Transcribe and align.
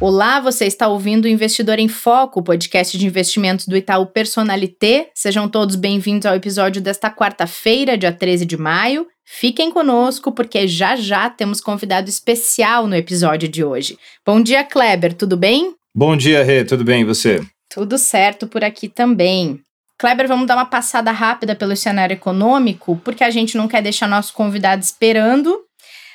Olá, 0.00 0.38
você 0.38 0.64
está 0.64 0.86
ouvindo 0.86 1.24
o 1.24 1.28
Investidor 1.28 1.80
em 1.80 1.88
Foco, 1.88 2.40
podcast 2.40 2.96
de 2.96 3.04
investimentos 3.04 3.66
do 3.66 3.76
Itaú 3.76 4.06
Personalité. 4.06 5.10
Sejam 5.12 5.48
todos 5.48 5.74
bem-vindos 5.74 6.24
ao 6.24 6.36
episódio 6.36 6.80
desta 6.80 7.10
quarta-feira, 7.10 7.98
dia 7.98 8.12
13 8.12 8.46
de 8.46 8.56
maio. 8.56 9.08
Fiquem 9.24 9.72
conosco, 9.72 10.30
porque 10.30 10.68
já 10.68 10.94
já 10.94 11.28
temos 11.28 11.60
convidado 11.60 12.08
especial 12.08 12.86
no 12.86 12.94
episódio 12.94 13.48
de 13.48 13.64
hoje. 13.64 13.98
Bom 14.24 14.40
dia, 14.40 14.62
Kleber, 14.62 15.14
tudo 15.14 15.36
bem? 15.36 15.74
Bom 15.92 16.16
dia, 16.16 16.44
Rê, 16.44 16.64
tudo 16.64 16.84
bem 16.84 17.00
e 17.00 17.04
você? 17.04 17.44
Tudo 17.68 17.98
certo 17.98 18.46
por 18.46 18.62
aqui 18.62 18.88
também. 18.88 19.60
Kleber, 19.98 20.28
vamos 20.28 20.46
dar 20.46 20.54
uma 20.54 20.64
passada 20.64 21.10
rápida 21.10 21.56
pelo 21.56 21.74
cenário 21.74 22.14
econômico, 22.14 23.00
porque 23.04 23.24
a 23.24 23.30
gente 23.30 23.56
não 23.56 23.66
quer 23.66 23.82
deixar 23.82 24.06
nosso 24.06 24.32
convidado 24.32 24.80
esperando 24.80 25.67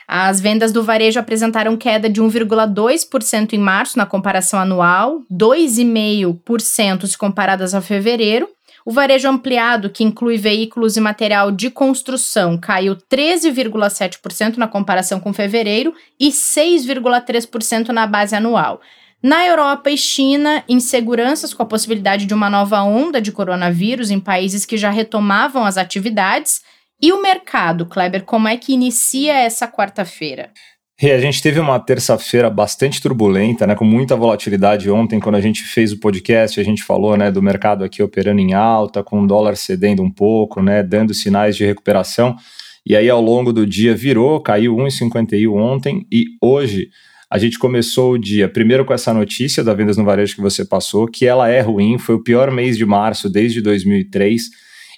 as 0.07 0.41
vendas 0.41 0.71
do 0.71 0.83
varejo 0.83 1.19
apresentaram 1.19 1.77
queda 1.77 2.09
de 2.09 2.21
1,2% 2.21 3.53
em 3.53 3.57
março 3.57 3.97
na 3.97 4.05
comparação 4.05 4.59
anual, 4.59 5.21
2,5% 5.31 7.05
se 7.05 7.17
comparadas 7.17 7.73
a 7.73 7.81
fevereiro. 7.81 8.49
O 8.85 8.91
varejo 8.91 9.29
ampliado, 9.29 9.89
que 9.89 10.03
inclui 10.03 10.37
veículos 10.37 10.97
e 10.97 11.01
material 11.01 11.51
de 11.51 11.69
construção, 11.69 12.57
caiu 12.57 12.97
13,7% 12.97 14.57
na 14.57 14.67
comparação 14.67 15.21
com 15.21 15.33
fevereiro 15.33 15.93
e 16.19 16.29
6,3% 16.29 17.89
na 17.89 18.05
base 18.05 18.35
anual. 18.35 18.81
Na 19.21 19.47
Europa 19.47 19.89
e 19.89 19.97
China, 19.97 20.65
inseguranças 20.67 21.53
com 21.53 21.63
a 21.63 21.65
possibilidade 21.65 22.25
de 22.25 22.33
uma 22.33 22.49
nova 22.49 22.81
onda 22.83 23.21
de 23.21 23.31
coronavírus 23.31 24.11
em 24.11 24.19
países 24.19 24.65
que 24.65 24.75
já 24.75 24.89
retomavam 24.89 25.63
as 25.63 25.77
atividades 25.77 26.61
e 27.01 27.11
o 27.11 27.21
mercado, 27.21 27.85
Kleber, 27.85 28.23
como 28.23 28.47
é 28.47 28.57
que 28.57 28.73
inicia 28.73 29.33
essa 29.33 29.67
quarta-feira? 29.67 30.51
E 31.01 31.11
a 31.11 31.19
gente 31.19 31.41
teve 31.41 31.59
uma 31.59 31.79
terça-feira 31.79 32.49
bastante 32.49 33.01
turbulenta, 33.01 33.67
né, 33.67 33.75
com 33.75 33.83
muita 33.83 34.15
volatilidade 34.15 34.89
ontem, 34.89 35.19
quando 35.19 35.35
a 35.35 35.41
gente 35.41 35.63
fez 35.63 35.91
o 35.91 35.99
podcast, 35.99 36.59
a 36.59 36.63
gente 36.63 36.83
falou, 36.83 37.17
né, 37.17 37.31
do 37.31 37.41
mercado 37.41 37.83
aqui 37.83 38.01
operando 38.01 38.39
em 38.39 38.53
alta, 38.53 39.03
com 39.03 39.21
o 39.21 39.27
dólar 39.27 39.57
cedendo 39.57 40.01
um 40.01 40.09
pouco, 40.09 40.61
né, 40.61 40.81
dando 40.83 41.13
sinais 41.13 41.57
de 41.57 41.65
recuperação. 41.65 42.37
E 42.85 42.95
aí 42.95 43.09
ao 43.09 43.21
longo 43.21 43.51
do 43.51 43.65
dia 43.65 43.95
virou, 43.95 44.39
caiu 44.39 44.75
1,51 44.75 45.51
ontem 45.53 46.05
e 46.11 46.25
hoje 46.41 46.89
a 47.29 47.37
gente 47.37 47.57
começou 47.57 48.13
o 48.13 48.17
dia 48.17 48.47
primeiro 48.47 48.85
com 48.85 48.93
essa 48.93 49.13
notícia 49.13 49.63
da 49.63 49.73
vendas 49.73 49.97
no 49.97 50.05
varejo 50.05 50.35
que 50.35 50.41
você 50.41 50.63
passou, 50.63 51.07
que 51.07 51.25
ela 51.25 51.49
é 51.49 51.59
ruim, 51.59 51.97
foi 51.97 52.15
o 52.15 52.23
pior 52.23 52.51
mês 52.51 52.77
de 52.77 52.85
março 52.85 53.29
desde 53.29 53.61
2003 53.61 54.43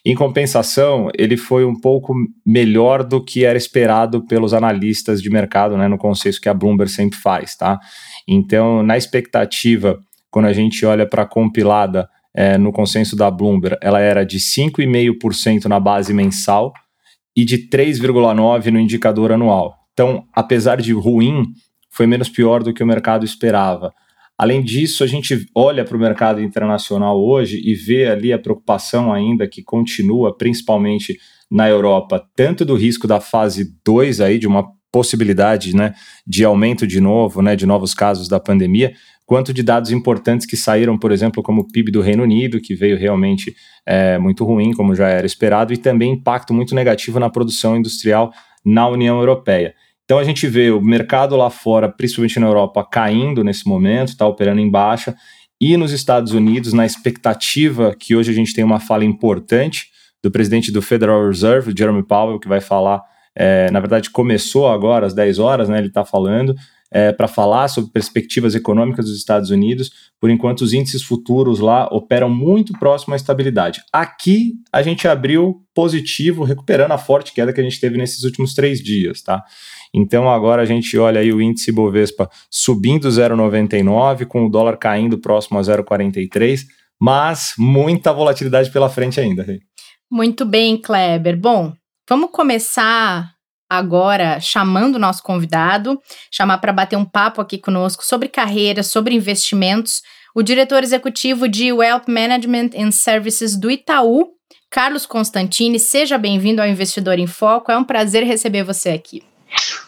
em 0.05 0.13
compensação, 0.13 1.09
ele 1.17 1.35
foi 1.35 1.65
um 1.65 1.73
pouco 1.73 2.13
melhor 2.45 3.03
do 3.03 3.23
que 3.23 3.43
era 3.43 3.57
esperado 3.57 4.23
pelos 4.27 4.53
analistas 4.53 5.19
de 5.19 5.31
mercado, 5.31 5.75
né, 5.75 5.87
no 5.87 5.97
consenso 5.97 6.39
que 6.39 6.47
a 6.47 6.53
Bloomberg 6.53 6.91
sempre 6.91 7.17
faz, 7.17 7.55
tá? 7.55 7.79
Então, 8.27 8.83
na 8.83 8.95
expectativa, 8.97 9.97
quando 10.29 10.45
a 10.45 10.53
gente 10.53 10.85
olha 10.85 11.07
para 11.07 11.23
a 11.23 11.27
compilada 11.27 12.07
é, 12.35 12.55
no 12.55 12.71
consenso 12.71 13.15
da 13.15 13.31
Bloomberg, 13.31 13.77
ela 13.81 13.99
era 13.99 14.23
de 14.23 14.37
5,5% 14.37 15.65
na 15.65 15.79
base 15.79 16.13
mensal 16.13 16.71
e 17.35 17.43
de 17.43 17.67
3,9% 17.67 18.71
no 18.71 18.79
indicador 18.79 19.31
anual. 19.31 19.73
Então, 19.93 20.25
apesar 20.33 20.81
de 20.81 20.93
ruim, 20.93 21.45
foi 21.89 22.05
menos 22.05 22.29
pior 22.29 22.61
do 22.61 22.73
que 22.73 22.83
o 22.83 22.87
mercado 22.87 23.25
esperava. 23.25 23.91
Além 24.37 24.61
disso, 24.61 25.03
a 25.03 25.07
gente 25.07 25.45
olha 25.55 25.85
para 25.85 25.95
o 25.95 25.99
mercado 25.99 26.41
internacional 26.41 27.17
hoje 27.17 27.61
e 27.63 27.73
vê 27.73 28.07
ali 28.07 28.33
a 28.33 28.39
preocupação 28.39 29.13
ainda 29.13 29.47
que 29.47 29.63
continua, 29.63 30.35
principalmente 30.35 31.17
na 31.49 31.69
Europa, 31.69 32.21
tanto 32.35 32.65
do 32.65 32.75
risco 32.75 33.07
da 33.07 33.21
fase 33.21 33.73
2 33.85 34.19
aí, 34.19 34.37
de 34.37 34.47
uma 34.47 34.67
possibilidade 34.91 35.75
né, 35.75 35.93
de 36.25 36.43
aumento 36.43 36.87
de 36.87 36.99
novo, 36.99 37.41
né, 37.41 37.55
de 37.55 37.65
novos 37.65 37.93
casos 37.93 38.27
da 38.27 38.39
pandemia, 38.39 38.93
quanto 39.25 39.53
de 39.53 39.63
dados 39.63 39.91
importantes 39.91 40.45
que 40.45 40.55
saíram, 40.55 40.97
por 40.97 41.11
exemplo, 41.11 41.41
como 41.41 41.61
o 41.61 41.67
PIB 41.67 41.91
do 41.91 42.01
Reino 42.01 42.23
Unido, 42.23 42.61
que 42.61 42.75
veio 42.75 42.97
realmente 42.97 43.55
é, 43.85 44.17
muito 44.17 44.43
ruim, 44.45 44.73
como 44.73 44.95
já 44.95 45.09
era 45.09 45.25
esperado, 45.25 45.73
e 45.73 45.77
também 45.77 46.13
impacto 46.13 46.53
muito 46.53 46.75
negativo 46.75 47.19
na 47.19 47.29
produção 47.29 47.75
industrial 47.75 48.31
na 48.63 48.87
União 48.87 49.17
Europeia. 49.19 49.75
Então 50.05 50.19
a 50.19 50.23
gente 50.23 50.47
vê 50.47 50.69
o 50.69 50.79
mercado 50.79 51.35
lá 51.35 51.49
fora, 51.49 51.89
principalmente 51.89 52.39
na 52.39 52.47
Europa, 52.47 52.87
caindo 52.89 53.43
nesse 53.43 53.67
momento, 53.67 54.09
está 54.09 54.27
operando 54.27 54.61
em 54.61 54.69
baixa, 54.69 55.15
e 55.59 55.75
nos 55.77 55.91
Estados 55.91 56.31
Unidos, 56.31 56.73
na 56.73 56.85
expectativa 56.85 57.95
que 57.97 58.15
hoje 58.15 58.31
a 58.31 58.33
gente 58.33 58.53
tem 58.53 58.63
uma 58.63 58.79
fala 58.79 59.03
importante 59.03 59.87
do 60.23 60.29
presidente 60.29 60.71
do 60.71 60.81
Federal 60.81 61.25
Reserve, 61.25 61.73
Jeremy 61.75 62.03
Powell, 62.03 62.39
que 62.39 62.47
vai 62.47 62.61
falar, 62.61 63.01
é, 63.35 63.69
na 63.71 63.79
verdade 63.79 64.09
começou 64.09 64.67
agora 64.67 65.07
às 65.07 65.13
10 65.13 65.39
horas, 65.39 65.69
né, 65.69 65.79
ele 65.79 65.87
está 65.87 66.05
falando, 66.05 66.55
é, 66.91 67.11
para 67.11 67.27
falar 67.27 67.67
sobre 67.67 67.91
perspectivas 67.91 68.55
econômicas 68.55 69.05
dos 69.05 69.17
Estados 69.17 69.49
Unidos. 69.49 69.91
Por 70.19 70.29
enquanto, 70.29 70.61
os 70.61 70.71
índices 70.71 71.01
futuros 71.01 71.59
lá 71.59 71.87
operam 71.91 72.29
muito 72.29 72.73
próximo 72.73 73.13
à 73.13 73.17
estabilidade. 73.17 73.81
Aqui, 73.91 74.53
a 74.71 74.81
gente 74.81 75.07
abriu 75.07 75.63
positivo, 75.73 76.43
recuperando 76.43 76.91
a 76.91 76.97
forte 76.97 77.33
queda 77.33 77.51
que 77.51 77.59
a 77.59 77.63
gente 77.63 77.79
teve 77.79 77.97
nesses 77.97 78.23
últimos 78.23 78.53
três 78.53 78.81
dias, 78.81 79.21
tá? 79.21 79.43
Então 79.93 80.29
agora 80.29 80.61
a 80.61 80.65
gente 80.65 80.97
olha 80.97 81.21
aí 81.21 81.31
o 81.31 81.41
índice 81.41 81.71
Bovespa 81.71 82.29
subindo 82.49 83.07
0,99, 83.07 84.25
com 84.25 84.45
o 84.45 84.49
dólar 84.49 84.77
caindo 84.77 85.17
próximo 85.17 85.57
a 85.57 85.61
0,43, 85.61 86.61
mas 86.99 87.53
muita 87.57 88.13
volatilidade 88.13 88.71
pela 88.71 88.89
frente 88.89 89.19
ainda. 89.19 89.45
Muito 90.11 90.45
bem, 90.45 90.77
Kleber. 90.77 91.37
Bom, 91.37 91.73
vamos 92.07 92.29
começar 92.31 93.35
agora 93.69 94.39
chamando 94.39 94.95
o 94.95 94.99
nosso 94.99 95.23
convidado, 95.23 95.99
chamar 96.31 96.59
para 96.59 96.71
bater 96.71 96.95
um 96.95 97.05
papo 97.05 97.41
aqui 97.41 97.57
conosco 97.57 98.05
sobre 98.05 98.29
carreira, 98.29 98.83
sobre 98.83 99.15
investimentos, 99.15 100.01
o 100.35 100.43
diretor 100.43 100.83
executivo 100.83 101.47
de 101.47 101.71
Wealth 101.71 102.07
Management 102.07 102.71
and 102.77 102.91
Services 102.91 103.57
do 103.57 103.71
Itaú, 103.71 104.27
Carlos 104.69 105.05
Constantini. 105.05 105.79
Seja 105.79 106.17
bem-vindo 106.17 106.61
ao 106.61 106.67
Investidor 106.67 107.17
em 107.17 107.27
Foco. 107.27 107.71
É 107.71 107.77
um 107.77 107.83
prazer 107.83 108.23
receber 108.23 108.63
você 108.63 108.89
aqui. 108.89 109.23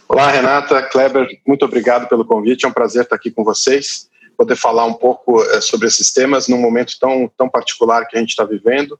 Olá, 0.07 0.31
Renata, 0.31 0.81
Kleber, 0.83 1.27
muito 1.45 1.65
obrigado 1.65 2.07
pelo 2.07 2.25
convite. 2.25 2.65
É 2.65 2.67
um 2.67 2.73
prazer 2.73 3.03
estar 3.03 3.15
aqui 3.15 3.29
com 3.29 3.43
vocês, 3.43 4.09
poder 4.37 4.55
falar 4.55 4.85
um 4.85 4.93
pouco 4.93 5.43
é, 5.43 5.61
sobre 5.61 5.87
esses 5.87 6.11
temas 6.11 6.47
num 6.47 6.57
momento 6.57 6.97
tão, 6.99 7.29
tão 7.37 7.49
particular 7.49 8.07
que 8.07 8.15
a 8.15 8.19
gente 8.19 8.29
está 8.29 8.45
vivendo. 8.45 8.99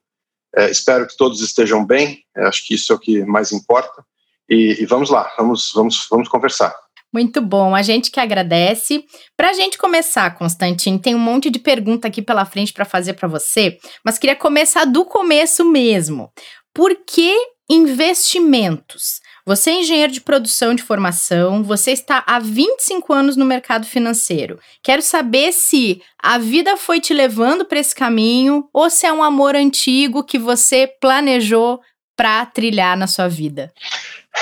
É, 0.56 0.70
espero 0.70 1.08
que 1.08 1.16
todos 1.16 1.42
estejam 1.42 1.86
bem, 1.86 2.24
é, 2.36 2.46
acho 2.46 2.66
que 2.66 2.74
isso 2.74 2.92
é 2.92 2.96
o 2.96 3.00
que 3.00 3.24
mais 3.26 3.52
importa. 3.52 4.04
E, 4.50 4.78
e 4.80 4.86
vamos 4.86 5.10
lá, 5.10 5.32
vamos, 5.38 5.72
vamos, 5.74 6.08
vamos 6.10 6.28
conversar. 6.28 6.76
Muito 7.14 7.42
bom, 7.42 7.74
a 7.74 7.82
gente 7.82 8.12
que 8.12 8.20
agradece. 8.20 9.04
Para 9.36 9.52
a 9.52 9.54
gente 9.54 9.78
começar, 9.78 10.38
Constantin, 10.38 10.98
tem 10.98 11.16
um 11.16 11.20
monte 11.20 11.50
de 11.50 11.58
pergunta 11.58 12.08
aqui 12.08 12.22
pela 12.22 12.46
frente 12.46 12.74
para 12.74 12.86
fazer 12.86 13.14
para 13.14 13.28
você, 13.28 13.78
mas 14.04 14.18
queria 14.18 14.36
começar 14.36 14.86
do 14.86 15.06
começo 15.06 15.64
mesmo. 15.64 16.32
Por 16.74 16.96
que 17.06 17.34
investimentos? 17.70 19.22
Você 19.48 19.70
é 19.70 19.80
engenheiro 19.80 20.12
de 20.12 20.20
produção 20.20 20.76
de 20.76 20.84
formação, 20.84 21.64
você 21.64 21.92
está 21.92 22.22
há 22.28 22.38
25 22.38 23.14
anos 23.14 23.38
no 23.38 23.46
mercado 23.46 23.86
financeiro. 23.86 24.60
Quero 24.84 25.02
saber 25.02 25.54
se 25.54 26.02
a 26.22 26.38
vida 26.38 26.76
foi 26.76 27.00
te 27.00 27.14
levando 27.14 27.64
para 27.64 27.80
esse 27.80 27.96
caminho 27.96 28.68
ou 28.74 28.90
se 28.90 29.06
é 29.06 29.14
um 29.14 29.24
amor 29.24 29.56
antigo 29.56 30.22
que 30.22 30.38
você 30.38 30.86
planejou 31.00 31.80
para 32.14 32.46
trilhar 32.46 32.98
na 32.98 33.08
sua 33.08 33.30
vida. 33.30 33.72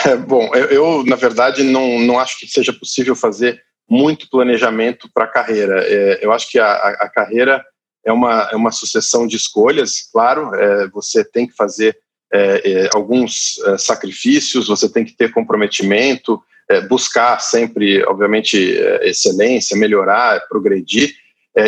É, 0.08 0.16
bom, 0.16 0.50
eu, 0.56 0.66
eu, 0.72 1.04
na 1.06 1.16
verdade 1.16 1.62
não, 1.62 2.00
não 2.00 2.20
acho 2.20 2.40
que 2.40 2.48
seja 2.48 2.74
possível 2.74 3.16
fazer 3.16 3.62
muito 3.88 4.28
planejamento 4.28 5.08
para 5.14 5.26
a 5.26 5.32
carreira. 5.32 5.84
É, 5.86 6.26
eu 6.26 6.34
acho 6.34 6.50
que 6.50 6.58
a, 6.58 6.74
a, 6.74 7.08
carreira 7.10 7.64
é 8.04 8.12
uma, 8.12 8.50
é 8.52 8.56
uma 8.56 8.72
sucessão 8.72 9.28
de 9.28 9.36
escolhas, 9.36 10.02
claro, 10.12 10.56
é, 10.56 10.88
você 10.88 11.24
tem 11.24 11.46
que 11.46 11.54
fazer 11.54 11.96
é, 12.34 12.72
é, 12.72 12.90
alguns 12.94 13.60
é, 13.66 13.78
sacrifícios, 13.78 14.68
você 14.68 14.90
tem 14.90 15.06
que 15.06 15.14
ter 15.14 15.32
comprometimento, 15.32 16.42
é, 16.70 16.82
buscar 16.82 17.40
sempre, 17.40 18.04
obviamente, 18.06 18.78
é, 18.78 19.10
excelência, 19.10 19.78
melhorar, 19.78 20.48
progredir. 20.48 21.14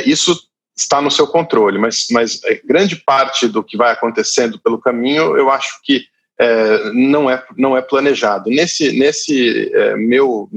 isso 0.06 0.38
está 0.75 1.01
no 1.01 1.09
seu 1.09 1.25
controle, 1.25 1.80
mas, 1.80 2.07
mas 2.12 2.42
grande 2.65 2.95
parte 2.98 3.48
do 3.48 3.63
que 3.63 3.77
vai 3.77 3.92
acontecendo 3.92 4.59
pelo 4.59 4.80
caminho, 4.80 5.38
eu 5.38 5.50
acho 5.50 5.80
que 5.83 6.06
não, 6.94 7.27
é, 7.27 7.44
não 7.57 7.75
é 7.75 7.81
planejado. 7.81 8.51
Nesse, 8.51 8.92
nesse 8.92 9.71
meu, 9.95 10.48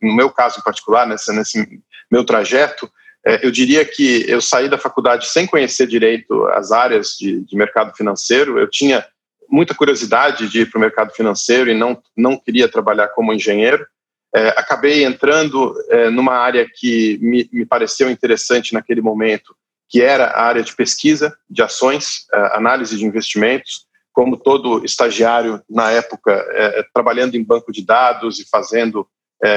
no 0.00 0.16
meu 0.16 0.30
caso 0.30 0.60
em 0.60 0.62
particular, 0.62 1.06
nesse, 1.06 1.30
nesse 1.32 1.82
meu 2.10 2.24
trajeto, 2.24 2.90
é, 3.26 3.44
eu 3.44 3.50
diria 3.50 3.84
que 3.84 4.24
eu 4.28 4.40
saí 4.40 4.68
da 4.68 4.78
faculdade 4.78 5.28
sem 5.28 5.46
conhecer 5.46 5.86
direito 5.86 6.46
as 6.48 6.72
áreas 6.72 7.16
de, 7.18 7.40
de 7.40 7.56
mercado 7.56 7.94
financeiro. 7.94 8.58
Eu 8.58 8.68
tinha 8.68 9.06
muita 9.50 9.74
curiosidade 9.74 10.48
de 10.48 10.60
ir 10.60 10.70
para 10.70 10.78
o 10.78 10.80
mercado 10.80 11.12
financeiro 11.12 11.70
e 11.70 11.74
não, 11.74 12.00
não 12.16 12.36
queria 12.36 12.68
trabalhar 12.68 13.08
como 13.08 13.32
engenheiro. 13.32 13.86
É, 14.34 14.48
acabei 14.50 15.04
entrando 15.04 15.74
é, 15.88 16.08
numa 16.08 16.34
área 16.34 16.66
que 16.72 17.18
me, 17.20 17.48
me, 17.52 17.66
pareceu 17.66 18.08
interessante 18.08 18.72
naquele 18.72 19.00
momento, 19.00 19.54
que 19.88 20.00
era 20.00 20.26
a 20.26 20.42
área 20.44 20.62
de 20.62 20.74
pesquisa 20.74 21.36
de 21.48 21.62
ações, 21.62 22.26
é, 22.32 22.56
análise 22.56 22.96
de 22.96 23.04
investimentos, 23.04 23.86
como 24.12 24.36
todo 24.36 24.84
estagiário 24.84 25.60
na 25.68 25.90
época, 25.90 26.32
é, 26.32 26.84
trabalhando 26.94 27.34
em 27.34 27.42
banco 27.42 27.72
de 27.72 27.84
dados 27.84 28.38
e 28.38 28.48
fazendo 28.48 29.06
é, 29.42 29.48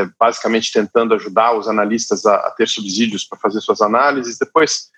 é, 0.00 0.08
basicamente 0.18 0.72
tentando 0.72 1.14
ajudar 1.14 1.56
os 1.56 1.68
analistas 1.68 2.24
a, 2.24 2.36
a 2.36 2.50
ter 2.50 2.66
subsídios 2.66 3.24
para 3.24 3.38
fazer 3.38 3.60
suas 3.60 3.82
análises. 3.82 4.38
Depois 4.38 4.88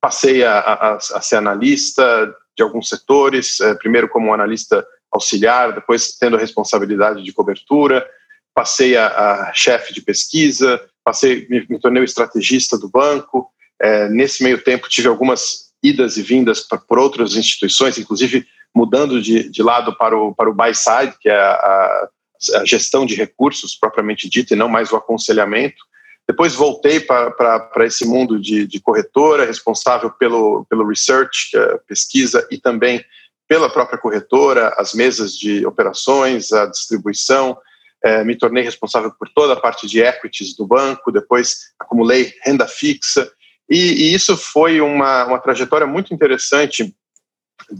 passei 0.00 0.44
a, 0.44 0.58
a, 0.58 0.94
a 0.96 1.20
ser 1.20 1.36
analista 1.36 2.34
de 2.56 2.62
alguns 2.62 2.88
setores, 2.88 3.60
é, 3.60 3.74
primeiro 3.74 4.08
como 4.08 4.32
analista 4.32 4.84
auxiliar, 5.10 5.72
depois 5.72 6.16
tendo 6.18 6.36
a 6.36 6.38
responsabilidade 6.38 7.22
de 7.22 7.32
cobertura, 7.32 8.06
passei 8.54 8.96
a, 8.96 9.52
chefe 9.54 9.92
de 9.92 10.00
pesquisa, 10.00 10.80
passei, 11.04 11.46
me, 11.48 11.66
me, 11.68 11.78
tornei 11.78 12.02
o 12.02 12.04
estrategista 12.04 12.78
do 12.78 12.88
banco. 12.88 13.50
É, 13.80 14.08
nesse 14.08 14.42
meio 14.42 14.62
tempo 14.62 14.88
tive 14.88 15.08
algumas 15.08 15.70
idas 15.82 16.16
e 16.16 16.22
vindas 16.22 16.60
pra, 16.60 16.78
por 16.78 16.98
outras 16.98 17.34
instituições, 17.34 17.98
inclusive 17.98 18.46
mudando 18.74 19.20
de, 19.20 19.48
de 19.48 19.62
lado 19.62 19.96
para 19.96 20.16
o, 20.16 20.34
para 20.34 20.50
o 20.50 20.54
buy 20.54 20.74
side, 20.74 21.14
que 21.20 21.28
é 21.28 21.34
a, 21.34 22.08
a 22.56 22.64
gestão 22.64 23.04
de 23.04 23.14
recursos 23.14 23.74
propriamente 23.74 24.28
dita 24.28 24.54
e 24.54 24.56
não 24.56 24.68
mais 24.68 24.92
o 24.92 24.96
aconselhamento. 24.96 25.82
Depois 26.30 26.54
voltei 26.54 27.00
para 27.00 27.84
esse 27.84 28.06
mundo 28.06 28.38
de, 28.38 28.64
de, 28.64 28.78
corretora, 28.78 29.44
responsável 29.44 30.12
pelo, 30.12 30.64
pelo 30.70 30.86
research, 30.86 31.50
é 31.56 31.76
pesquisa, 31.88 32.46
e 32.52 32.56
também 32.56 33.04
pela 33.48 33.68
própria 33.68 33.98
corretora, 33.98 34.72
as 34.78 34.94
mesas 34.94 35.36
de 35.36 35.66
operações, 35.66 36.52
a 36.52 36.66
distribuição. 36.66 37.58
É, 38.04 38.22
me 38.22 38.36
tornei 38.36 38.62
responsável 38.62 39.10
por 39.18 39.28
toda 39.34 39.54
a 39.54 39.60
parte 39.60 39.88
de 39.88 39.98
equities 39.98 40.54
do 40.54 40.64
banco, 40.64 41.10
depois 41.10 41.72
acumulei 41.80 42.32
renda 42.44 42.68
fixa, 42.68 43.28
e, 43.68 43.76
e 43.76 44.14
isso 44.14 44.36
foi 44.36 44.80
uma, 44.80 45.24
uma 45.24 45.38
trajetória 45.40 45.86
muito 45.86 46.14
interessante 46.14 46.94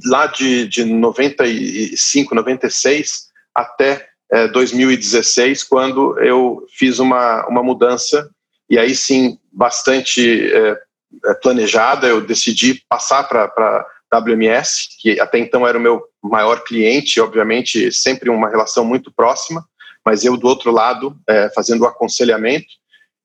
lá 0.06 0.26
de, 0.26 0.66
de 0.66 0.84
95, 0.84 2.34
96 2.34 3.28
até 3.54 4.08
2016, 4.52 5.62
é, 5.62 5.64
quando 5.68 6.18
eu 6.18 6.66
fiz 6.76 6.98
uma, 6.98 7.46
uma 7.46 7.62
mudança, 7.62 8.28
e 8.70 8.78
aí 8.78 8.94
sim, 8.94 9.36
bastante 9.52 10.50
é, 10.54 10.78
é 11.26 11.34
planejada, 11.34 12.06
eu 12.06 12.20
decidi 12.20 12.82
passar 12.88 13.24
para 13.24 13.86
WMS, 14.14 14.88
que 15.00 15.18
até 15.20 15.38
então 15.38 15.66
era 15.66 15.76
o 15.76 15.80
meu 15.80 16.02
maior 16.22 16.62
cliente, 16.62 17.20
obviamente 17.20 17.90
sempre 17.92 18.30
uma 18.30 18.48
relação 18.48 18.84
muito 18.84 19.12
próxima, 19.12 19.64
mas 20.06 20.24
eu 20.24 20.36
do 20.36 20.46
outro 20.46 20.70
lado 20.70 21.16
é, 21.28 21.50
fazendo 21.50 21.82
o 21.82 21.86
aconselhamento, 21.86 22.68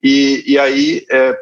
e, 0.03 0.43
e 0.47 0.57
aí 0.57 1.05
é, 1.11 1.37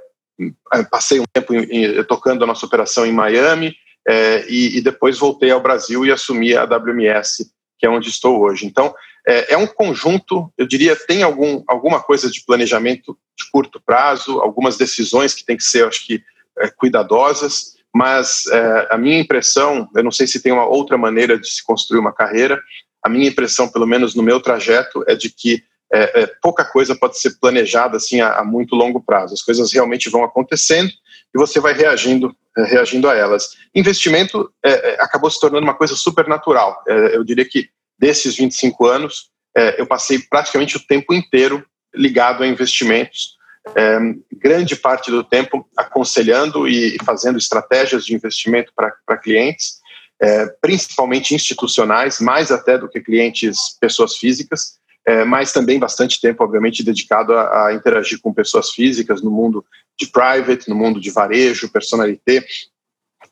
passei 0.92 1.20
um 1.20 1.26
tempo 1.32 1.54
em, 1.54 1.64
em, 1.64 2.04
tocando 2.04 2.44
a 2.44 2.48
nossa 2.48 2.66
operação 2.66 3.06
em 3.06 3.12
Miami, 3.12 3.74
é, 4.06 4.46
e, 4.50 4.78
e, 4.78 4.82
depois 4.82 5.18
voltei 5.18 5.50
ao 5.50 5.62
Brasil 5.62 6.06
e 6.06 6.12
assumi 6.12 6.54
a 6.54 6.66
WMS, 6.66 7.50
que 7.80 7.86
é 7.86 7.90
onde 7.90 8.10
estou 8.10 8.42
hoje. 8.42 8.66
Então, 8.66 8.94
é, 9.28 9.54
é, 9.54 9.58
um 9.58 9.68
conjunto, 9.68 10.52
eu 10.58 10.68
diria, 10.68 10.96
tem 10.96 11.24
algum, 11.24 11.64
alguma 11.68 12.02
coisa 12.02 12.30
de 12.30 12.44
planejamento 12.46 13.18
de 13.38 13.50
curto 13.52 13.82
prazo, 13.84 14.40
algumas 14.40 14.78
decisões 14.78 15.34
que 15.34 15.46
tem 15.46 15.58
que 15.58 15.64
ser, 15.64 15.88
acho 15.88 16.06
que, 16.06 16.22
é, 16.60 16.70
cuidadosas, 16.70 17.74
mas 17.94 18.48
é, 18.48 18.88
a 18.92 18.98
minha 18.98 19.20
impressão, 19.20 19.88
eu 19.96 20.04
não 20.04 20.12
sei 20.12 20.28
se 20.28 20.42
tem 20.42 20.52
uma 20.52 20.66
outra 20.66 20.98
maneira 20.98 21.38
de 21.38 21.48
se 21.48 21.64
construir 21.64 22.00
uma 22.00 22.14
carreira, 22.14 22.62
a 23.04 23.10
minha 23.10 23.28
impressão, 23.28 23.70
pelo 23.70 23.88
menos 23.88 24.16
no 24.16 24.24
meu 24.24 24.40
trajeto, 24.40 25.04
é 25.08 25.16
de 25.16 25.30
que 25.30 25.64
é, 25.94 26.24
é, 26.24 26.28
pouca 26.42 26.66
coisa 26.66 26.96
pode 26.96 27.20
ser 27.20 27.38
planejada 27.40 27.98
assim 27.98 28.20
a, 28.20 28.40
a, 28.40 28.44
muito 28.44 28.76
longo 28.76 29.00
prazo. 29.00 29.36
As 29.36 29.44
coisas 29.44 29.72
realmente 29.72 30.10
vão 30.10 30.24
acontecendo 30.24 30.90
e 30.90 31.38
você 31.38 31.60
vai 31.60 31.74
reagindo, 31.74 32.36
é, 32.58 32.64
reagindo 32.64 33.08
a 33.08 33.16
elas. 33.16 33.50
Investimento 33.76 34.52
é, 34.66 34.98
acabou 35.00 35.30
se 35.30 35.40
tornando 35.40 35.64
uma 35.64 35.76
coisa 35.76 35.96
super 35.96 36.28
natural. 36.28 36.82
eu 36.88 37.24
diria 37.24 37.46
que 37.46 37.70
desses 37.98 38.36
25 38.36 38.86
anos, 38.86 39.30
é, 39.56 39.80
eu 39.80 39.86
passei 39.86 40.20
praticamente 40.20 40.78
o 40.78 40.86
tempo 40.86 41.14
inteiro 41.14 41.66
ligado 41.94 42.44
a 42.44 42.48
investimentos, 42.48 43.38
é, 43.76 43.98
grande 44.34 44.76
parte 44.76 45.10
do 45.10 45.24
tempo 45.24 45.68
aconselhando 45.78 46.68
e 46.68 46.98
fazendo 47.06 47.38
estratégias 47.38 48.06
de 48.06 48.14
investimento 48.14 48.74
para 48.76 49.18
clientes, 49.18 49.80
é, 50.22 50.48
principalmente 50.62 51.34
institucionais, 51.34 52.20
mais 52.20 52.52
até 52.52 52.78
do 52.78 52.90
que 52.90 53.02
clientes 53.02 53.78
pessoas 53.80 54.18
físicas, 54.18 54.78
é, 55.06 55.24
mas 55.26 55.52
também 55.52 55.80
bastante 55.80 56.20
tempo, 56.20 56.44
obviamente, 56.44 56.84
dedicado 56.84 57.34
a, 57.34 57.68
a, 57.68 57.74
interagir 57.74 58.20
com 58.22 58.34
pessoas 58.34 58.70
físicas 58.70 59.22
no 59.22 59.30
mundo 59.30 59.66
de 60.00 60.08
private, 60.08 60.70
no 60.70 60.76
mundo 60.76 61.00
de 61.00 61.12
varejo, 61.12 61.70
personalité, 61.70 62.46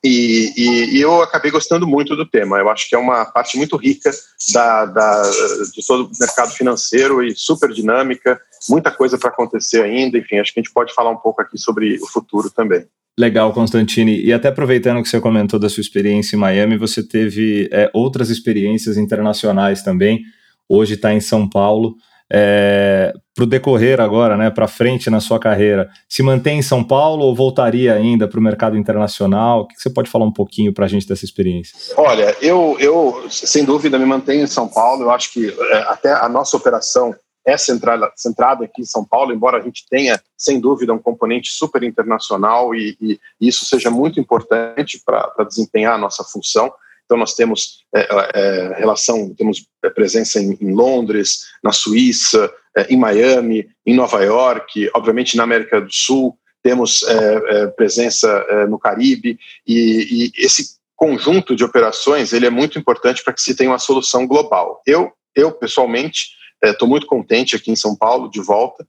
e, 0.04 0.54
e, 0.58 0.98
e, 0.98 1.02
eu 1.02 1.22
acabei 1.22 1.52
gostando 1.52 1.86
muito 1.86 2.16
do 2.16 2.26
tema. 2.26 2.58
Eu 2.58 2.70
acho 2.70 2.90
que 2.90 2.96
é 2.96 2.98
uma 2.98 3.24
parte 3.26 3.56
muito 3.56 3.78
rica 3.78 4.12
da, 4.52 4.86
da 4.86 5.22
de 5.22 5.86
todo 5.86 6.08
o 6.08 6.12
mercado 6.20 6.52
financeiro 6.52 7.24
e 7.24 7.36
super 7.36 7.72
dinâmica, 7.72 8.42
muita 8.68 8.90
coisa 8.90 9.18
para 9.18 9.30
acontecer 9.30 9.84
ainda. 9.84 10.18
Enfim, 10.18 10.40
acho 10.40 10.54
que 10.54 10.60
a 10.60 10.64
gente 10.64 10.74
pode 10.74 10.94
falar 10.94 11.12
um 11.12 11.18
pouco 11.18 11.42
aqui 11.42 11.58
sobre 11.58 12.00
o 12.02 12.08
futuro 12.08 12.50
também. 12.50 12.86
Legal, 13.20 13.54
Constantine. 13.54 14.24
E 14.24 14.34
até 14.34 14.48
aproveitando 14.48 15.04
que 15.04 15.10
você 15.10 15.20
comentou 15.20 15.60
da 15.60 15.70
sua 15.70 15.82
experiência 15.82 16.36
em 16.36 16.40
Miami, 16.40 16.78
você 16.78 17.04
teve 17.04 17.70
é, 17.72 17.90
outras 17.94 18.30
experiências 18.30 18.98
internacionais 18.98 19.84
também. 19.84 20.24
Hoje 20.68 20.96
está 20.96 21.14
em 21.14 21.20
São 21.20 21.48
Paulo 21.48 21.96
é, 22.32 23.14
para 23.34 23.44
o 23.44 23.48
decorrer 23.48 24.02
agora, 24.02 24.36
né, 24.36 24.50
para 24.50 24.68
frente 24.68 25.10
na 25.10 25.22
sua 25.22 25.40
carreira, 25.40 25.90
se 26.08 26.22
mantém 26.22 26.60
em 26.60 26.62
São 26.62 26.84
Paulo 26.84 27.24
ou 27.24 27.36
voltaria 27.36 27.94
ainda 27.94 28.28
para 28.28 28.40
o 28.40 28.44
mercado 28.44 28.78
internacional? 28.78 29.62
O 29.62 29.68
que 29.68 29.80
você 29.80 29.90
pode 29.90 30.10
falar 30.10 30.26
um 30.26 30.34
pouquinho 30.34 30.74
para 30.74 30.86
a 30.86 30.88
gente 30.88 31.08
dessa 31.08 31.24
experiência? 31.24 31.78
Olha, 31.96 32.36
eu, 32.42 32.76
eu 32.80 33.26
sem 33.30 33.64
dúvida 33.64 33.98
me 33.98 34.06
mantenho 34.06 34.44
em 34.44 34.48
São 34.48 34.68
Paulo. 34.68 35.04
Eu 35.04 35.12
acho 35.12 35.32
que 35.32 35.48
é, 35.48 35.78
até 35.88 36.12
a 36.12 36.28
nossa 36.28 36.58
operação 36.58 37.16
é 37.46 37.58
centrada, 37.58 38.12
centrada 38.16 38.66
aqui 38.66 38.82
em 38.82 38.86
São 38.86 39.04
Paulo, 39.04 39.34
embora 39.34 39.58
a 39.58 39.62
gente 39.62 39.86
tenha, 39.90 40.22
sem 40.38 40.60
dúvida, 40.60 40.94
um 40.94 41.00
componente 41.00 41.50
super 41.52 41.82
internacional 41.84 42.76
e, 42.76 42.98
e 43.02 43.20
isso 43.40 43.66
seja 43.66 43.90
muito 43.90 44.20
importante 44.20 45.02
para 45.04 45.46
desempenhar 45.48 45.96
a 45.96 45.98
nossa 45.98 46.24
função. 46.24 46.72
Então 47.06 47.18
nós 47.18 47.34
temos 47.34 47.84
é, 47.96 48.08
é, 48.34 48.74
relação, 48.78 49.34
temos 49.36 49.66
presença 49.96 50.40
em, 50.40 50.58
em 50.62 50.74
Londres, 50.74 51.46
na 51.64 51.72
Suíça, 51.72 52.46
é, 52.46 52.52
em 52.90 52.98
Miami, 52.98 53.68
em 53.86 53.96
Nova 53.96 54.24
York, 54.24 54.90
obviamente 54.94 55.36
na 55.36 55.44
América 55.44 55.82
do 55.82 55.92
Sul, 55.92 56.38
temos 56.64 57.04
é, 57.04 57.36
é, 57.64 57.68
presença 57.68 58.28
é, 58.50 58.68
no 58.68 58.78
Caribe 58.78 59.38
e, 59.66 60.32
e, 60.36 60.46
esse 60.46 60.80
conjunto 60.96 61.56
de 61.56 61.64
operações 61.64 62.32
ele 62.32 62.46
é 62.46 62.50
muito 62.50 62.78
importante 62.78 63.24
para 63.24 63.34
que 63.34 63.42
se 63.42 63.56
tenha 63.56 63.72
uma 63.72 63.80
solução 63.80 64.28
global. 64.28 64.82
Eu, 64.86 65.12
eu 65.36 65.52
pessoalmente 65.52 66.28
estou 66.64 66.88
muito 66.88 67.08
contente 67.08 67.56
aqui 67.56 67.72
em 67.72 67.76
São 67.76 67.96
Paulo 67.96 68.30
de 68.30 68.40
volta. 68.40 68.86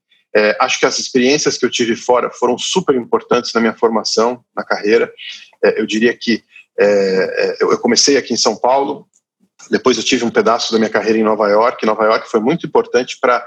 acho 0.61 0.79
que 0.79 0.85
as 0.85 0.99
experiências 0.99 1.57
que 1.57 1.65
eu 1.65 1.71
tive 1.71 1.97
fora 1.97 2.31
foram 2.31 2.59
super 2.59 2.95
importantes 2.95 3.51
na 3.55 3.63
minha 3.63 3.73
formação, 3.73 4.45
na 4.55 4.63
carreira. 4.63 5.11
eu 5.63 5.87
diria 5.87 6.15
que 6.15 6.45
é, 6.79 6.85
é, 6.85 7.57
eu 7.63 7.79
comecei 7.79 8.17
aqui 8.17 8.35
em 8.35 8.37
São 8.37 8.57
Paulo, 8.57 9.07
depois 9.71 9.97
eu 9.97 10.03
tive 10.03 10.25
um 10.25 10.31
pedaço 10.31 10.73
da 10.73 10.79
minha 10.79 10.91
carreira 10.91 11.19
em 11.19 11.23
Nova 11.23 11.49
York. 11.49 11.87
Nova 11.87 12.05
York 12.05 12.29
foi 12.29 12.41
muito 12.41 12.67
importante 12.67 13.19
para 13.21 13.47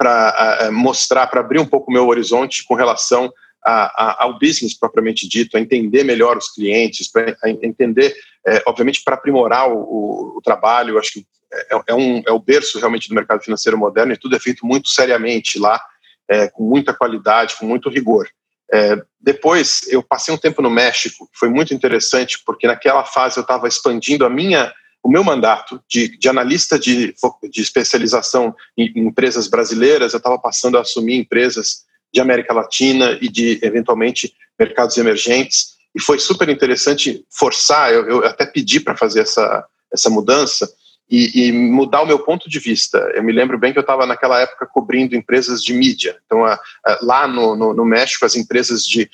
para 0.00 0.70
mostrar, 0.72 1.26
para 1.26 1.40
abrir 1.40 1.58
um 1.58 1.66
pouco 1.66 1.90
o 1.90 1.92
meu 1.92 2.08
horizonte 2.08 2.64
com 2.64 2.74
relação 2.74 3.30
a, 3.62 4.22
a, 4.22 4.24
ao 4.24 4.38
business 4.38 4.72
propriamente 4.72 5.28
dito, 5.28 5.58
a 5.58 5.60
entender 5.60 6.04
melhor 6.04 6.38
os 6.38 6.48
clientes, 6.48 7.06
para 7.12 7.36
entender, 7.44 8.16
é, 8.46 8.62
obviamente, 8.66 9.02
para 9.04 9.16
aprimorar 9.16 9.68
o, 9.68 10.38
o, 10.38 10.40
trabalho. 10.42 10.98
Acho 10.98 11.12
que 11.12 11.26
é, 11.52 11.80
é, 11.88 11.94
um, 11.94 12.22
é 12.26 12.32
o 12.32 12.38
berço 12.38 12.78
realmente 12.78 13.10
do 13.10 13.14
mercado 13.14 13.42
financeiro 13.42 13.76
moderno 13.76 14.14
e 14.14 14.16
tudo 14.16 14.34
é 14.34 14.40
feito 14.40 14.64
muito 14.64 14.88
seriamente 14.88 15.58
lá, 15.58 15.78
é, 16.26 16.48
com 16.48 16.62
muita 16.62 16.94
qualidade, 16.94 17.56
com 17.56 17.66
muito 17.66 17.90
rigor. 17.90 18.26
É, 18.72 18.96
depois, 19.20 19.82
eu 19.88 20.02
passei 20.02 20.32
um 20.32 20.38
tempo 20.38 20.62
no 20.62 20.70
México, 20.70 21.28
foi 21.38 21.50
muito 21.50 21.74
interessante, 21.74 22.40
porque 22.46 22.66
naquela 22.66 23.04
fase 23.04 23.36
eu 23.36 23.42
estava 23.42 23.68
expandindo 23.68 24.24
a 24.24 24.30
minha, 24.30 24.72
o 25.02 25.08
meu 25.08 25.24
mandato 25.24 25.82
de, 25.88 26.16
de 26.18 26.28
analista 26.28 26.78
de, 26.78 27.14
de 27.50 27.60
especialização 27.60 28.54
em, 28.76 28.92
em 28.94 29.06
empresas 29.06 29.48
brasileiras, 29.48 30.12
eu 30.12 30.18
estava 30.18 30.38
passando 30.38 30.76
a 30.76 30.82
assumir 30.82 31.16
empresas 31.16 31.84
de 32.12 32.20
América 32.20 32.52
Latina 32.52 33.18
e 33.20 33.28
de, 33.28 33.58
eventualmente, 33.62 34.34
mercados 34.58 34.96
emergentes. 34.98 35.76
E 35.94 36.00
foi 36.00 36.18
super 36.18 36.48
interessante 36.48 37.24
forçar, 37.30 37.92
eu, 37.92 38.08
eu 38.08 38.24
até 38.24 38.44
pedi 38.44 38.78
para 38.78 38.96
fazer 38.96 39.20
essa, 39.20 39.64
essa 39.92 40.10
mudança, 40.10 40.68
e, 41.10 41.48
e, 41.48 41.52
mudar 41.52 42.02
o 42.02 42.06
meu 42.06 42.20
ponto 42.20 42.48
de 42.48 42.60
vista. 42.60 42.98
Eu 43.14 43.24
me 43.24 43.32
lembro 43.32 43.58
bem 43.58 43.72
que 43.72 43.78
eu 43.78 43.82
estava 43.82 44.06
naquela 44.06 44.40
época 44.40 44.64
cobrindo 44.64 45.16
empresas 45.16 45.60
de 45.60 45.72
mídia. 45.72 46.16
Então, 46.24 46.44
a, 46.44 46.54
a, 46.86 46.98
lá 47.02 47.26
no, 47.26 47.56
no, 47.56 47.74
no, 47.74 47.84
México, 47.84 48.24
as 48.24 48.36
empresas 48.36 48.86
de, 48.86 49.10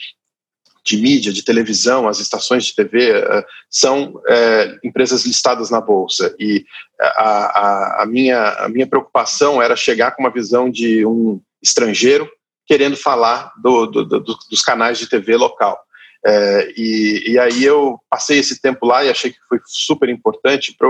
de 0.87 0.97
mídia, 0.97 1.33
de 1.33 1.43
televisão, 1.43 2.07
as 2.07 2.21
estações 2.21 2.65
de 2.65 2.75
TV, 2.75 3.11
uh, 3.11 3.45
são 3.69 4.15
uh, 4.15 4.79
empresas 4.85 5.27
listadas 5.27 5.69
na 5.69 5.81
bolsa. 5.81 6.35
E 6.39 6.65
a, 7.01 8.03
a, 8.03 8.07
minha, 8.07 8.51
a 8.51 8.69
minha 8.69 8.87
preocupação 8.87 9.61
era 9.61 9.75
chegar 9.75 10.13
com 10.13 10.23
uma 10.23 10.33
visão 10.33 10.71
de 10.71 11.05
um 11.05 11.41
estrangeiro 11.61 12.31
querendo 12.67 12.97
falar 12.97 13.53
do, 13.61 13.87
do, 13.87 14.05
do, 14.05 14.21
dos 14.21 14.63
canais 14.63 14.99
de 14.99 15.09
TV 15.09 15.37
local. 15.37 15.79
É, 16.25 16.73
e, 16.77 17.33
e, 17.33 17.39
aí 17.39 17.65
eu 17.65 18.01
passei 18.11 18.39
esse 18.39 18.61
tempo 18.61 18.85
lá 18.85 19.05
e 19.05 19.11
achei 19.11 19.31
que 19.31 19.39
foi 19.49 19.61
super 19.65 20.09
importante 20.09 20.75
para 20.77 20.89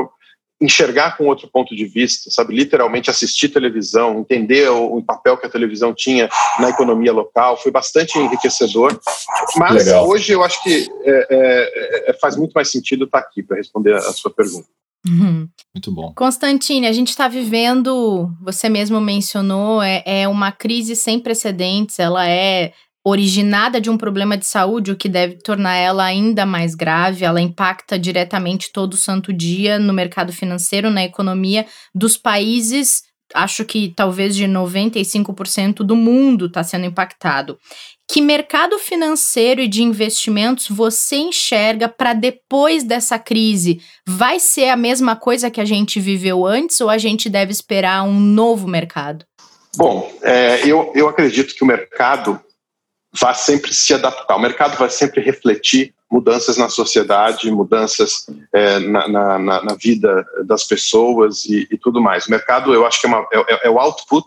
enxergar 0.60 1.16
com 1.16 1.26
outro 1.26 1.48
ponto 1.48 1.76
de 1.76 1.84
vista, 1.84 2.30
sabe? 2.30 2.54
Literalmente 2.54 3.10
assistir 3.10 3.48
televisão, 3.50 4.20
entender 4.20 4.70
o, 4.70 4.96
o, 4.96 5.02
papel 5.02 5.36
que 5.36 5.46
a 5.46 5.50
televisão 5.50 5.92
tinha 5.94 6.28
na 6.58 6.70
economia 6.70 7.12
local, 7.12 7.56
foi 7.56 7.70
bastante 7.70 8.18
enriquecedor. 8.18 8.98
Mas 9.56 9.86
Legal. 9.86 10.08
hoje 10.08 10.32
eu 10.32 10.42
acho 10.42 10.62
que 10.62 10.88
é, 11.04 11.26
é, 11.30 12.10
é 12.10 12.12
faz 12.14 12.36
muito 12.36 12.52
mais 12.52 12.70
sentido 12.70 13.04
estar 13.04 13.18
aqui 13.18 13.42
para 13.42 13.56
responder 13.56 13.94
a 13.94 14.12
sua 14.12 14.30
pergunta. 14.30 14.68
Uhum. 15.06 15.48
Muito 15.75 15.92
bom. 15.92 16.12
Constantine, 16.14 16.86
a 16.86 16.92
gente 16.92 17.10
está 17.10 17.28
vivendo, 17.28 18.30
você 18.42 18.68
mesmo 18.68 19.00
mencionou, 19.00 19.80
é, 19.80 20.02
é 20.04 20.26
uma 20.26 20.50
crise 20.50 20.96
sem 20.96 21.20
precedentes, 21.20 21.98
ela 21.98 22.28
é 22.28 22.72
originada 23.08 23.80
de 23.80 23.88
um 23.88 23.96
problema 23.96 24.36
de 24.36 24.44
saúde, 24.44 24.90
o 24.90 24.96
que 24.96 25.08
deve 25.08 25.36
tornar 25.36 25.76
ela 25.76 26.04
ainda 26.04 26.44
mais 26.44 26.75
grave. 26.75 27.25
Ela 27.25 27.40
impacta 27.40 27.96
diretamente 27.96 28.72
todo 28.72 28.96
santo 28.96 29.32
dia 29.32 29.78
no 29.78 29.92
mercado 29.92 30.32
financeiro, 30.32 30.90
na 30.90 31.04
economia 31.04 31.64
dos 31.94 32.16
países. 32.16 33.04
Acho 33.32 33.64
que 33.64 33.92
talvez 33.94 34.34
de 34.34 34.46
95% 34.46 35.84
do 35.84 35.94
mundo 35.94 36.46
está 36.46 36.64
sendo 36.64 36.86
impactado. 36.86 37.56
Que 38.10 38.20
mercado 38.20 38.76
financeiro 38.76 39.60
e 39.60 39.68
de 39.68 39.84
investimentos 39.84 40.66
você 40.68 41.14
enxerga 41.14 41.88
para 41.88 42.12
depois 42.12 42.82
dessa 42.82 43.20
crise? 43.20 43.80
Vai 44.04 44.40
ser 44.40 44.68
a 44.68 44.76
mesma 44.76 45.14
coisa 45.14 45.48
que 45.48 45.60
a 45.60 45.64
gente 45.64 46.00
viveu 46.00 46.44
antes 46.44 46.80
ou 46.80 46.90
a 46.90 46.98
gente 46.98 47.28
deve 47.28 47.52
esperar 47.52 48.02
um 48.02 48.18
novo 48.18 48.66
mercado? 48.66 49.25
Bom, 49.76 50.10
é, 50.22 50.66
eu, 50.66 50.90
eu 50.94 51.08
acredito 51.08 51.54
que 51.54 51.62
o 51.62 51.66
mercado 51.66 52.40
vai 53.20 53.35
sempre 53.35 53.73
se 53.73 53.94
adaptar, 53.94 54.37
o 54.37 54.40
mercado 54.40 54.76
vai 54.76 54.90
sempre 54.90 55.20
refletir 55.20 55.94
mudanças 56.11 56.56
na 56.56 56.68
sociedade, 56.68 57.50
mudanças 57.50 58.26
é, 58.52 58.78
na, 58.78 59.08
na, 59.08 59.38
na, 59.38 59.75
vida 59.75 60.25
das 60.44 60.64
pessoas 60.64 61.44
e, 61.44 61.66
e, 61.70 61.76
tudo 61.76 62.00
mais. 62.00 62.26
O 62.26 62.30
mercado, 62.30 62.73
eu 62.73 62.87
acho 62.87 63.00
que 63.00 63.06
é, 63.06 63.11
uma, 63.11 63.26
é, 63.32 63.66
é 63.66 63.70
o 63.70 63.78
output 63.78 64.26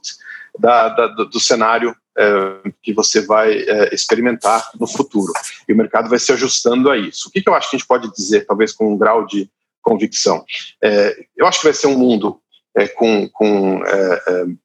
da, 0.58 0.90
da, 0.90 1.08
do 1.08 1.40
cenário 1.40 1.96
é, 2.18 2.70
que 2.84 2.94
você 2.94 3.26
vai 3.26 3.60
é, 3.60 3.94
experimentar 3.94 4.70
no 4.80 4.88
futuro. 4.88 5.32
E 5.68 5.74
o 5.74 5.78
mercado 5.78 6.10
vai 6.10 6.20
se 6.20 6.32
ajustando 6.34 6.90
a 6.90 6.98
isso. 6.98 7.30
O 7.30 7.32
que, 7.32 7.42
que, 7.42 7.50
eu 7.50 7.56
acho 7.56 7.70
que 7.70 7.78
a 7.78 7.80
gente 7.80 7.88
pode 7.88 8.12
dizer, 8.14 8.46
talvez 8.46 8.74
com 8.74 8.94
um 8.94 8.98
grau 8.98 9.26
de 9.26 9.50
convicção? 9.82 10.44
É, 10.84 11.16
eu 11.38 11.48
acho 11.48 11.60
que 11.60 11.68
vai 11.68 11.74
ser 11.74 11.88
um 11.88 11.98
mundo 11.98 12.42
é, 12.76 12.88
com, 12.88 13.28
com 13.30 13.82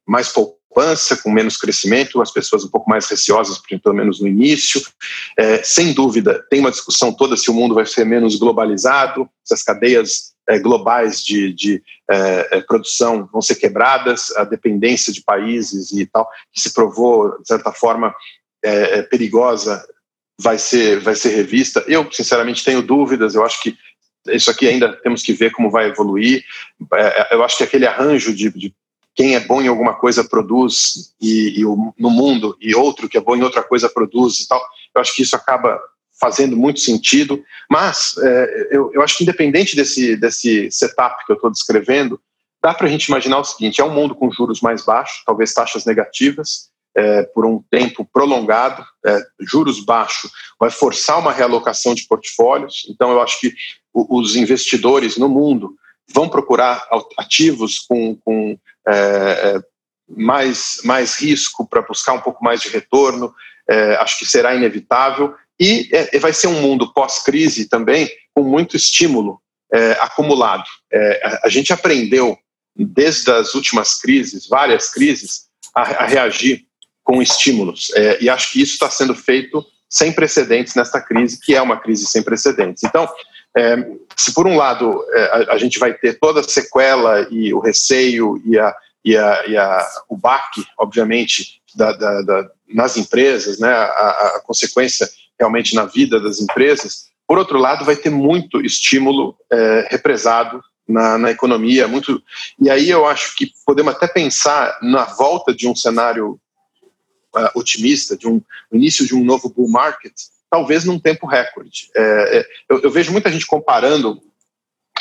mais 0.06 0.32
poupança, 0.74 1.16
com 1.16 1.30
menos 1.30 1.56
crescimento, 1.56 2.20
as 2.20 2.32
pessoas 2.32 2.64
um 2.64 2.68
pouco 2.68 2.90
mais 2.90 3.06
receosas, 3.08 3.60
pelo 3.82 3.94
menos 3.94 4.20
no 4.20 4.26
início. 4.26 4.82
É, 5.38 5.62
sem 5.62 5.92
dúvida, 5.92 6.44
tem 6.50 6.58
uma 6.58 6.70
discussão 6.70 7.12
toda 7.12 7.36
se 7.36 7.50
o 7.50 7.54
mundo 7.54 7.76
vai 7.76 7.86
ser 7.86 8.04
menos 8.04 8.36
globalizado, 8.36 9.28
se 9.44 9.54
as 9.54 9.62
cadeias 9.62 10.34
é, 10.48 10.58
globais 10.58 11.24
de, 11.24 11.52
de 11.52 11.82
é, 12.10 12.58
é 12.58 12.60
produção 12.60 13.28
vão 13.32 13.40
ser 13.40 13.54
quebradas, 13.54 14.30
a 14.36 14.44
dependência 14.44 15.12
de 15.12 15.22
países 15.22 15.92
e 15.92 16.04
tal, 16.06 16.28
que 16.52 16.60
se 16.60 16.74
provou, 16.74 17.40
de 17.40 17.46
certa 17.46 17.72
forma, 17.72 18.12
é, 18.62 18.98
é, 18.98 19.02
perigosa, 19.02 19.86
vai 20.40 20.58
ser, 20.58 20.98
vai 21.00 21.14
ser 21.14 21.30
revista. 21.30 21.84
Eu, 21.86 22.10
sinceramente, 22.10 22.64
tenho 22.64 22.82
dúvidas, 22.82 23.34
eu 23.34 23.44
acho 23.44 23.62
que 23.62 23.76
isso 24.28 24.50
aqui 24.50 24.66
ainda 24.66 24.92
temos 25.02 25.22
que 25.22 25.34
ver 25.34 25.52
como 25.52 25.70
vai 25.70 25.88
evoluir. 25.88 26.42
eu 27.30 27.44
acho 27.44 27.58
que 27.58 27.64
aquele 27.64 27.86
arranjo 27.86 28.34
de, 28.34 28.50
de 28.50 28.74
quem 29.14 29.34
é 29.34 29.40
bom 29.40 29.62
em 29.62 29.68
alguma 29.68 29.94
coisa 29.94 30.24
produz 30.24 31.14
e, 31.20 31.60
e 31.60 31.64
o, 31.64 31.94
no 31.98 32.10
mundo 32.10 32.56
e 32.60 32.74
outro 32.74 33.08
que 33.08 33.16
é 33.16 33.20
bom 33.20 33.36
em 33.36 33.42
outra 33.42 33.62
coisa 33.62 33.88
produz 33.88 34.40
e 34.40 34.48
tal. 34.48 34.60
Eu 34.94 35.00
acho 35.00 35.14
que 35.14 35.22
isso 35.22 35.36
acaba 35.36 35.80
fazendo 36.20 36.56
muito 36.56 36.80
sentido, 36.80 37.42
mas 37.70 38.16
é, 38.18 38.68
eu, 38.70 38.90
eu, 38.92 39.02
acho 39.02 39.16
que 39.16 39.24
independente 39.24 39.76
desse, 39.76 40.16
desse 40.16 40.70
setup 40.70 41.24
que 41.26 41.32
eu 41.32 41.36
estou 41.36 41.50
descrevendo, 41.50 42.20
dá 42.62 42.72
para 42.72 42.86
a 42.86 42.90
gente 42.90 43.06
imaginar 43.06 43.38
o 43.38 43.44
seguinte: 43.44 43.80
é 43.80 43.84
um 43.84 43.92
mundo 43.92 44.14
com 44.14 44.30
juros 44.30 44.60
mais 44.60 44.84
baixos, 44.84 45.22
talvez 45.26 45.52
taxas 45.52 45.84
negativas, 45.84 46.70
é, 46.96 47.22
por 47.24 47.44
um 47.44 47.62
tempo 47.70 48.08
prolongado, 48.12 48.84
é, 49.04 49.20
juros 49.40 49.84
baixos, 49.84 50.30
vai 50.58 50.70
forçar 50.70 51.18
uma 51.18 51.32
realocação 51.32 51.94
de 51.94 52.06
portfólios. 52.06 52.86
Então, 52.88 53.10
eu 53.10 53.20
acho 53.20 53.40
que 53.40 53.52
os 53.92 54.34
investidores 54.34 55.16
no 55.16 55.28
mundo 55.28 55.74
vão 56.12 56.28
procurar 56.28 56.86
ativos 57.16 57.78
com, 57.80 58.16
com 58.16 58.58
é, 58.86 58.92
é, 58.92 59.60
mais, 60.08 60.80
mais 60.84 61.16
risco 61.16 61.66
para 61.66 61.82
buscar 61.82 62.12
um 62.12 62.20
pouco 62.20 62.44
mais 62.44 62.60
de 62.60 62.68
retorno, 62.68 63.34
é, 63.68 63.96
acho 63.96 64.18
que 64.18 64.26
será 64.26 64.54
inevitável. 64.54 65.34
E 65.58 65.88
é, 65.92 66.18
vai 66.18 66.32
ser 66.32 66.48
um 66.48 66.60
mundo 66.60 66.92
pós-crise 66.92 67.68
também 67.68 68.10
com 68.34 68.42
muito 68.42 68.76
estímulo 68.76 69.40
é, 69.72 69.92
acumulado. 69.92 70.64
É, 70.92 71.20
a, 71.24 71.46
a, 71.46 71.48
gente 71.48 71.72
aprendeu, 71.72 72.36
desde 72.76 73.30
as 73.30 73.54
últimas 73.54 73.94
crises, 73.94 74.48
várias 74.48 74.90
crises, 74.90 75.46
a, 75.74 75.82
a 75.82 76.06
reagir 76.06 76.64
com 77.02 77.20
estímulos. 77.20 77.90
e 78.18 78.30
acho 78.30 78.50
que 78.50 78.62
isso 78.62 78.72
está 78.72 78.88
sendo 78.88 79.14
feito 79.14 79.64
sem 79.90 80.10
precedentes 80.12 80.74
nesta 80.74 81.00
crise, 81.00 81.38
que 81.38 81.54
é 81.54 81.60
uma 81.60 81.78
crise 81.78 82.06
sem 82.06 82.22
precedentes. 82.22 82.82
Então, 82.82 83.08
é, 83.56 83.76
se 84.16 84.34
por 84.34 84.46
um 84.46 84.56
lado 84.56 85.04
é, 85.12 85.24
a, 85.24 85.54
a, 85.54 85.58
gente 85.58 85.78
vai 85.78 85.94
ter 85.94 86.18
toda 86.18 86.40
a 86.40 86.44
sequela 86.44 87.26
e 87.30 87.52
o 87.54 87.60
receio 87.60 88.42
e, 88.44 88.58
a, 88.58 88.74
e, 89.04 89.16
a, 89.16 89.46
e 89.46 89.56
a, 89.56 89.88
o 90.08 90.16
baque, 90.16 90.64
obviamente, 90.78 91.60
da, 91.74 91.92
da, 91.92 92.22
da, 92.22 92.50
nas 92.68 92.96
empresas, 92.96 93.58
né, 93.58 93.70
a, 93.70 94.40
consequência 94.44 95.08
realmente 95.38 95.74
na 95.74 95.84
vida 95.84 96.20
das 96.20 96.40
empresas, 96.40 97.08
por 97.26 97.38
outro 97.38 97.58
lado, 97.58 97.84
vai 97.84 97.96
ter 97.96 98.10
muito 98.10 98.60
estímulo 98.60 99.36
é, 99.50 99.88
represado 99.90 100.62
na, 100.86 101.16
na, 101.16 101.30
economia, 101.30 101.88
muito. 101.88 102.22
E 102.60 102.68
aí 102.68 102.90
eu 102.90 103.06
acho 103.06 103.34
que 103.34 103.50
podemos 103.64 103.94
até 103.94 104.06
pensar 104.06 104.78
na 104.82 105.04
volta 105.04 105.54
de 105.54 105.66
um 105.66 105.74
cenário 105.74 106.38
uh, 107.34 107.50
otimista, 107.58 108.16
de 108.16 108.28
um 108.28 108.42
início 108.70 109.06
de 109.06 109.14
um 109.14 109.24
novo 109.24 109.48
bull 109.48 109.68
market, 109.68 110.12
talvez 110.54 110.84
num 110.84 111.00
tempo 111.00 111.26
recorde. 111.26 111.90
É, 111.96 112.38
é, 112.38 112.46
eu, 112.68 112.82
eu, 112.82 112.90
vejo 112.92 113.10
muita 113.10 113.28
gente 113.28 113.44
comparando 113.44 114.22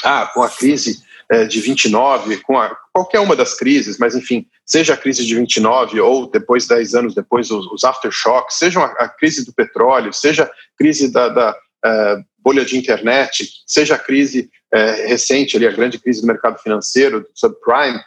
ah, 0.03 0.25
com 0.33 0.41
a 0.41 0.49
crise 0.49 1.03
é, 1.29 1.45
de 1.45 1.61
29, 1.61 2.37
com 2.37 2.57
a, 2.57 2.75
qualquer 2.91 3.19
uma 3.19 3.35
das 3.35 3.53
crises, 3.53 3.99
mas 3.99 4.15
enfim, 4.15 4.47
seja 4.65 4.95
a 4.95 4.97
crise 4.97 5.23
de 5.23 5.35
29 5.35 6.01
ou 6.01 6.25
depois, 6.27 6.65
10 6.65 6.95
anos 6.95 7.13
depois, 7.13 7.51
os, 7.51 7.67
os 7.67 7.83
aftershocks, 7.83 8.57
seja 8.57 8.79
a, 8.79 9.03
a, 9.03 9.07
crise 9.07 9.45
do 9.45 9.53
petróleo, 9.53 10.11
seja 10.11 10.45
a 10.45 10.51
crise 10.75 11.13
da, 11.13 11.29
da 11.29 11.51
uh, 11.51 12.25
bolha 12.39 12.65
de 12.65 12.75
internet, 12.75 13.47
seja 13.67 13.93
a 13.93 13.99
crise 13.99 14.49
uh, 14.73 15.07
recente, 15.07 15.55
ali, 15.55 15.67
a 15.67 15.71
grande 15.71 15.99
crise 15.99 16.21
do 16.21 16.25
mercado 16.25 16.57
financeiro, 16.57 17.19
do 17.19 17.29
subprime, 17.35 17.99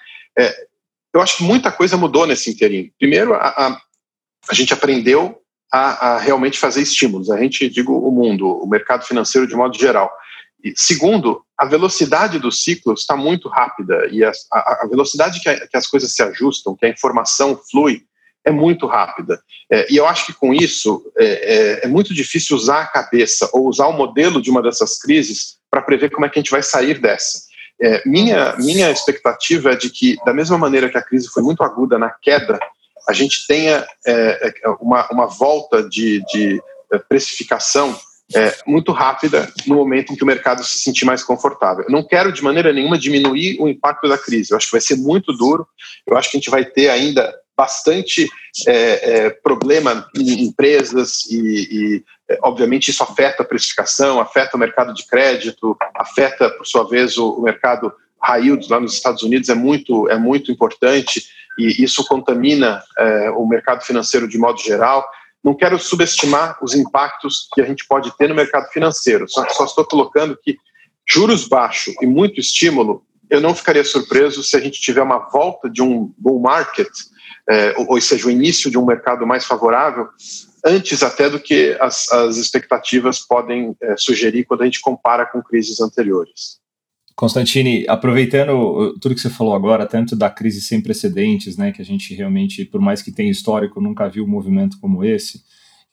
eu 1.15 1.23
acho 1.23 1.37
que 1.37 1.45
muita 1.45 1.71
coisa 1.71 1.97
mudou 1.97 2.27
nesse 2.27 2.51
interim. 2.51 2.93
Primeiro, 2.99 3.35
a, 3.35 3.47
a, 3.47 3.81
a 4.51 4.55
gente 4.55 4.75
aprendeu 4.75 5.41
a, 5.73 6.09
a, 6.09 6.19
realmente 6.19 6.59
fazer 6.59 6.83
estímulos. 6.83 7.31
A 7.31 7.39
gente, 7.39 7.69
digo, 7.69 7.97
o 7.97 8.11
mundo, 8.11 8.47
o 8.47 8.67
mercado 8.67 9.05
financeiro 9.05 9.47
de 9.47 9.55
modo 9.55 9.77
geral. 9.77 10.11
E, 10.63 10.73
segundo, 10.77 11.43
a 11.59 11.65
velocidade 11.65 12.39
dos 12.39 12.63
ciclos 12.63 13.01
está 13.01 13.17
muito 13.17 13.49
rápida 13.49 14.09
e 14.11 14.25
a, 14.25 14.33
a, 14.53 14.83
a 14.83 14.89
velocidade 14.89 15.41
que, 15.41 15.55
que, 15.67 15.77
as 15.77 15.87
coisas 15.87 16.13
se 16.13 16.23
ajustam, 16.23 16.77
que 16.77 16.87
a 16.87 16.89
informação 16.89 17.61
flui, 17.71 18.03
é 18.45 18.51
muito 18.51 18.87
rápida. 18.87 19.41
É, 19.71 19.93
e 19.93 19.97
eu 19.97 20.07
acho 20.07 20.27
que 20.27 20.33
com 20.33 20.55
isso 20.55 21.03
é, 21.19 21.25
é, 21.25 21.85
é, 21.85 21.89
muito 21.89 22.15
difícil 22.15 22.57
usar 22.57 22.83
a 22.83 22.87
cabeça 22.87 23.51
ou 23.53 23.69
usar 23.69 23.89
o 23.89 23.93
modelo 23.93 24.41
de 24.41 24.51
uma 24.51 24.63
dessas 24.63 24.99
crises 24.99 25.57
para 25.69 25.83
prever 25.83 26.11
como 26.11 26.25
é 26.25 26.29
que 26.29 26.39
a 26.39 26.43
gente 26.43 26.53
vai 26.53 26.63
sair 26.63 27.01
dessa. 27.01 27.47
É, 27.81 28.03
minha, 28.09 28.57
minha 28.57 28.91
expectativa 28.91 29.73
é 29.73 29.77
de 29.77 29.91
que, 29.91 30.17
da 30.25 30.33
mesma 30.33 30.57
maneira 30.57 30.89
que 30.89 30.97
a 30.97 31.03
crise 31.03 31.29
foi 31.29 31.43
muito 31.43 31.63
aguda 31.63 31.99
na 31.99 32.11
queda 32.11 32.59
a 33.09 33.13
gente 33.13 33.47
tenha 33.47 33.87
é, 34.07 34.53
é, 34.65 34.69
uma, 34.81 35.09
uma 35.11 35.27
volta 35.27 35.83
de, 35.89 36.25
de 36.27 36.61
é, 36.93 36.99
precificação 36.99 37.99
é, 38.35 38.57
muito 38.67 38.91
rápida 38.91 39.53
no 39.67 39.77
momento 39.77 40.13
em 40.13 40.17
que 40.17 40.25
o 40.25 40.27
mercado 40.27 40.65
se 40.65 40.81
sentir 40.81 41.05
mais 41.05 41.23
confortável. 41.23 41.85
Eu 41.85 41.93
não 41.93 42.03
quero 42.03 42.33
de 42.33 42.43
maneira 42.43 42.73
nenhuma 42.73 42.99
diminuir 42.99 43.61
o 43.61 43.69
impacto 43.69 44.09
da 44.09 44.19
crise. 44.19 44.51
Eu 44.51 44.57
acho 44.57 44.67
que 44.67 44.73
vai 44.73 44.81
ser 44.81 44.97
muito 44.97 45.33
duro. 45.33 45.67
Eu 46.07 46.17
acho 46.17 46.31
que 46.31 46.37
a 46.37 46.41
gente 46.41 46.51
vai 46.51 46.65
ter 46.65 46.89
ainda 46.89 47.33
bastante 47.57 48.29
é, 48.67 49.27
é, 49.27 49.31
problema 49.31 50.07
em 50.15 50.43
empresas 50.43 51.25
e, 51.31 51.39
e 51.39 52.05
é, 52.29 52.39
obviamente 52.43 52.91
isso 52.91 53.03
afeta 53.03 53.43
a 53.43 53.47
precificação, 53.47 54.21
afeta 54.21 54.57
o 54.57 54.61
mercado 54.61 54.93
de 54.93 55.07
crédito, 55.07 55.77
afeta 55.95 56.51
por 56.51 56.67
sua 56.67 56.87
vez 56.87 57.17
o, 57.17 57.31
o 57.31 57.43
mercado 57.43 57.93
yield 58.35 58.67
lá 58.69 58.81
nos 58.81 58.95
Estados 58.95 59.23
Unidos 59.23 59.49
é 59.49 59.55
muito, 59.55 60.09
é 60.09 60.19
muito 60.19 60.51
importante 60.51 61.25
e 61.59 61.83
isso 61.83 62.05
contamina 62.07 62.83
é, 62.99 63.31
o 63.31 63.47
mercado 63.47 63.83
financeiro 63.83 64.29
de 64.29 64.39
modo 64.39 64.61
geral. 64.61 65.09
Não 65.43 65.55
quero 65.55 65.79
subestimar 65.79 66.59
os 66.63 66.75
impactos 66.75 67.49
que 67.55 67.61
a 67.61 67.65
gente 67.65 67.87
pode 67.87 68.15
ter 68.17 68.29
no 68.29 68.35
mercado 68.35 68.69
financeiro, 68.73 69.29
só, 69.29 69.49
só 69.49 69.65
estou 69.65 69.85
colocando 69.85 70.39
que 70.43 70.57
juros 71.09 71.47
baixos 71.47 71.95
e 72.03 72.07
muito 72.07 72.41
estímulo, 72.41 73.05
eu 73.31 73.41
não 73.41 73.55
ficaria 73.55 73.85
surpreso 73.85 74.43
se 74.43 74.57
a 74.57 74.61
gente 74.61 74.81
tiver 74.81 75.03
uma 75.03 75.19
volta 75.31 75.71
de 75.71 75.83
um 75.83 76.13
bull 76.19 76.41
market, 76.41 76.89
é, 77.49 77.75
ou, 77.77 77.93
ou 77.93 78.01
seja, 78.01 78.27
o 78.27 78.31
início 78.31 78.71
de 78.71 78.79
um 78.79 78.85
mercado 78.85 79.27
mais 79.27 79.45
favorável, 79.45 80.09
antes 80.65 81.03
até 81.03 81.31
do 81.31 81.39
que 81.39 81.77
as, 81.81 82.11
as 82.11 82.37
expectativas 82.37 83.21
podem 83.21 83.77
é, 83.81 83.97
sugerir 83.97 84.45
quando 84.45 84.63
a 84.63 84.65
gente 84.65 84.81
compara 84.81 85.25
com 85.27 85.43
crises 85.43 85.81
anteriores. 85.81 86.59
Constantini, 87.17 87.87
aproveitando 87.89 88.95
tudo 89.01 89.15
que 89.15 89.21
você 89.23 89.31
falou 89.31 89.55
agora, 89.55 89.87
tanto 89.87 90.15
da 90.15 90.29
crise 90.29 90.61
sem 90.61 90.83
precedentes, 90.83 91.57
né, 91.57 91.73
que 91.73 91.81
a 91.81 91.85
gente 91.85 92.15
realmente, 92.15 92.63
por 92.63 92.79
mais 92.79 93.01
que 93.01 93.11
tenha 93.11 93.31
histórico, 93.31 93.81
nunca 93.81 94.07
viu 94.07 94.23
um 94.23 94.29
movimento 94.29 94.79
como 94.79 95.03
esse, 95.03 95.43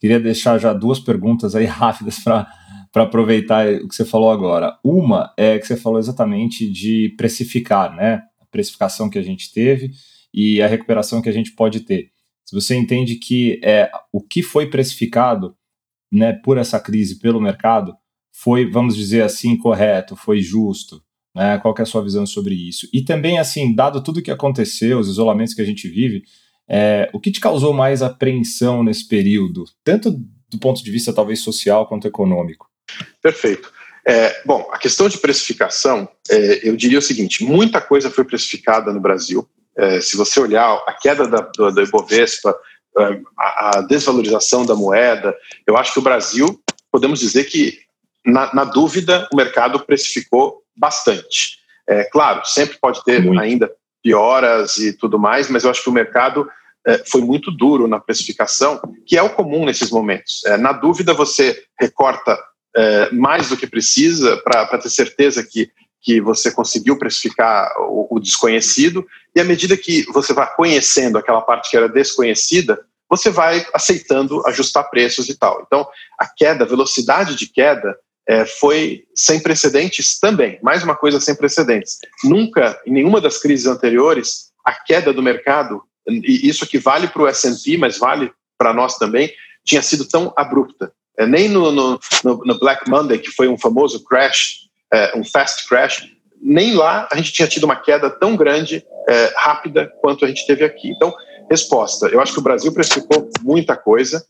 queria 0.02 0.20
deixar 0.20 0.58
já 0.58 0.74
duas 0.74 1.00
perguntas 1.00 1.56
aí 1.56 1.64
rápidas 1.66 2.20
para 2.20 2.46
aproveitar 2.94 3.66
o 3.74 3.88
que 3.88 3.96
você 3.96 4.04
falou 4.04 4.32
agora. 4.32 4.78
Uma 4.84 5.34
é 5.38 5.58
que 5.58 5.66
você 5.66 5.78
falou 5.78 5.98
exatamente 5.98 6.70
de 6.70 7.14
precificar, 7.18 7.96
né, 7.96 8.22
a 8.42 8.46
precificação 8.52 9.10
que 9.10 9.18
a 9.18 9.24
gente 9.24 9.54
teve 9.54 9.92
e 10.34 10.62
a 10.62 10.68
recuperação 10.68 11.22
que 11.22 11.30
a 11.30 11.34
gente 11.34 11.54
pode 11.54 11.80
ter. 11.80 12.12
Se 12.44 12.54
você 12.54 12.76
entende 12.76 13.16
que 13.16 13.62
é, 13.64 13.90
o 14.12 14.20
que 14.20 14.44
foi 14.44 14.70
precificado 14.70 15.56
né, 16.12 16.34
por 16.34 16.58
essa 16.58 16.82
crise 16.82 17.18
pelo 17.18 17.40
mercado 17.40 17.96
foi, 18.30 18.70
vamos 18.70 18.98
dizer 18.98 19.22
assim, 19.22 19.56
correto, 19.56 20.18
foi 20.18 20.42
justo, 20.42 21.02
né? 21.34 21.58
Qual 21.60 21.74
é 21.78 21.82
a 21.82 21.86
sua 21.86 22.04
visão 22.04 22.26
sobre 22.26 22.56
isso? 22.56 22.88
E 22.94 23.02
também, 23.02 23.40
assim, 23.40 23.74
dado 23.74 24.04
tudo 24.04 24.20
o 24.20 24.22
que 24.22 24.32
aconteceu, 24.32 25.00
os 25.00 25.08
isolamentos 25.08 25.54
que 25.54 25.62
a 25.62 25.66
gente 25.66 25.88
vive, 25.88 26.24
é, 26.68 27.10
o 27.14 27.20
que 27.20 27.32
te 27.32 27.40
causou 27.40 27.74
mais 27.74 28.02
apreensão 28.02 28.84
nesse 28.84 29.08
período, 29.08 29.66
tanto 29.84 30.12
do 30.12 30.60
ponto 30.60 30.84
de 30.84 30.92
vista 30.92 31.12
talvez 31.12 31.40
social 31.40 31.88
quanto 31.88 32.08
econômico? 32.08 32.70
Perfeito. 33.22 33.72
É, 34.06 34.42
bom, 34.46 34.70
a 34.72 34.78
questão 34.78 35.08
de 35.08 35.18
precificação, 35.18 36.08
é, 36.30 36.68
eu 36.68 36.76
diria 36.76 37.00
o 37.00 37.02
seguinte: 37.02 37.44
muita 37.44 37.82
coisa 37.82 38.12
foi 38.12 38.24
precificada 38.24 38.92
no 38.94 39.00
Brasil. 39.00 39.48
É, 39.76 40.02
se 40.02 40.16
você 40.16 40.40
olhar 40.40 40.72
a 40.88 40.94
queda 40.94 41.28
da, 41.28 41.40
do 41.40 41.82
Ibovespa, 41.82 42.56
é, 42.98 43.22
a, 43.38 43.80
a, 43.80 43.82
desvalorização 43.82 44.66
da 44.66 44.76
moeda, 44.76 45.36
eu 45.66 45.76
acho 45.78 45.94
que 45.94 46.00
o 46.00 46.04
Brasil, 46.04 46.62
podemos 46.92 47.20
dizer 47.20 47.46
que, 47.46 47.80
na, 48.26 48.54
na 48.54 48.66
dúvida, 48.66 49.28
o 49.34 49.36
mercado 49.36 49.80
precificou 49.80 50.63
bastante. 50.76 51.58
É, 51.88 52.04
claro, 52.06 52.46
sempre 52.46 52.78
pode 52.80 53.04
ter 53.04 53.22
muito. 53.22 53.40
ainda 53.40 53.72
pioras 54.02 54.78
e 54.78 54.94
tudo 54.94 55.18
mais, 55.18 55.50
mas 55.50 55.64
eu 55.64 55.70
acho 55.70 55.84
que 55.84 55.90
o 55.90 55.94
mercado 55.94 56.48
é, 56.86 57.04
foi 57.06 57.22
muito 57.22 57.50
duro 57.50 57.88
na 57.88 58.00
precificação, 58.00 58.82
que 59.06 59.18
é 59.18 59.24
o 59.24 59.30
comum 59.30 59.66
nesses 59.66 59.90
momentos. 59.90 60.44
É, 60.46 60.58
na 60.58 60.74
dúvida, 60.74 61.14
você 61.14 61.64
recorta 61.80 62.38
é, 62.76 63.12
mais 63.12 63.50
do 63.50 63.58
que 63.58 63.68
precisa 63.68 64.38
para 64.38 64.78
ter 64.78 64.90
certeza 64.90 65.44
que 65.44 65.72
que 66.04 66.20
você 66.20 66.52
conseguiu 66.52 67.00
precificar 67.00 67.74
o, 67.80 68.08
o, 68.12 68.20
desconhecido, 68.20 69.08
e 69.34 69.40
à 69.40 69.44
medida 69.44 69.78
que 69.78 70.04
você 70.12 70.34
vai 70.34 70.54
conhecendo 70.54 71.18
aquela 71.18 71.42
parte 71.42 71.72
que 71.72 71.78
era 71.78 71.88
desconhecida, 71.88 72.78
você 73.10 73.30
vai 73.30 73.66
aceitando 73.74 74.46
ajustar 74.46 74.90
preços 74.90 75.30
e 75.30 75.38
tal. 75.38 75.64
Então, 75.66 75.88
a 76.20 76.28
queda, 76.28 76.66
a 76.66 76.68
velocidade 76.68 77.36
de 77.36 77.48
queda, 77.48 77.98
é, 78.28 78.46
foi 78.46 79.04
sem 79.16 79.40
precedentes 79.40 80.20
também. 80.20 80.60
Mais 80.62 80.84
uma 80.84 80.96
coisa 80.96 81.20
sem 81.20 81.36
precedentes. 81.36 81.98
Nunca, 82.24 82.80
em 82.86 82.92
nenhuma 82.92 83.20
das 83.20 83.38
crises 83.38 83.66
anteriores, 83.66 84.52
a 84.66 84.74
queda 84.74 85.12
do 85.12 85.22
mercado, 85.22 85.82
e 86.08 86.48
isso 86.48 86.66
que 86.66 86.78
vale 86.78 87.08
para 87.08 87.24
o 87.24 87.28
S&P, 87.28 87.78
mas 87.78 87.98
vale 87.98 88.32
para 88.58 88.74
nós 88.74 88.98
também, 88.98 89.34
tinha 89.66 89.82
sido 89.82 90.06
tão 90.06 90.34
abrupta. 90.38 90.92
É, 91.18 91.26
nem 91.26 91.48
no, 91.48 91.72
no, 91.72 92.00
no, 92.24 92.60
Black 92.60 92.90
Monday, 92.90 93.20
que 93.20 93.30
foi 93.30 93.48
um 93.48 93.58
famoso 93.58 94.04
crash 94.04 94.64
é, 94.94 95.18
um 95.18 95.24
fast 95.24 95.68
crash, 95.68 96.08
nem 96.40 96.76
lá 96.76 97.08
a 97.12 97.18
gente 97.18 97.34
tinha 97.34 97.48
tido 97.48 97.64
uma 97.64 97.76
queda 97.76 98.10
tão 98.10 98.36
grande, 98.36 98.86
é, 99.10 99.34
rápida, 99.36 99.92
quanto 100.02 100.24
a 100.24 100.28
gente 100.28 100.46
teve 100.46 100.64
aqui. 100.64 100.90
Então, 100.90 101.14
resposta: 101.50 102.08
eu 102.08 102.22
acho 102.22 102.34
que 102.34 102.40
o 102.40 102.44
Brasil 102.44 102.72
precificou 102.72 103.30
muita 103.42 103.76
coisa. 103.76 104.24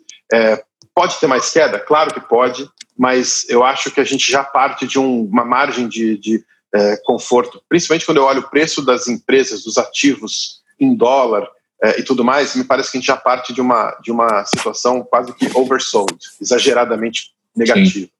Pode 0.95 1.19
ter 1.19 1.27
mais 1.27 1.51
queda? 1.51 1.79
Claro 1.79 2.13
que 2.13 2.21
pode, 2.21 2.69
mas 2.97 3.45
eu 3.49 3.63
acho 3.63 3.89
que 3.91 3.99
a 3.99 4.03
gente 4.03 4.31
já 4.31 4.43
parte 4.43 4.85
de 4.85 4.99
um, 4.99 5.23
uma 5.23 5.43
margem 5.43 5.87
de, 5.87 6.17
de 6.17 6.45
é, 6.73 6.97
conforto, 7.03 7.61
principalmente 7.67 8.05
quando 8.05 8.17
eu 8.17 8.23
olho 8.23 8.41
o 8.41 8.49
preço 8.49 8.81
das 8.81 9.07
empresas, 9.07 9.63
dos 9.63 9.77
ativos 9.77 10.61
em 10.79 10.95
dólar. 10.95 11.47
É, 11.81 11.99
e 11.99 12.03
tudo 12.03 12.23
mais, 12.23 12.55
me 12.55 12.63
parece 12.63 12.91
que 12.91 12.97
a 12.97 12.99
gente 12.99 13.07
já 13.07 13.17
parte 13.17 13.53
de 13.53 13.59
uma, 13.59 13.91
de 14.01 14.11
uma 14.11 14.45
situação 14.45 15.03
quase 15.03 15.33
que 15.33 15.49
oversold, 15.53 16.15
exageradamente 16.39 17.33
negativa. 17.55 18.05
Sim. 18.05 18.12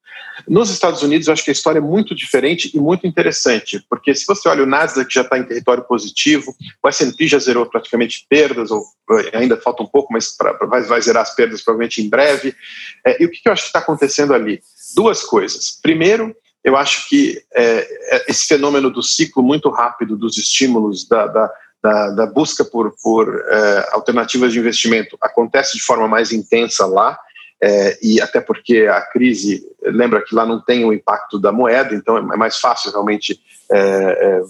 Nos 0.48 0.70
Estados 0.70 1.02
Unidos, 1.02 1.28
eu 1.28 1.34
acho 1.34 1.44
que 1.44 1.52
a 1.52 1.54
história 1.54 1.80
é 1.80 1.82
muito 1.82 2.16
diferente 2.16 2.72
e 2.74 2.80
muito 2.80 3.06
interessante, 3.06 3.84
porque 3.90 4.14
se 4.16 4.26
você 4.26 4.50
olha 4.50 4.64
o 4.64 4.68
Nasdaq 4.68 5.14
já 5.14 5.22
está 5.22 5.38
em 5.38 5.44
território 5.44 5.84
positivo, 5.84 6.56
o 6.82 6.88
S&P 6.88 7.28
já 7.28 7.40
zerou 7.40 7.66
praticamente 7.66 8.26
perdas, 8.30 8.72
ou 8.72 8.84
eh, 9.12 9.38
ainda 9.38 9.58
falta 9.58 9.84
um 9.84 9.88
pouco, 9.88 10.12
mas 10.12 10.36
pra, 10.36 10.54
pra, 10.54 10.68
vai, 10.68 10.82
vai, 10.84 11.02
zerar 11.02 11.24
as 11.24 11.36
perdas 11.36 11.62
provavelmente 11.62 12.02
em 12.02 12.10
breve. 12.10 12.56
É, 13.06 13.22
e 13.22 13.26
o 13.26 13.32
que, 13.32 13.42
que 13.42 13.50
eu 13.50 13.54
acho 13.54 13.64
que 13.64 13.70
está 13.70 13.80
acontecendo 13.80 14.34
ali? 14.34 14.62
Duas 14.96 15.24
coisas. 15.24 15.80
Primeiro, 15.82 16.36
eu 16.64 16.76
acho 16.76 17.08
que 17.10 17.42
é, 17.54 18.24
esse 18.28 18.48
fenômeno 18.48 18.90
do 18.90 19.04
ciclo 19.04 19.44
muito 19.44 19.70
rápido 19.70 20.18
dos 20.18 20.38
estímulos, 20.38 21.08
da, 21.08 21.28
da, 21.28 21.52
da, 21.82 22.10
da 22.12 22.26
busca 22.26 22.64
por, 22.64 22.96
por 23.04 23.44
alternativas 23.92 24.54
de 24.54 24.60
investimento, 24.60 25.18
acontece 25.22 25.78
de 25.78 25.84
forma 25.84 26.08
mais 26.08 26.32
intensa 26.32 26.86
lá, 26.86 27.20
é, 27.66 27.98
e 28.02 28.20
até 28.20 28.42
porque 28.42 28.88
a 28.92 29.00
crise, 29.00 29.64
lembra 29.82 30.22
que 30.22 30.36
lá 30.36 30.46
não 30.46 30.60
tem 30.60 30.84
o 30.84 30.92
impacto 30.92 31.40
da 31.40 31.50
moeda, 31.50 31.96
então 31.96 32.18
é 32.18 32.36
mais 32.36 32.58
fácil 32.58 32.92
realmente, 32.92 33.40
é, 33.72 33.78
é, 33.78 34.42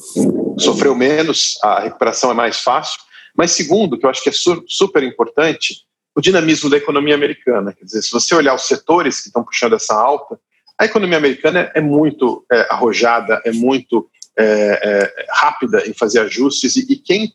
sofreu 0.58 0.96
menos, 0.96 1.60
a 1.62 1.82
recuperação 1.82 2.32
é 2.32 2.34
mais 2.34 2.62
fácil. 2.62 3.00
Mas 3.38 3.52
segundo, 3.52 4.00
que 4.00 4.06
eu 4.08 4.10
acho 4.10 4.24
que 4.24 4.30
é 4.30 4.32
su 4.32 4.64
super 4.68 5.04
importante, 5.04 5.82
o 6.16 6.22
dinamismo 6.22 6.72
da 6.72 6.78
economia 6.78 7.14
americana. 7.14 7.72
Quer 7.72 7.86
dizer, 7.86 8.02
se 8.02 8.12
você 8.12 8.34
olhar 8.34 8.56
os 8.56 8.68
setores 8.68 9.22
que 9.22 9.28
estão 9.28 9.44
puxando 9.44 9.74
essa 9.74 9.94
alta, 9.94 10.40
a 10.80 10.86
economia 10.86 11.18
americana 11.20 11.72
é 11.76 11.82
muito 11.82 12.44
é, 12.52 12.62
arrojada, 12.72 13.40
é 13.46 13.52
muito 13.52 14.10
é, 14.36 14.44
é, 14.44 15.26
rápida 15.30 15.88
em 15.88 15.94
fazer 15.94 16.22
ajustes, 16.22 16.78
e, 16.78 16.94
e 16.94 16.96
quem 16.96 17.32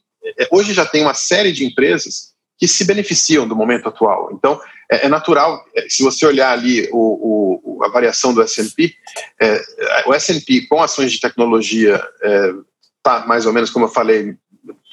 hoje 0.51 0.75
já 0.75 0.85
tem 0.85 1.03
uma 1.03 1.15
série 1.15 1.53
de 1.53 1.65
empresas 1.65 2.35
que 2.59 2.67
se 2.67 2.85
beneficiam 2.85 3.47
do 3.47 3.55
momento 3.55 3.89
atual. 3.89 4.31
Então, 4.33 4.61
é, 4.91 5.07
é 5.07 5.09
natural, 5.09 5.65
é, 5.75 5.87
se 5.89 6.03
você 6.03 6.27
olhar 6.27 6.53
ali 6.53 6.89
o, 6.93 7.79
o 7.79 7.85
a 7.85 7.89
variação 7.89 8.35
do 8.35 8.43
S&P, 8.43 8.93
é, 9.41 9.63
o 10.07 10.13
S&P 10.13 10.67
com 10.67 10.83
ações 10.83 11.13
de 11.13 11.21
tecnologia 11.21 12.03
está 12.97 13.25
mais 13.27 13.47
ou 13.47 13.53
menos, 13.53 13.71
como 13.71 13.85
eu 13.85 13.89
falei, 13.89 14.35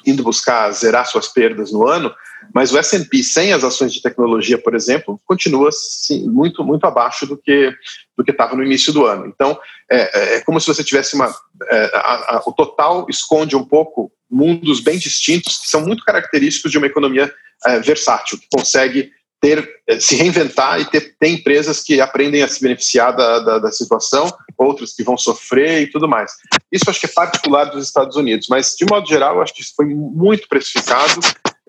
indo 0.06 0.24
buscar 0.24 0.72
zerar 0.72 1.08
suas 1.08 1.28
perdas 1.28 1.72
no 1.72 1.88
ano, 1.88 2.14
mas 2.54 2.72
o 2.72 2.78
S&P 2.78 3.24
sem 3.24 3.54
as 3.54 3.64
ações 3.64 3.92
de 3.94 4.02
tecnologia, 4.02 4.58
por 4.58 4.76
exemplo, 4.76 5.20
continua 5.26 5.70
sim, 5.72 6.28
muito 6.30 6.64
muito 6.64 6.86
abaixo 6.86 7.26
do 7.26 7.38
que 7.38 7.74
do 8.18 8.24
que 8.24 8.32
estava 8.32 8.56
no 8.56 8.64
início 8.64 8.94
do 8.94 9.06
ano. 9.06 9.26
Então 9.26 9.60
é, 9.90 10.38
é, 10.38 10.42
como 10.42 10.60
se 10.60 10.68
você 10.68 10.84
tivesse 10.84 11.16
uma 11.16 11.34
é, 11.70 11.92
a, 11.96 12.36
a, 12.36 12.44
o 12.46 12.54
total 12.54 13.08
esconde 13.10 13.56
um 13.56 13.66
pouco 13.66 14.12
mundos 14.30 14.80
bem 14.80 14.98
distintos 14.98 15.60
que 15.60 15.68
são 15.68 15.82
muito 15.82 16.04
característicos 16.04 16.72
de 16.72 16.78
uma 16.78 16.88
economia 16.88 17.34
é, 17.66 17.80
versátil 17.80 18.38
que 18.38 18.48
consegue 18.52 19.12
ter, 19.46 19.70
é, 19.88 20.00
se 20.00 20.16
reinventar 20.16 20.80
e 20.80 20.86
ter, 20.86 21.16
ter 21.20 21.28
empresas 21.28 21.84
que 21.84 22.02
aprendem 22.02 22.42
a 22.42 22.48
se 22.48 22.62
beneficiar 22.62 23.16
da, 23.16 23.40
da, 23.40 23.60
da, 23.60 23.72
situação, 23.72 24.32
outras 24.58 24.94
que 24.94 25.04
vão 25.04 25.18
sofrer 25.18 25.84
e 25.84 25.88
tudo 25.88 26.08
mais. 26.08 26.32
Isso 26.72 26.90
acho 26.90 27.00
que 27.00 27.06
é 27.06 27.10
particular 27.10 27.66
dos 27.66 27.86
Estados 27.86 28.16
Unidos, 28.16 28.48
mas 28.50 28.76
de 28.76 28.86
modo 28.86 29.08
geral, 29.08 29.42
acho 29.42 29.54
que 29.54 29.62
isso 29.62 29.74
foi 29.76 29.86
muito 29.86 30.48
precificado. 30.48 31.20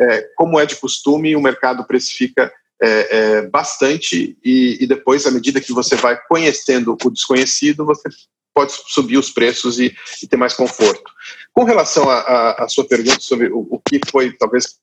É, 0.00 0.28
como 0.36 0.58
é 0.60 0.66
de 0.66 0.76
costume, 0.76 1.36
o 1.36 1.40
mercado 1.40 1.84
precifica 1.84 2.52
é, 2.82 2.88
é, 2.88 3.42
bastante 3.42 4.38
e, 4.44 4.78
e, 4.80 4.86
depois, 4.86 5.26
à 5.26 5.30
medida 5.30 5.60
que 5.60 5.72
você 5.72 5.96
vai 5.96 6.18
conhecendo 6.28 6.96
o 7.02 7.10
desconhecido, 7.10 7.84
você 7.84 8.08
pode 8.54 8.72
subir 8.86 9.18
os 9.18 9.30
preços 9.30 9.78
e, 9.78 9.94
e 10.22 10.26
ter 10.26 10.36
mais 10.36 10.54
conforto. 10.54 11.10
Com 11.52 11.64
relação 11.64 12.08
à 12.08 12.66
sua 12.68 12.86
pergunta 12.86 13.20
sobre 13.20 13.48
o, 13.48 13.66
o 13.70 13.80
que 13.86 14.00
foi 14.10 14.32
talvez 14.32 14.76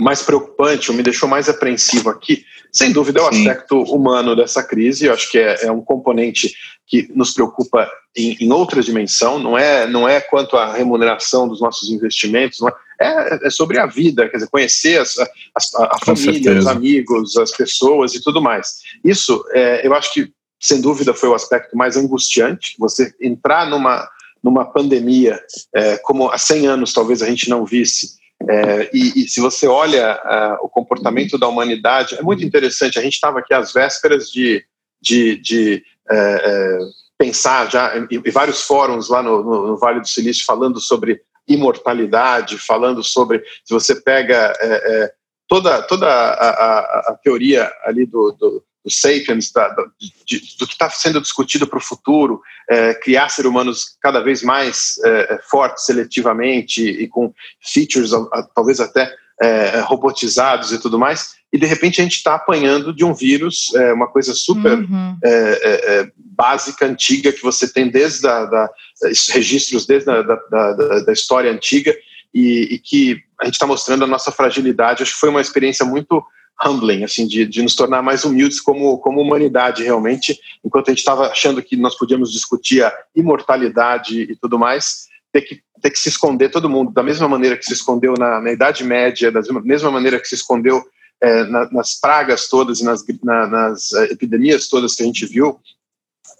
mais 0.00 0.22
preocupante, 0.22 0.90
ou 0.90 0.96
me 0.96 1.02
deixou 1.02 1.28
mais 1.28 1.48
apreensivo 1.48 2.10
aqui, 2.10 2.44
sem 2.72 2.90
dúvida 2.90 3.20
é 3.20 3.22
o 3.22 3.32
Sim. 3.32 3.48
aspecto 3.48 3.82
humano 3.82 4.34
dessa 4.34 4.62
crise. 4.62 5.04
Eu 5.04 5.12
acho 5.12 5.30
que 5.30 5.38
é, 5.38 5.66
é 5.66 5.72
um 5.72 5.82
componente 5.82 6.54
que 6.86 7.06
nos 7.14 7.32
preocupa 7.32 7.90
em, 8.16 8.36
em, 8.40 8.50
outra 8.50 8.82
dimensão. 8.82 9.38
Não 9.38 9.58
é, 9.58 9.86
não 9.86 10.08
é 10.08 10.20
quanto 10.20 10.56
à 10.56 10.72
remuneração 10.72 11.46
dos 11.46 11.60
nossos 11.60 11.90
investimentos, 11.90 12.60
é, 12.98 13.04
é, 13.04 13.46
é, 13.46 13.50
sobre 13.50 13.78
a 13.78 13.86
vida, 13.86 14.28
quer 14.28 14.38
dizer, 14.38 14.48
conhecer 14.48 15.00
as, 15.00 15.18
as, 15.54 15.74
a, 15.74 15.84
a 15.84 15.98
família, 16.04 16.32
certeza. 16.32 16.58
os 16.58 16.66
amigos, 16.66 17.36
as 17.36 17.50
pessoas 17.50 18.14
e 18.14 18.22
tudo 18.22 18.40
mais. 18.40 18.80
Isso, 19.04 19.44
é, 19.50 19.86
eu 19.86 19.94
acho 19.94 20.12
que 20.14 20.32
sem 20.58 20.80
dúvida 20.80 21.12
foi 21.12 21.28
o 21.28 21.34
aspecto 21.34 21.76
mais 21.76 21.96
angustiante. 21.96 22.74
Você 22.78 23.12
entrar 23.20 23.68
numa 23.68 24.08
numa 24.42 24.64
pandemia, 24.64 25.38
é, 25.72 25.96
como 25.98 26.28
há 26.28 26.36
100 26.36 26.66
anos 26.66 26.92
talvez 26.92 27.22
a 27.22 27.26
gente 27.28 27.48
não 27.48 27.64
visse. 27.64 28.16
É, 28.48 28.90
e, 28.92 29.24
e, 29.24 29.28
se 29.28 29.40
você 29.40 29.66
olha 29.66 30.20
uh, 30.24 30.66
o 30.66 30.68
comportamento 30.68 31.38
da 31.38 31.48
humanidade, 31.48 32.16
é 32.16 32.22
muito 32.22 32.44
interessante. 32.44 32.98
A 32.98 33.02
gente 33.02 33.14
estava 33.14 33.38
aqui 33.38 33.54
às 33.54 33.72
vésperas 33.72 34.30
de, 34.30 34.64
de, 35.00 35.36
de 35.38 35.84
é, 36.10 36.78
pensar 37.18 37.70
já 37.70 37.96
em, 37.96 38.06
em, 38.10 38.30
vários 38.30 38.62
fóruns 38.62 39.08
lá 39.08 39.22
no, 39.22 39.42
no, 39.42 39.66
no, 39.68 39.76
Vale 39.76 40.00
do 40.00 40.08
Silício 40.08 40.44
falando 40.44 40.80
sobre 40.80 41.20
imortalidade, 41.46 42.58
falando 42.58 43.02
sobre 43.02 43.42
se 43.64 43.72
você 43.72 44.00
pega 44.00 44.52
toda 45.48 45.82
toda 45.82 46.06
a, 46.06 46.50
a, 46.50 46.78
a, 47.10 47.18
teoria 47.22 47.70
ali 47.84 48.06
do, 48.06 48.32
do 48.32 48.64
do 48.84 48.90
Sapiens, 48.90 49.52
da, 49.52 49.68
da, 49.68 49.84
de, 50.26 50.42
do 50.58 50.66
que 50.66 50.72
está 50.72 50.90
sendo 50.90 51.20
discutido 51.20 51.66
para 51.66 51.78
o 51.78 51.82
futuro, 51.82 52.40
é, 52.68 52.94
criar 52.94 53.28
seres 53.28 53.50
humanos 53.50 53.96
cada 54.00 54.20
vez 54.20 54.42
mais 54.42 54.94
é, 55.04 55.34
é, 55.34 55.40
fortes 55.48 55.84
seletivamente 55.86 56.82
e 56.82 57.06
com 57.06 57.32
features 57.60 58.10
talvez 58.54 58.80
até 58.80 59.12
é, 59.40 59.80
robotizados 59.80 60.72
e 60.72 60.80
tudo 60.80 60.98
mais, 60.98 61.34
e 61.52 61.58
de 61.58 61.66
repente 61.66 62.00
a 62.00 62.04
gente 62.04 62.16
está 62.16 62.34
apanhando 62.34 62.94
de 62.94 63.04
um 63.04 63.12
vírus, 63.12 63.74
é, 63.74 63.92
uma 63.92 64.06
coisa 64.06 64.34
super 64.34 64.78
uhum. 64.78 65.18
É, 65.22 66.10
básica, 66.16 66.86
antiga, 66.86 67.32
que 67.32 67.42
você 67.42 67.70
tem 67.70 67.90
desde 67.90 68.26
a, 68.26 68.46
da, 68.46 68.70
registros 69.30 69.86
desde 69.86 70.10
a, 70.10 70.22
da, 70.22 70.36
da, 70.50 71.00
da 71.00 71.12
história 71.12 71.52
antiga, 71.52 71.94
e, 72.34 72.74
e 72.74 72.78
que 72.78 73.22
a 73.40 73.44
gente 73.44 73.54
está 73.54 73.66
mostrando 73.66 74.04
a 74.04 74.06
nossa 74.06 74.32
fragilidade. 74.32 75.02
Acho 75.02 75.12
que 75.12 75.20
foi 75.20 75.28
uma 75.28 75.40
experiência 75.40 75.84
muito 75.84 76.24
humbling, 76.64 77.04
assim, 77.04 77.26
de, 77.26 77.46
de 77.46 77.62
nos 77.62 77.74
tornar 77.74 78.02
mais 78.02 78.24
humildes 78.24 78.60
como, 78.60 78.98
como 78.98 79.20
humanidade, 79.20 79.82
realmente, 79.82 80.38
enquanto 80.64 80.88
a 80.88 80.90
gente 80.90 81.00
estava 81.00 81.26
achando 81.28 81.62
que 81.62 81.76
nós 81.76 81.96
podíamos 81.96 82.32
discutir 82.32 82.84
a 82.84 82.92
imortalidade 83.14 84.22
e 84.22 84.36
tudo 84.36 84.58
mais, 84.58 85.08
ter 85.32 85.42
que, 85.42 85.62
ter 85.80 85.90
que 85.90 85.98
se 85.98 86.08
esconder 86.08 86.50
todo 86.50 86.68
mundo, 86.68 86.92
da 86.92 87.02
mesma 87.02 87.28
maneira 87.28 87.56
que 87.56 87.64
se 87.64 87.72
escondeu 87.72 88.14
na, 88.18 88.40
na 88.40 88.52
Idade 88.52 88.84
Média, 88.84 89.32
da 89.32 89.40
mesma 89.62 89.90
maneira 89.90 90.20
que 90.20 90.28
se 90.28 90.34
escondeu 90.34 90.82
é, 91.20 91.44
na, 91.44 91.70
nas 91.70 91.98
pragas 91.98 92.48
todas 92.48 92.80
e 92.80 92.84
nas, 92.84 93.04
na, 93.22 93.46
nas 93.46 93.92
é, 93.94 94.04
epidemias 94.12 94.68
todas 94.68 94.94
que 94.94 95.02
a 95.02 95.06
gente 95.06 95.26
viu, 95.26 95.58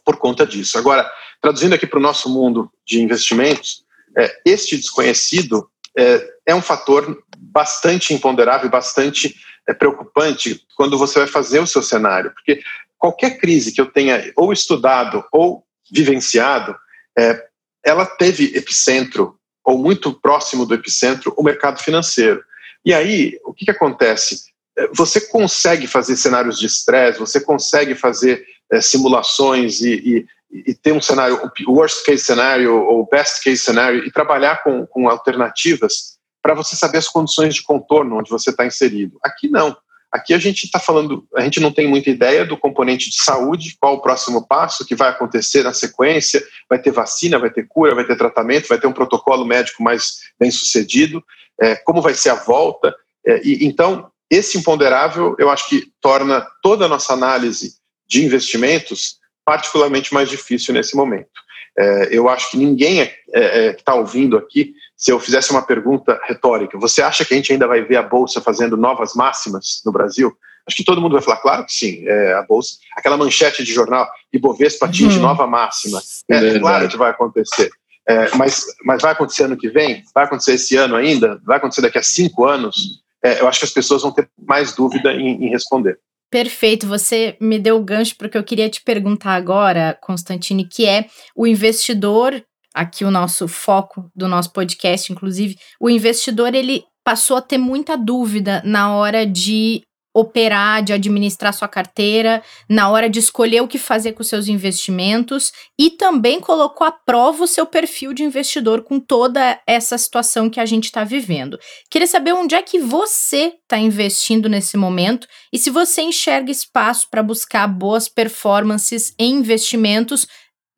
por 0.04 0.16
conta 0.16 0.46
disso. 0.46 0.76
Agora, 0.78 1.10
traduzindo 1.40 1.74
aqui 1.74 1.86
para 1.86 1.98
o 1.98 2.02
nosso 2.02 2.28
mundo 2.28 2.70
de 2.86 3.00
investimentos, 3.00 3.84
é, 4.16 4.40
este 4.44 4.76
desconhecido 4.76 5.68
é, 5.96 6.28
é 6.46 6.54
um 6.54 6.62
fator 6.62 7.22
bastante 7.38 8.14
imponderável, 8.14 8.68
bastante 8.70 9.34
é 9.68 9.74
preocupante 9.74 10.64
quando 10.76 10.98
você 10.98 11.20
vai 11.20 11.28
fazer 11.28 11.60
o 11.60 11.66
seu 11.66 11.82
cenário, 11.82 12.32
porque 12.32 12.62
qualquer 12.98 13.38
crise 13.38 13.72
que 13.72 13.80
eu 13.80 13.86
tenha 13.86 14.32
ou 14.36 14.52
estudado 14.52 15.24
ou 15.32 15.64
vivenciado, 15.90 16.76
é, 17.18 17.44
ela 17.84 18.06
teve 18.06 18.56
epicentro 18.56 19.36
ou 19.64 19.78
muito 19.78 20.12
próximo 20.12 20.64
do 20.64 20.74
epicentro 20.74 21.34
o 21.36 21.42
mercado 21.42 21.82
financeiro. 21.82 22.42
E 22.84 22.92
aí, 22.92 23.38
o 23.44 23.52
que, 23.52 23.64
que 23.64 23.70
acontece? 23.70 24.44
É, 24.76 24.88
você 24.92 25.20
consegue 25.20 25.86
fazer 25.86 26.16
cenários 26.16 26.58
de 26.58 26.66
estresse, 26.66 27.18
você 27.18 27.40
consegue 27.40 27.94
fazer 27.94 28.44
é, 28.70 28.80
simulações 28.80 29.80
e, 29.80 30.26
e, 30.50 30.62
e, 30.70 30.74
ter 30.74 30.92
um 30.92 31.00
cenário, 31.00 31.38
worst 31.66 32.04
case 32.04 32.24
cenário 32.24 32.74
ou 32.74 33.08
best 33.08 33.42
case 33.42 33.58
cenário, 33.58 34.04
e 34.04 34.10
trabalhar 34.10 34.62
com, 34.62 34.86
com 34.86 35.08
alternativas 35.08 36.18
para 36.42 36.54
você 36.54 36.74
saber 36.74 36.98
as 36.98 37.08
condições 37.08 37.54
de 37.54 37.62
contorno 37.62 38.18
onde 38.18 38.30
você 38.30 38.50
está 38.50 38.66
inserido. 38.66 39.18
Aqui 39.22 39.48
não. 39.48 39.76
Aqui 40.10 40.34
a 40.34 40.38
gente 40.38 40.64
está 40.64 40.78
falando, 40.78 41.26
a 41.34 41.40
gente 41.40 41.58
não 41.58 41.72
tem 41.72 41.88
muita 41.88 42.10
ideia 42.10 42.44
do 42.44 42.58
componente 42.58 43.08
de 43.08 43.16
saúde, 43.16 43.76
qual 43.80 43.94
o 43.94 44.02
próximo 44.02 44.46
passo 44.46 44.84
que 44.84 44.94
vai 44.94 45.08
acontecer 45.08 45.62
na 45.62 45.72
sequência, 45.72 46.44
vai 46.68 46.78
ter 46.78 46.90
vacina, 46.90 47.38
vai 47.38 47.48
ter 47.48 47.66
cura, 47.66 47.94
vai 47.94 48.04
ter 48.04 48.16
tratamento, 48.16 48.68
vai 48.68 48.78
ter 48.78 48.86
um 48.86 48.92
protocolo 48.92 49.46
médico 49.46 49.82
mais 49.82 50.18
bem 50.38 50.50
sucedido, 50.50 51.24
é, 51.58 51.76
como 51.76 52.02
vai 52.02 52.12
ser 52.12 52.28
a 52.28 52.34
volta. 52.34 52.94
É, 53.26 53.40
e, 53.42 53.64
então, 53.64 54.10
esse 54.30 54.58
imponderável, 54.58 55.34
eu 55.38 55.48
acho 55.48 55.66
que 55.66 55.90
torna 55.98 56.46
toda 56.62 56.84
a 56.84 56.88
nossa 56.88 57.14
análise 57.14 57.76
de 58.06 58.22
investimentos 58.22 59.16
particularmente 59.44 60.12
mais 60.12 60.28
difícil 60.28 60.74
nesse 60.74 60.94
momento. 60.94 61.30
É, 61.78 62.08
eu 62.10 62.28
acho 62.28 62.50
que 62.50 62.56
ninguém 62.58 63.00
é, 63.00 63.18
é, 63.32 63.72
que 63.72 63.80
está 63.80 63.94
ouvindo 63.94 64.36
aqui 64.36 64.74
se 65.02 65.10
eu 65.10 65.18
fizesse 65.18 65.50
uma 65.50 65.62
pergunta 65.62 66.20
retórica, 66.28 66.78
você 66.78 67.02
acha 67.02 67.24
que 67.24 67.34
a 67.34 67.36
gente 67.36 67.52
ainda 67.52 67.66
vai 67.66 67.82
ver 67.82 67.96
a 67.96 68.02
Bolsa 68.04 68.40
fazendo 68.40 68.76
novas 68.76 69.14
máximas 69.14 69.82
no 69.84 69.90
Brasil? 69.90 70.32
Acho 70.64 70.76
que 70.76 70.84
todo 70.84 71.00
mundo 71.00 71.14
vai 71.14 71.20
falar, 71.20 71.38
claro 71.38 71.66
que 71.66 71.72
sim, 71.72 72.06
é, 72.06 72.34
a 72.34 72.42
Bolsa, 72.42 72.76
aquela 72.96 73.16
manchete 73.16 73.64
de 73.64 73.72
jornal, 73.72 74.08
Ibovespa 74.32 74.86
atinge 74.86 75.16
uhum. 75.16 75.22
nova 75.22 75.44
máxima. 75.44 76.00
É, 76.30 76.56
claro 76.56 76.88
que 76.88 76.96
vai 76.96 77.10
acontecer. 77.10 77.68
É, 78.08 78.36
mas, 78.36 78.64
mas 78.84 79.02
vai 79.02 79.10
acontecer 79.10 79.42
ano 79.42 79.56
que 79.56 79.68
vem? 79.68 80.04
Vai 80.14 80.22
acontecer 80.22 80.54
esse 80.54 80.76
ano 80.76 80.94
ainda? 80.94 81.40
Vai 81.44 81.56
acontecer 81.56 81.82
daqui 81.82 81.98
a 81.98 82.02
cinco 82.04 82.44
anos? 82.44 83.02
É, 83.24 83.40
eu 83.40 83.48
acho 83.48 83.58
que 83.58 83.64
as 83.64 83.72
pessoas 83.72 84.02
vão 84.02 84.12
ter 84.12 84.30
mais 84.38 84.72
dúvida 84.72 85.12
em, 85.12 85.46
em 85.46 85.50
responder. 85.50 85.98
Perfeito, 86.30 86.86
você 86.86 87.36
me 87.40 87.58
deu 87.58 87.76
o 87.76 87.84
gancho 87.84 88.14
para 88.16 88.28
o 88.28 88.30
que 88.30 88.38
eu 88.38 88.44
queria 88.44 88.70
te 88.70 88.80
perguntar 88.80 89.34
agora, 89.34 89.98
Constantine, 90.00 90.64
que 90.64 90.86
é 90.86 91.06
o 91.34 91.44
investidor 91.44 92.40
aqui 92.74 93.04
o 93.04 93.10
nosso 93.10 93.46
foco 93.48 94.10
do 94.14 94.28
nosso 94.28 94.52
podcast, 94.52 95.12
inclusive, 95.12 95.56
o 95.80 95.90
investidor 95.90 96.54
ele 96.54 96.84
passou 97.04 97.36
a 97.36 97.42
ter 97.42 97.58
muita 97.58 97.96
dúvida 97.96 98.62
na 98.64 98.94
hora 98.94 99.26
de 99.26 99.82
operar, 100.14 100.82
de 100.82 100.92
administrar 100.92 101.54
sua 101.54 101.68
carteira, 101.68 102.42
na 102.68 102.90
hora 102.90 103.08
de 103.08 103.18
escolher 103.18 103.62
o 103.62 103.68
que 103.68 103.78
fazer 103.78 104.12
com 104.12 104.22
seus 104.22 104.46
investimentos 104.46 105.52
e 105.78 105.90
também 105.90 106.38
colocou 106.38 106.86
à 106.86 106.92
prova 106.92 107.44
o 107.44 107.46
seu 107.46 107.64
perfil 107.64 108.12
de 108.12 108.22
investidor 108.22 108.82
com 108.82 109.00
toda 109.00 109.58
essa 109.66 109.96
situação 109.96 110.50
que 110.50 110.60
a 110.60 110.66
gente 110.66 110.84
está 110.84 111.02
vivendo. 111.02 111.58
Queria 111.90 112.06
saber 112.06 112.34
onde 112.34 112.54
é 112.54 112.62
que 112.62 112.78
você 112.78 113.54
está 113.62 113.78
investindo 113.78 114.48
nesse 114.48 114.76
momento 114.76 115.26
e 115.52 115.58
se 115.58 115.70
você 115.70 116.02
enxerga 116.02 116.50
espaço 116.50 117.08
para 117.10 117.22
buscar 117.22 117.66
boas 117.66 118.06
performances 118.08 119.14
em 119.18 119.36
investimentos 119.36 120.26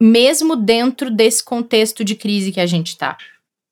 mesmo 0.05 0.55
dentro 0.55 1.11
desse 1.11 1.43
contexto 1.43 2.05
de 2.05 2.15
crise 2.15 2.53
que 2.53 2.61
a 2.61 2.67
gente 2.67 2.89
está? 2.89 3.17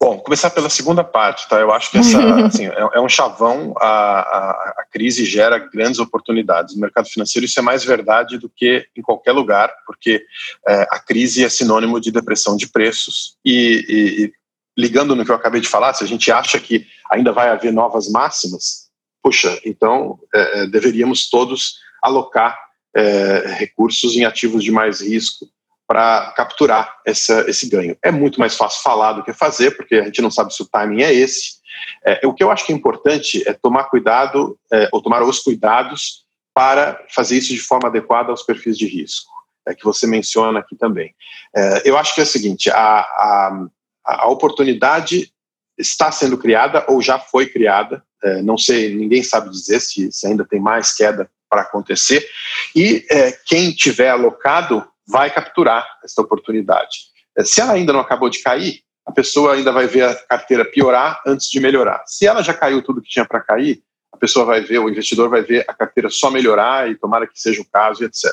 Bom, 0.00 0.18
começar 0.18 0.50
pela 0.50 0.70
segunda 0.70 1.04
parte, 1.04 1.46
tá? 1.46 1.60
Eu 1.60 1.70
acho 1.70 1.90
que 1.90 1.98
essa, 1.98 2.18
assim, 2.46 2.66
é, 2.66 2.88
é, 2.94 3.00
um 3.00 3.08
chavão, 3.08 3.74
a, 3.78 3.86
a, 3.86 4.74
a, 4.78 4.84
crise 4.90 5.26
gera 5.26 5.58
grandes 5.58 6.00
oportunidades. 6.00 6.74
No 6.74 6.80
mercado 6.80 7.06
financeiro 7.06 7.44
isso 7.44 7.58
é 7.58 7.62
mais 7.62 7.84
verdade 7.84 8.38
do 8.38 8.48
que 8.48 8.84
em 8.96 9.02
qualquer 9.02 9.32
lugar, 9.32 9.70
porque 9.86 10.24
é, 10.66 10.86
a 10.90 10.98
crise 10.98 11.44
é 11.44 11.48
sinônimo 11.48 12.00
de 12.00 12.10
depressão 12.10 12.56
de 12.56 12.66
preços 12.66 13.36
e, 13.44 13.84
e, 13.86 14.24
e, 14.24 14.32
ligando 14.76 15.14
no 15.14 15.24
que 15.24 15.30
eu 15.30 15.36
acabei 15.36 15.60
de 15.60 15.68
falar, 15.68 15.92
se 15.92 16.02
a 16.02 16.06
gente 16.06 16.32
acha 16.32 16.58
que 16.58 16.86
ainda 17.10 17.30
vai 17.30 17.50
haver 17.50 17.72
novas 17.72 18.08
máximas, 18.08 18.88
puxa, 19.22 19.60
então 19.64 20.18
é, 20.34 20.62
é 20.62 20.66
deveríamos 20.66 21.28
todos 21.28 21.74
alocar 22.02 22.58
é, 22.96 23.54
recursos 23.58 24.16
em 24.16 24.24
ativos 24.24 24.64
de 24.64 24.72
mais 24.72 25.00
risco, 25.00 25.46
para 25.92 26.32
capturar 26.34 27.00
essa, 27.04 27.44
esse 27.50 27.68
ganho. 27.68 27.94
É 28.02 28.10
muito 28.10 28.40
mais 28.40 28.56
fácil 28.56 28.82
falar 28.82 29.12
do 29.12 29.22
que 29.22 29.34
fazer, 29.34 29.72
porque 29.72 29.96
a 29.96 30.04
gente 30.04 30.22
não 30.22 30.30
sabe 30.30 30.54
se 30.54 30.62
o 30.62 30.66
timing 30.66 31.02
é 31.02 31.12
esse. 31.12 31.56
É, 32.02 32.26
o 32.26 32.32
que 32.32 32.42
eu 32.42 32.50
acho 32.50 32.64
que 32.64 32.72
é 32.72 32.74
importante 32.74 33.46
é 33.46 33.52
tomar 33.52 33.84
cuidado, 33.84 34.58
é, 34.72 34.88
ou 34.90 35.02
tomar 35.02 35.22
os 35.22 35.40
cuidados 35.40 36.24
para 36.54 36.98
fazer 37.14 37.36
isso 37.36 37.52
de 37.52 37.60
forma 37.60 37.90
adequada 37.90 38.30
aos 38.30 38.42
perfis 38.42 38.78
de 38.78 38.86
risco, 38.86 39.30
é, 39.68 39.74
que 39.74 39.84
você 39.84 40.06
menciona 40.06 40.60
aqui 40.60 40.74
também. 40.76 41.14
É, 41.54 41.82
eu 41.84 41.98
acho 41.98 42.14
que 42.14 42.22
é 42.22 42.24
o 42.24 42.26
seguinte: 42.26 42.70
a, 42.70 43.00
a, 43.00 43.66
a, 44.06 44.28
oportunidade 44.28 45.30
está 45.76 46.10
sendo 46.10 46.38
criada 46.38 46.86
ou 46.88 47.02
já 47.02 47.18
foi 47.18 47.50
criada, 47.50 48.02
é, 48.24 48.40
não 48.40 48.56
sei, 48.56 48.96
ninguém 48.96 49.22
sabe 49.22 49.50
dizer 49.50 49.80
se, 49.80 50.10
se 50.10 50.26
ainda 50.26 50.46
tem 50.46 50.58
mais 50.58 50.94
queda 50.94 51.30
para 51.50 51.60
acontecer, 51.60 52.26
e 52.74 53.04
é, 53.10 53.32
quem 53.44 53.72
tiver 53.72 54.08
alocado 54.08 54.90
vai 55.06 55.30
capturar 55.30 55.86
essa 56.04 56.20
oportunidade. 56.20 57.12
É, 57.36 57.44
se 57.44 57.60
ela 57.60 57.72
ainda 57.72 57.92
não 57.92 58.00
acabou 58.00 58.28
de 58.28 58.42
cair, 58.42 58.80
a 59.04 59.12
pessoa 59.12 59.54
ainda 59.54 59.72
vai 59.72 59.86
ver 59.86 60.04
a 60.04 60.14
carteira 60.14 60.64
piorar 60.64 61.20
antes 61.26 61.48
de 61.48 61.60
melhorar. 61.60 62.02
Se 62.06 62.26
ela 62.26 62.42
já 62.42 62.54
caiu 62.54 62.82
tudo 62.82 63.02
que 63.02 63.08
tinha 63.08 63.24
para 63.24 63.40
cair, 63.40 63.82
a 64.12 64.16
pessoa 64.16 64.44
vai 64.44 64.60
ver, 64.60 64.78
o 64.78 64.88
investidor 64.88 65.28
vai 65.28 65.42
ver 65.42 65.64
a 65.66 65.74
carteira 65.74 66.08
só 66.08 66.30
melhorar 66.30 66.90
e 66.90 66.94
tomara 66.94 67.26
que 67.26 67.40
seja 67.40 67.60
o 67.62 67.68
caso 67.68 68.02
e 68.02 68.06
etc. 68.06 68.30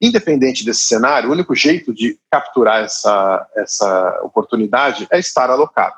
Independente 0.00 0.64
desse 0.64 0.80
cenário, 0.80 1.28
o 1.28 1.32
único 1.32 1.54
jeito 1.54 1.92
de 1.92 2.18
capturar 2.30 2.82
essa, 2.82 3.46
essa 3.54 4.20
oportunidade 4.22 5.06
é 5.10 5.18
estar 5.18 5.50
alocado. 5.50 5.94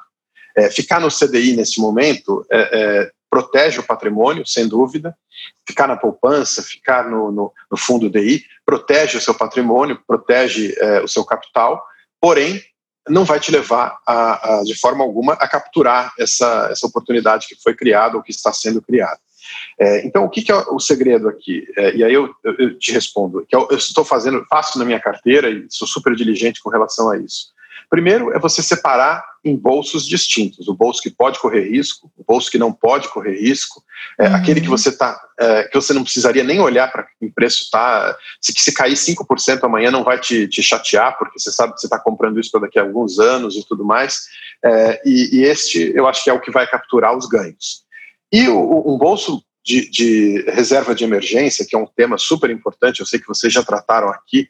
É, 0.57 0.69
ficar 0.69 1.01
no 1.01 1.09
CDI 1.09 1.57
nesse 1.57 1.81
momento 1.81 2.45
é, 2.51 2.61
é, 2.61 3.13
protege 3.33 3.81
o 3.81 3.83
patrimônio, 3.83 4.47
sem 4.47 4.69
dúvida, 4.69 5.17
ficar 5.67 5.89
na 5.89 5.97
poupança, 5.97 6.63
ficar 6.63 7.09
no, 7.09 7.33
no, 7.33 7.51
no 7.71 7.79
fundo 7.79 8.11
DI, 8.11 8.45
protege 8.63 9.17
o 9.17 9.21
seu 9.23 9.33
patrimônio, 9.35 9.99
protege 10.07 10.75
é, 10.79 11.01
o 11.01 11.09
seu 11.09 11.25
capital, 11.25 11.83
porém, 12.21 12.63
não 13.09 13.25
vai 13.25 13.41
te 13.41 13.51
levar, 13.51 13.99
a, 14.07 14.59
a, 14.59 14.63
de 14.65 14.79
forma 14.79 15.03
alguma, 15.03 15.33
a 15.33 15.49
capturar 15.49 16.13
essa, 16.19 16.69
essa 16.71 16.87
oportunidade 16.87 17.49
que 17.49 17.57
foi 17.63 17.75
criada 17.75 18.19
ou 18.19 18.23
que 18.23 18.31
está 18.31 18.53
sendo 18.53 18.83
criada. 18.83 19.19
É, 19.81 20.07
então, 20.07 20.25
o 20.25 20.31
que, 20.31 20.43
que, 20.43 20.53
é 20.53 20.55
o 20.55 20.79
segredo 20.79 21.27
aqui? 21.27 21.67
É, 21.75 21.97
e 21.97 22.05
aí 22.05 22.13
eu, 22.13 22.35
eu, 22.45 22.79
te 22.79 22.93
respondo, 22.93 23.47
que 23.49 23.57
eu, 23.57 23.67
eu 23.71 23.79
estou 23.79 24.05
fazendo, 24.05 24.45
faço 24.49 24.79
na 24.79 24.85
minha 24.85 25.01
carteira 25.01 25.51
e 25.51 25.67
sou 25.71 25.89
super 25.89 26.15
diligente 26.15 26.63
com 26.63 26.69
relação 26.69 27.11
a 27.11 27.17
isso. 27.17 27.47
Primeiro 27.93 28.33
é 28.33 28.39
você 28.39 28.63
separar 28.63 29.23
em 29.45 29.55
bolsos 29.55 30.07
distintos: 30.07 30.67
o 30.67 30.73
bolso 30.73 31.03
que 31.03 31.11
pode 31.11 31.39
correr 31.39 31.69
risco, 31.69 32.11
o 32.17 32.25
bolso 32.25 32.51
que 32.51 32.57
não 32.57 32.73
pode 32.73 33.07
correr 33.09 33.39
risco, 33.39 33.85
é, 34.19 34.29
uhum. 34.29 34.35
aquele 34.35 34.63
que 34.63 34.69
você 34.69 34.91
tá, 34.97 35.21
é, 35.39 35.65
que 35.65 35.75
você 35.75 35.93
não 35.93 36.03
precisaria 36.03 36.43
nem 36.43 36.59
olhar 36.59 36.91
para 36.91 37.03
que 37.03 37.27
o 37.27 37.31
preço 37.31 37.65
está. 37.65 38.17
Se, 38.41 38.51
se 38.57 38.73
cair 38.73 38.95
5% 38.95 39.63
amanhã 39.65 39.91
não 39.91 40.03
vai 40.03 40.19
te, 40.19 40.49
te, 40.49 40.63
chatear, 40.63 41.19
porque 41.19 41.39
você 41.39 41.53
sabe 41.53 41.75
que 41.75 41.81
você 41.81 41.87
está 41.87 41.99
comprando 41.99 42.41
isso 42.41 42.51
para 42.51 42.63
daqui 42.63 42.79
a 42.79 42.83
alguns 42.83 43.19
anos 43.19 43.57
e 43.57 43.69
tudo 43.69 43.85
mais. 43.85 44.23
É, 44.65 45.03
e, 45.05 45.41
e, 45.41 45.43
este 45.45 45.93
eu 45.95 46.09
acho 46.09 46.25
que 46.25 46.31
é 46.31 46.33
o 46.33 46.41
que 46.41 46.51
vai 46.51 46.67
capturar 46.67 47.15
os 47.15 47.27
ganhos. 47.27 47.83
E 48.33 48.49
o, 48.49 48.91
um 48.91 48.97
bolso 48.97 49.45
de, 49.63 49.89
de, 49.91 50.45
reserva 50.49 50.95
de 50.95 51.05
emergência, 51.05 51.67
que 51.69 51.77
é 51.77 51.79
um 51.79 51.87
tema 51.87 52.19
super 52.19 52.51
importante, 52.51 53.01
eu 53.01 53.07
sei 53.07 53.21
que 53.21 53.29
vocês 53.29 53.53
já 53.53 53.63
trataram 53.63 54.09
aqui, 54.09 54.49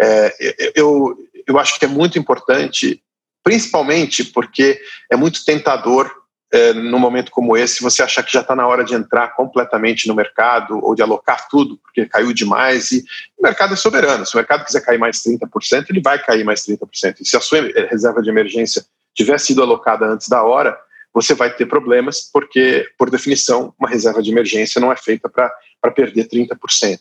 é, 0.00 0.72
eu, 0.74 1.16
eu 1.46 1.58
acho 1.58 1.78
que 1.78 1.84
é 1.84 1.88
muito 1.88 2.18
importante, 2.18 3.02
principalmente 3.42 4.24
porque 4.24 4.80
é 5.10 5.16
muito 5.16 5.44
tentador 5.44 6.10
é, 6.54 6.72
num 6.72 7.00
momento 7.00 7.32
como 7.32 7.56
esse, 7.56 7.82
você 7.82 8.00
achar 8.00 8.22
que 8.22 8.32
já 8.32 8.40
está 8.40 8.54
na 8.54 8.64
hora 8.64 8.84
de 8.84 8.94
entrar 8.94 9.34
completamente 9.34 10.06
no 10.06 10.14
mercado 10.14 10.78
ou 10.84 10.94
de 10.94 11.02
alocar 11.02 11.48
tudo, 11.48 11.76
porque 11.78 12.06
caiu 12.06 12.32
demais. 12.32 12.92
E 12.92 13.04
o 13.36 13.42
mercado 13.42 13.74
é 13.74 13.76
soberano. 13.76 14.24
Se 14.24 14.34
o 14.34 14.36
mercado 14.36 14.64
quiser 14.64 14.80
cair 14.80 14.98
mais 14.98 15.20
30%, 15.20 15.86
ele 15.90 16.00
vai 16.00 16.16
cair 16.22 16.44
mais 16.44 16.64
30%. 16.64 17.16
E 17.20 17.24
se 17.26 17.36
a 17.36 17.40
sua 17.40 17.60
reserva 17.90 18.22
de 18.22 18.30
emergência 18.30 18.84
tiver 19.12 19.38
sido 19.40 19.62
alocada 19.62 20.06
antes 20.06 20.28
da 20.28 20.44
hora, 20.44 20.78
você 21.12 21.34
vai 21.34 21.52
ter 21.52 21.66
problemas, 21.66 22.28
porque, 22.32 22.88
por 22.96 23.10
definição, 23.10 23.74
uma 23.78 23.88
reserva 23.88 24.22
de 24.22 24.30
emergência 24.30 24.80
não 24.80 24.92
é 24.92 24.96
feita 24.96 25.28
para 25.28 25.50
perder 25.92 26.28
30%. 26.28 26.98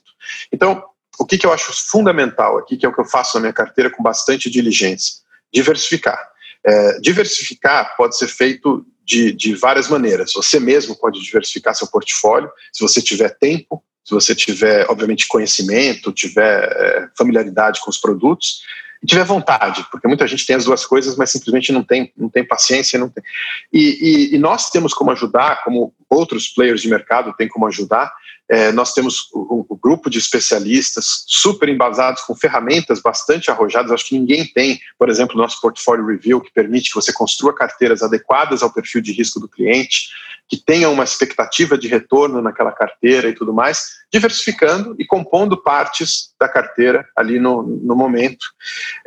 Então, 0.51 0.83
o 1.19 1.25
que, 1.25 1.37
que 1.37 1.45
eu 1.45 1.53
acho 1.53 1.71
fundamental 1.89 2.57
aqui, 2.57 2.77
que 2.77 2.85
é 2.85 2.89
o 2.89 2.93
que 2.93 3.01
eu 3.01 3.05
faço 3.05 3.35
na 3.35 3.41
minha 3.41 3.53
carteira 3.53 3.89
com 3.89 4.01
bastante 4.01 4.49
diligência? 4.49 5.15
Diversificar. 5.53 6.19
É, 6.65 6.99
diversificar 6.99 7.95
pode 7.97 8.17
ser 8.17 8.27
feito 8.27 8.85
de, 9.05 9.33
de 9.33 9.55
várias 9.55 9.89
maneiras. 9.89 10.33
Você 10.33 10.59
mesmo 10.59 10.95
pode 10.95 11.21
diversificar 11.21 11.75
seu 11.75 11.87
portfólio, 11.87 12.49
se 12.71 12.81
você 12.81 13.01
tiver 13.01 13.29
tempo, 13.37 13.83
se 14.03 14.13
você 14.13 14.33
tiver, 14.35 14.85
obviamente, 14.89 15.27
conhecimento, 15.27 16.11
tiver 16.11 16.63
é, 16.63 17.09
familiaridade 17.17 17.79
com 17.81 17.89
os 17.89 17.97
produtos 17.97 18.61
e 19.01 19.05
tiver 19.05 19.23
vontade, 19.23 19.85
porque 19.91 20.07
muita 20.07 20.25
gente 20.27 20.45
tem 20.45 20.55
as 20.55 20.65
duas 20.65 20.85
coisas, 20.85 21.15
mas 21.17 21.31
simplesmente 21.31 21.71
não 21.71 21.83
tem, 21.83 22.11
não 22.17 22.29
tem 22.29 22.45
paciência, 22.45 22.97
não 22.97 23.09
tem. 23.09 23.23
E, 23.71 24.31
e, 24.31 24.35
e 24.35 24.37
nós 24.37 24.69
temos 24.69 24.93
como 24.93 25.11
ajudar, 25.11 25.63
como 25.63 25.93
outros 26.09 26.47
players 26.47 26.81
de 26.81 26.89
mercado 26.89 27.33
têm 27.33 27.47
como 27.47 27.67
ajudar, 27.67 28.13
é, 28.53 28.71
nós 28.71 28.93
temos 28.93 29.31
o, 29.33 29.65
o, 29.67 29.75
grupo 29.75 30.11
de 30.11 30.19
especialistas 30.19 31.23
super 31.25 31.67
embasados 31.69 32.21
com 32.21 32.35
ferramentas 32.35 33.01
bastante 33.01 33.49
arrojadas. 33.49 33.91
Acho 33.91 34.09
que 34.09 34.19
ninguém 34.19 34.45
tem, 34.45 34.79
por 34.99 35.09
exemplo, 35.09 35.35
o 35.35 35.39
nosso 35.39 35.59
portfólio 35.59 36.05
review 36.05 36.39
que 36.39 36.53
permite 36.53 36.89
que 36.89 36.95
você 36.95 37.11
construa 37.11 37.55
carteiras 37.55 38.03
adequadas 38.03 38.61
ao 38.61 38.71
perfil 38.71 39.01
de 39.01 39.11
risco 39.11 39.39
do 39.39 39.49
cliente, 39.49 40.09
que 40.47 40.55
tenham 40.55 40.93
uma 40.93 41.03
expectativa 41.03 41.75
de 41.75 41.87
retorno 41.87 42.43
naquela 42.43 42.71
carteira 42.71 43.27
e 43.27 43.33
tudo 43.33 43.51
mais, 43.51 43.87
diversificando 44.11 44.95
e 44.99 45.05
compondo 45.05 45.57
partes 45.57 46.35
da 46.39 46.47
carteira 46.47 47.03
ali 47.17 47.39
no, 47.39 47.63
no 47.63 47.95
momento. 47.95 48.45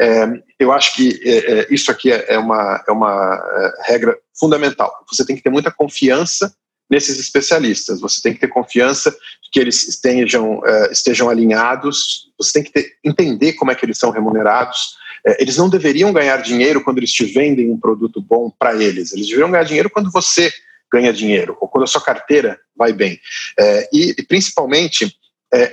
É, 0.01 0.27
eu 0.59 0.73
acho 0.73 0.93
que 0.93 1.21
é, 1.23 1.61
é 1.61 1.67
isso 1.71 1.89
aqui 1.93 2.11
é, 2.11 2.35
é 2.35 2.39
uma, 2.39 2.83
é 2.89 2.91
uma 2.91 3.41
é, 3.55 3.93
regra 3.93 4.19
fundamental. 4.37 4.93
Você 5.09 5.25
tem 5.25 5.37
que 5.37 5.43
ter 5.43 5.51
muita 5.51 5.71
confiança 5.71 6.53
nesses 6.89 7.19
especialistas. 7.19 8.01
Você 8.01 8.21
tem 8.23 8.33
que 8.33 8.41
ter 8.41 8.49
confiança 8.49 9.15
que 9.53 9.61
eles 9.61 9.87
estejam, 9.89 10.59
uh, 10.59 10.91
estejam 10.91 11.29
alinhados, 11.29 12.31
você 12.39 12.53
tem 12.55 12.63
que 12.63 12.73
ter, 12.73 12.97
entender 13.05 13.55
como 13.55 13.71
é 13.71 13.75
que 13.75 13.85
eles 13.85 13.99
são 13.99 14.11
remunerados. 14.11 14.97
Uh, 15.27 15.35
eles 15.39 15.57
não 15.57 15.69
deveriam 15.69 16.13
ganhar 16.13 16.39
dinheiro 16.39 16.83
quando 16.83 16.99
eles 16.99 17.13
te 17.13 17.25
vendem 17.25 17.71
um 17.71 17.79
produto 17.79 18.21
bom 18.21 18.51
para 18.51 18.75
eles, 18.75 19.13
eles 19.13 19.27
deveriam 19.27 19.51
ganhar 19.51 19.65
dinheiro 19.65 19.91
quando 19.91 20.11
você 20.11 20.53
ganha 20.93 21.13
dinheiro, 21.13 21.57
ou 21.61 21.69
quando 21.69 21.85
a 21.85 21.89
sua 21.89 22.01
carteira 22.01 22.59
vai 22.77 22.93
bem. 22.93 23.15
Uh, 23.59 23.89
e, 23.93 24.15
e, 24.19 24.23
principalmente, 24.23 25.17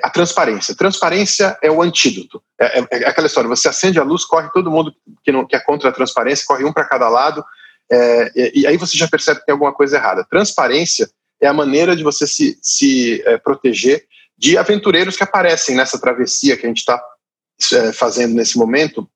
a 0.02 0.10
transparência. 0.10 0.76
Transparência 0.76 1.58
é 1.62 1.70
o 1.70 1.82
antídoto. 1.82 2.42
É, 2.60 2.80
é, 2.80 2.88
é, 2.92 3.08
aquela 3.08 3.28
história: 3.28 3.50
você 3.50 3.68
acende 3.68 4.00
a 4.00 4.04
luz, 4.04 4.24
corre 4.24 4.50
todo 4.52 4.72
mundo 4.72 4.94
que, 5.24 5.32
não, 5.32 5.46
que 5.46 5.56
é 5.56 5.60
contra 5.60 5.90
a 5.90 5.92
transparência, 5.92 6.46
corre 6.48 6.64
um 6.64 6.72
para 6.72 6.86
cada 6.86 7.10
lado, 7.10 7.44
é, 7.94 8.32
e, 8.36 8.62
e, 8.62 8.68
aí 8.68 8.78
você 8.78 8.98
já 8.98 9.08
percebe 9.08 9.40
que 9.40 9.46
tem 9.46 9.54
alguma 9.54 9.74
coisa 9.74 9.98
errada. 9.98 10.26
Transparência 10.30 11.10
é 11.40 11.48
a 11.48 11.54
maneira 11.54 11.96
de 11.96 12.04
você 12.04 12.26
se, 12.26 12.58
se 12.62 13.22
é, 13.26 13.38
proteger 13.38 14.06
de 14.38 14.58
aventureiros 14.58 15.16
que 15.16 15.24
aparecem 15.24 15.76
nessa 15.76 16.00
travessia 16.00 16.58
que 16.58 16.66
a 16.66 16.70
gente 16.70 16.80
está 16.80 17.02
é, 17.74 17.94
fazendo 17.94 18.34
nesse 18.34 18.58
momento, 18.58 19.08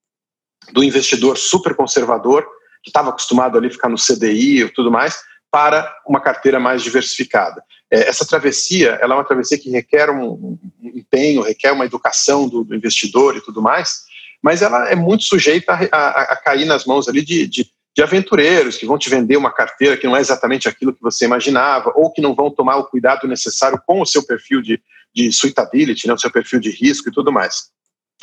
do 0.72 0.84
investidor 0.84 1.38
super 1.38 1.74
conservador, 1.76 2.46
que 2.84 2.90
estava 2.90 3.10
acostumado 3.10 3.58
ali 3.58 3.72
ficar 3.72 3.90
no 3.90 3.98
CDI 3.98 4.64
e 4.64 4.70
tudo 4.70 4.92
mais, 4.92 5.18
para 5.50 5.92
uma 6.06 6.20
carteira 6.20 6.60
mais 6.60 6.84
diversificada. 6.84 7.64
É, 7.90 8.08
essa 8.10 8.26
travessia 8.26 9.00
ela 9.02 9.16
é 9.16 9.18
uma 9.18 9.24
travessia 9.24 9.58
que 9.58 9.70
requer 9.70 10.10
um, 10.10 10.30
um 10.30 10.60
empenho, 10.84 11.42
requer 11.42 11.72
uma 11.72 11.86
educação 11.86 12.48
do, 12.48 12.64
do, 12.64 12.76
investidor 12.76 13.38
e 13.38 13.42
tudo 13.42 13.62
mais, 13.62 14.02
mas 14.42 14.62
ela 14.62 14.90
é 14.90 14.96
muito 14.96 15.24
sujeita 15.24 15.74
a, 15.74 15.98
a, 15.98 16.22
a 16.34 16.36
cair 16.36 16.66
nas 16.66 16.86
mãos 16.86 17.08
ali 17.08 17.24
de, 17.24 17.48
de 17.48 17.66
de 17.98 18.04
aventureiros 18.04 18.78
que 18.78 18.86
vão 18.86 18.96
te 18.96 19.10
vender 19.10 19.38
uma 19.38 19.52
carteira 19.52 19.98
que 19.98 20.06
não 20.06 20.16
é 20.16 20.20
exatamente 20.20 20.70
aquilo 20.70 20.94
que 20.94 21.02
você 21.02 21.26
imaginava, 21.26 21.92
ou 21.96 22.12
que 22.12 22.22
não 22.22 22.36
vão 22.36 22.52
tomar 22.52 22.78
o 22.78 22.86
cuidado 22.86 23.28
necessário 23.28 23.82
com 23.88 24.00
o 24.00 24.06
seu 24.06 24.24
perfil 24.24 24.62
de, 24.62 24.80
de 25.12 25.32
suitability, 25.32 26.06
né, 26.08 26.14
o 26.14 26.18
seu 26.18 26.30
perfil 26.30 26.60
de 26.60 26.70
risco 26.70 27.10
e 27.10 27.12
tudo 27.12 27.32
mais. 27.32 27.72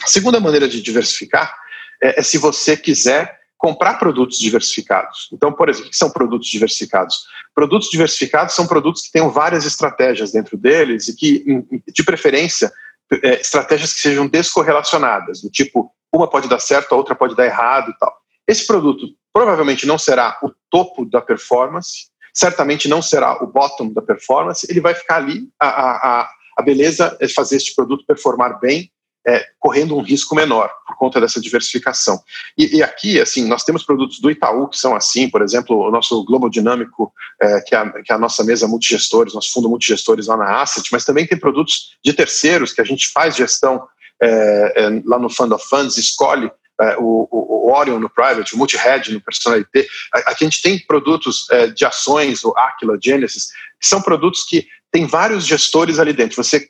A 0.00 0.06
segunda 0.06 0.38
maneira 0.38 0.68
de 0.68 0.80
diversificar 0.80 1.58
é, 2.00 2.20
é 2.20 2.22
se 2.22 2.38
você 2.38 2.76
quiser 2.76 3.36
comprar 3.58 3.94
produtos 3.94 4.38
diversificados. 4.38 5.28
Então, 5.32 5.52
por 5.52 5.68
exemplo, 5.68 5.88
o 5.88 5.90
que 5.90 5.96
são 5.96 6.10
produtos 6.10 6.48
diversificados? 6.48 7.26
Produtos 7.52 7.90
diversificados 7.90 8.54
são 8.54 8.68
produtos 8.68 9.02
que 9.02 9.10
tenham 9.10 9.30
várias 9.30 9.66
estratégias 9.66 10.30
dentro 10.30 10.56
deles 10.56 11.08
e 11.08 11.16
que, 11.16 11.44
de 11.92 12.04
preferência, 12.04 12.70
é, 13.10 13.40
estratégias 13.40 13.92
que 13.92 14.00
sejam 14.00 14.28
descorrelacionadas, 14.28 15.42
do 15.42 15.50
tipo, 15.50 15.90
uma 16.12 16.30
pode 16.30 16.48
dar 16.48 16.60
certo, 16.60 16.92
a 16.92 16.96
outra 16.96 17.16
pode 17.16 17.34
dar 17.34 17.46
errado 17.46 17.90
e 17.90 17.98
tal. 17.98 18.23
Esse 18.46 18.66
produto 18.66 19.06
provavelmente 19.32 19.86
não 19.86 19.98
será 19.98 20.38
o 20.42 20.52
topo 20.70 21.04
da 21.04 21.20
performance, 21.20 22.06
certamente 22.32 22.88
não 22.88 23.00
será 23.00 23.42
o 23.42 23.46
bottom 23.46 23.92
da 23.92 24.02
performance, 24.02 24.66
ele 24.68 24.80
vai 24.80 24.94
ficar 24.94 25.16
ali. 25.16 25.48
A, 25.58 25.68
a, 25.68 26.30
a 26.58 26.62
beleza 26.62 27.16
é 27.20 27.28
fazer 27.28 27.56
este 27.56 27.74
produto 27.74 28.04
performar 28.06 28.58
bem, 28.60 28.90
é, 29.26 29.44
correndo 29.58 29.96
um 29.96 30.02
risco 30.02 30.34
menor 30.34 30.70
por 30.86 30.96
conta 30.96 31.20
dessa 31.20 31.40
diversificação. 31.40 32.20
E, 32.58 32.76
e, 32.76 32.82
aqui, 32.82 33.18
assim, 33.18 33.48
nós 33.48 33.64
temos 33.64 33.82
produtos 33.82 34.20
do 34.20 34.30
Itaú 34.30 34.68
que 34.68 34.76
são 34.76 34.94
assim, 34.94 35.30
por 35.30 35.40
exemplo, 35.40 35.78
o 35.78 35.90
nosso 35.90 36.22
Globo 36.24 36.50
Dinâmico, 36.50 37.12
é, 37.40 37.60
que, 37.62 37.74
é 37.74 37.78
a, 37.78 37.90
que 37.90 38.12
é 38.12 38.14
a 38.14 38.18
nossa 38.18 38.44
mesa 38.44 38.68
multigestores, 38.68 39.32
nosso 39.32 39.52
fundo 39.52 39.68
multigestores 39.68 40.26
lá 40.26 40.36
na 40.36 40.60
Asset, 40.60 40.86
mas 40.92 41.04
também 41.04 41.26
tem 41.26 41.38
produtos 41.38 41.96
de 42.04 42.12
terceiros 42.12 42.72
que 42.72 42.82
a 42.82 42.84
gente 42.84 43.08
faz 43.08 43.34
gestão 43.34 43.86
é, 44.22 44.72
é 44.76 45.02
lá 45.06 45.18
no 45.18 45.30
Fund 45.30 45.52
of 45.52 45.66
Funds, 45.66 45.96
escolhe 45.96 46.50
é, 46.80 46.96
o, 46.98 47.28
o, 47.30 47.72
Orion 47.72 47.98
no 47.98 48.10
Private, 48.10 48.54
o 48.54 48.58
Multi-Hedge 48.58 49.12
no 49.12 49.20
Personalité. 49.20 49.86
Aqui 50.12 50.44
a 50.44 50.48
gente 50.48 50.62
tem 50.62 50.78
produtos 50.78 51.48
é, 51.50 51.68
de 51.68 51.84
ações, 51.84 52.44
o 52.44 52.52
Aquila, 52.56 52.98
Genesis, 53.00 53.48
que 53.80 53.86
são 53.86 54.02
produtos 54.02 54.44
que 54.44 54.66
tem 54.90 55.06
vários 55.06 55.44
gestores 55.46 55.98
ali 55.98 56.12
dentro. 56.12 56.42
Você 56.42 56.68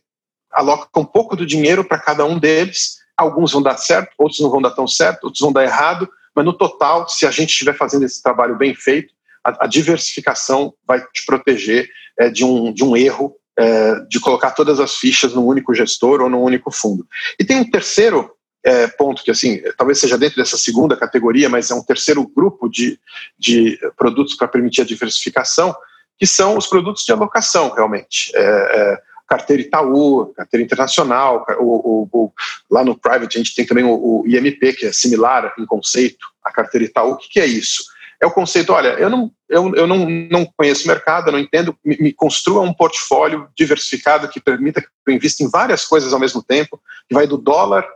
aloca 0.51 0.89
um 0.99 1.05
pouco 1.05 1.37
do 1.37 1.47
dinheiro 1.47 1.85
para 1.85 1.99
cada 1.99 2.25
um 2.25 2.39
deles, 2.39 2.99
alguns 3.17 3.53
vão 3.53 3.63
dar 3.63 3.77
certo, 3.77 4.13
outros 4.19 4.41
não 4.41 4.51
vão 4.51 4.63
dar 4.63 4.71
tão 4.71 4.87
certo, 4.87 5.25
outros 5.25 5.41
vão 5.41 5.53
dar 5.53 5.65
errado, 5.65 6.09
mas 6.35 6.45
no 6.45 6.53
total, 6.53 7.09
se 7.09 7.27
a 7.27 7.31
gente 7.31 7.51
estiver 7.51 7.77
fazendo 7.77 8.05
esse 8.05 8.23
trabalho 8.23 8.57
bem 8.57 8.75
feito, 8.75 9.13
a, 9.43 9.65
a 9.65 9.67
diversificação 9.67 10.75
vai 10.87 11.01
te 11.13 11.25
proteger 11.25 11.89
é, 12.19 12.29
de, 12.29 12.45
um, 12.45 12.73
de 12.73 12.85
um 12.85 12.97
erro 12.97 13.37
é, 13.57 14.01
de 14.09 14.19
colocar 14.19 14.51
todas 14.51 14.81
as 14.81 14.97
fichas 14.97 15.33
num 15.33 15.47
único 15.47 15.75
gestor 15.75 16.21
ou 16.21 16.29
num 16.29 16.43
único 16.43 16.71
fundo. 16.71 17.07
E 17.39 17.45
tem 17.45 17.59
um 17.59 17.71
terceiro 17.71 18.34
é, 18.65 18.87
ponto 18.87 19.23
que, 19.23 19.31
assim, 19.31 19.61
talvez 19.77 19.99
seja 19.99 20.17
dentro 20.17 20.37
dessa 20.37 20.57
segunda 20.57 20.97
categoria, 20.97 21.51
mas 21.51 21.71
é 21.71 21.75
um 21.75 21.85
terceiro 21.85 22.27
grupo 22.27 22.69
de, 22.69 22.99
de 23.39 23.79
produtos 23.97 24.35
para 24.35 24.49
permitir 24.49 24.81
a 24.81 24.87
diversificação, 24.87 25.77
que 26.19 26.27
são 26.27 26.57
os 26.57 26.67
produtos 26.67 27.05
de 27.05 27.13
alocação, 27.13 27.71
realmente. 27.71 28.33
É, 28.35 28.41
é, 28.41 29.03
carteira 29.29 29.63
Itaú, 29.63 30.33
carteira 30.35 30.65
internacional, 30.65 31.45
o, 31.59 31.63
o, 31.63 32.09
o, 32.13 32.33
lá 32.71 32.83
no 32.83 32.99
private 32.99 33.37
a 33.37 33.43
gente 33.43 33.55
tem 33.55 33.67
também 33.67 33.85
o, 33.85 34.25
IMP, 34.27 34.73
que 34.79 34.87
é 34.87 34.93
similar 34.93 35.53
em 35.59 35.67
conceito 35.67 36.27
à 36.43 36.51
carteira 36.51 36.87
Itaú. 36.87 37.13
O 37.13 37.17
que, 37.17 37.29
que 37.29 37.41
é 37.41 37.47
isso? 37.47 37.85
É 38.23 38.27
o 38.27 38.31
conceito, 38.31 38.73
olha, 38.73 38.91
eu 38.91 39.11
não, 39.11 39.31
eu, 39.49 39.75
eu 39.75 39.87
não, 39.87 40.09
não 40.09 40.47
conheço 40.57 40.85
o 40.85 40.89
mercado, 40.89 41.29
eu 41.29 41.33
não 41.33 41.39
entendo, 41.39 41.77
me, 41.85 41.97
me, 41.99 42.13
construa 42.13 42.63
um 42.63 42.73
portfólio 42.73 43.49
diversificado 43.55 44.29
que 44.29 44.41
permita 44.41 44.81
que 44.81 44.89
eu 45.07 45.13
invista 45.13 45.43
em 45.43 45.51
várias 45.51 45.85
coisas 45.85 46.15
ao 46.15 46.21
mesmo 46.21 46.43
tempo, 46.43 46.81
que 47.07 47.15
vai 47.15 47.27
do 47.27 47.37
dólar 47.37 47.87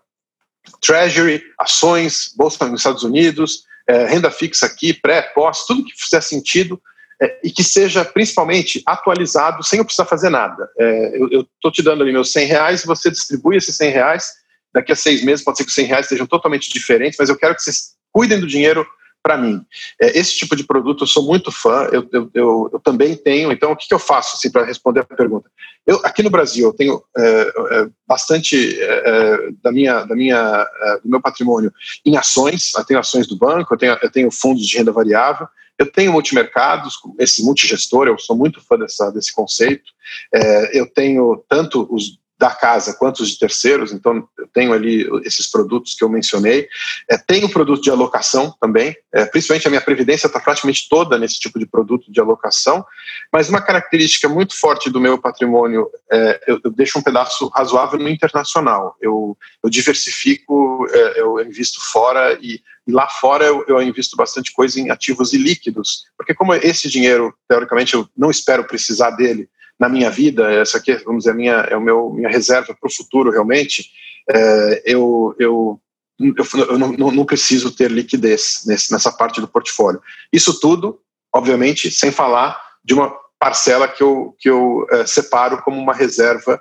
Treasury, 0.81 1.43
ações, 1.59 2.33
bolsa 2.37 2.67
nos 2.67 2.81
Estados 2.81 3.03
Unidos, 3.03 3.65
é, 3.87 4.07
renda 4.07 4.31
fixa 4.31 4.67
aqui, 4.67 4.93
pré, 4.93 5.23
pós, 5.23 5.65
tudo 5.67 5.85
que 5.85 5.93
fizer 5.97 6.21
sentido 6.21 6.81
é, 7.21 7.41
e 7.43 7.51
que 7.51 7.65
seja 7.65 8.05
principalmente 8.05 8.83
atualizado 8.87 9.65
sem 9.65 9.79
eu 9.79 9.85
precisar 9.85 10.05
fazer 10.05 10.31
nada. 10.31 10.69
É, 10.79 11.17
eu 11.17 11.41
estou 11.41 11.73
te 11.73 11.83
dando 11.83 12.03
ali 12.03 12.13
meus 12.13 12.33
100 12.33 12.47
reais, 12.47 12.85
você 12.85 13.11
distribui 13.11 13.57
esses 13.57 13.77
100 13.77 13.91
reais, 13.91 14.33
daqui 14.73 14.93
a 14.93 14.97
seis 14.97 15.25
meses 15.25 15.45
pode 15.45 15.59
ser 15.59 15.65
que 15.65 15.71
os 15.71 15.75
100 15.75 15.87
reais 15.87 16.07
sejam 16.07 16.27
totalmente 16.27 16.73
diferentes, 16.73 17.17
mas 17.19 17.29
eu 17.29 17.37
quero 17.37 17.55
que 17.55 17.63
vocês 17.63 17.95
cuidem 18.13 18.39
do 18.39 18.47
dinheiro 18.47 18.87
para 19.23 19.37
mim. 19.37 19.65
É, 20.01 20.19
esse 20.19 20.37
tipo 20.37 20.57
de 20.57 20.65
produto 20.65 21.05
eu 21.05 21.07
sou 21.07 21.23
muito 21.23 21.51
fã, 21.51 21.89
eu, 21.93 22.09
eu, 22.13 22.31
eu, 22.35 22.71
eu 22.73 22.81
também 22.81 23.17
tenho. 23.17 23.53
Então, 23.53 23.73
o 23.73 23.77
que, 23.77 23.89
que 23.89 23.95
eu 23.95 23.99
faço 23.99 24.37
assim, 24.37 24.51
para 24.51 24.65
responder 24.65 25.01
a 25.01 25.05
pergunta? 25.05 25.51
Eu, 25.87 26.01
aqui 26.05 26.23
no 26.23 26.31
Brasil, 26.31 26.67
eu 26.67 26.73
tenho 26.73 27.03
é, 27.17 27.23
é, 27.23 27.89
bastante 28.07 28.79
é, 28.81 29.03
é, 29.07 29.51
da 29.63 29.73
minha, 29.73 30.05
da 30.05 30.15
minha, 30.15 30.67
é, 30.83 31.01
do 31.01 31.09
meu 31.09 31.21
patrimônio 31.21 31.73
em 32.05 32.17
ações. 32.17 32.73
Eu 32.77 32.85
tenho 32.85 33.01
ações 33.01 33.27
do 33.27 33.37
banco, 33.37 33.75
eu 33.75 33.79
tenho, 33.79 33.99
eu 34.03 34.11
tenho 34.11 34.31
fundos 34.31 34.67
de 34.67 34.77
renda 34.77 34.93
variável, 34.93 35.49
eu 35.79 35.91
tenho 35.91 36.13
multimercados, 36.13 36.99
esse 37.19 37.43
multigestor, 37.43 38.09
eu 38.09 38.19
sou 38.19 38.37
muito 38.37 38.61
fã 38.61 38.77
dessa, 38.77 39.11
desse 39.11 39.33
conceito. 39.33 39.93
eu 40.73 40.87
tenho 40.87 41.45
tanto 41.49 41.87
os 41.91 42.19
da 42.39 42.51
casa 42.51 42.95
quanto 42.95 43.21
os 43.21 43.31
de 43.31 43.39
terceiros, 43.39 43.93
então 43.93 44.29
eu 44.39 44.47
tenho 44.49 44.73
ali 44.73 45.09
esses 45.25 45.51
produtos 45.51 45.95
que 45.95 46.05
eu 46.05 46.09
mencionei. 46.09 46.69
É, 47.11 47.19
tenho 47.19 47.49
produto 47.49 47.83
de 47.83 47.91
alocação 47.91 48.55
também, 48.61 48.97
é, 49.13 49.25
principalmente 49.27 49.67
a 49.67 49.71
minha 49.71 49.81
previdência 49.81 50.29
está 50.29 50.39
praticamente 50.39 50.89
toda 50.89 51.19
nesse 51.19 51.41
tipo 51.41 51.59
de 51.59 51.67
produto 51.67 52.13
de 52.13 52.21
alocação, 52.21 52.85
mas 53.33 53.49
uma 53.49 53.61
característica 53.61 54.29
muito 54.29 54.59
forte 54.59 54.89
do 54.89 55.01
meu 55.01 55.19
patrimônio, 55.19 55.91
é, 56.11 56.41
eu, 56.47 56.61
eu, 56.63 56.71
deixo 56.71 56.99
um 56.99 57.03
pedaço 57.03 57.49
razoável 57.49 57.99
no 57.99 58.09
internacional, 58.09 58.97
eu, 59.01 59.37
eu 59.63 59.69
diversifico, 59.69 60.87
é, 60.91 61.21
eu 61.21 61.41
invisto 61.41 61.81
fora 61.81 62.39
e, 62.41 62.63
lá 62.87 63.09
fora 63.09 63.45
eu, 63.45 63.65
eu 63.67 63.83
invisto 63.83 64.17
bastante 64.17 64.53
coisa 64.53 64.81
em 64.81 64.91
ativos 64.91 65.33
e 65.33 65.39
líquidos, 65.39 66.05
porque 66.17 66.35
como 66.35 66.55
esse 66.55 66.89
dinheiro, 66.89 67.35
teoricamente, 67.49 67.95
eu 67.95 68.09
não 68.17 68.31
espero 68.31 68.65
precisar 68.65 69.11
dele, 69.11 69.49
na 69.79 69.89
minha 69.89 70.11
vida, 70.11 70.51
essa 70.53 70.79
aqui, 70.79 70.95
vamos 71.05 71.25
dizer, 71.25 71.31
a 71.31 71.35
minha, 71.35 71.55
é 71.71 71.77
o 71.77 71.81
meu, 71.81 72.11
minha 72.11 72.29
reserva 72.29 72.75
para 72.79 72.89
o 72.89 72.93
futuro 72.93 73.31
realmente, 73.31 73.91
é, 74.29 74.83
eu, 74.85 75.35
eu, 75.39 75.81
eu, 76.19 76.35
eu 76.69 76.79
não, 76.79 76.93
não, 76.93 77.25
preciso 77.25 77.75
ter 77.75 77.91
liquidez 77.91 78.63
nesse, 78.67 78.93
nessa 78.93 79.13
parte 79.13 79.41
do 79.41 79.49
portfólio. 79.49 80.03
Isso 80.33 80.59
tudo, 80.59 81.01
obviamente, 81.33 81.91
sem 81.91 82.11
falar 82.11 82.61
de 82.85 82.95
uma 82.95 83.15
parcela 83.39 83.87
que 83.87 84.03
eu, 84.03 84.35
que 84.39 84.51
eu 84.51 84.87
é, 84.91 85.07
separo 85.07 85.63
como 85.63 85.81
uma 85.81 85.95
reserva 85.95 86.61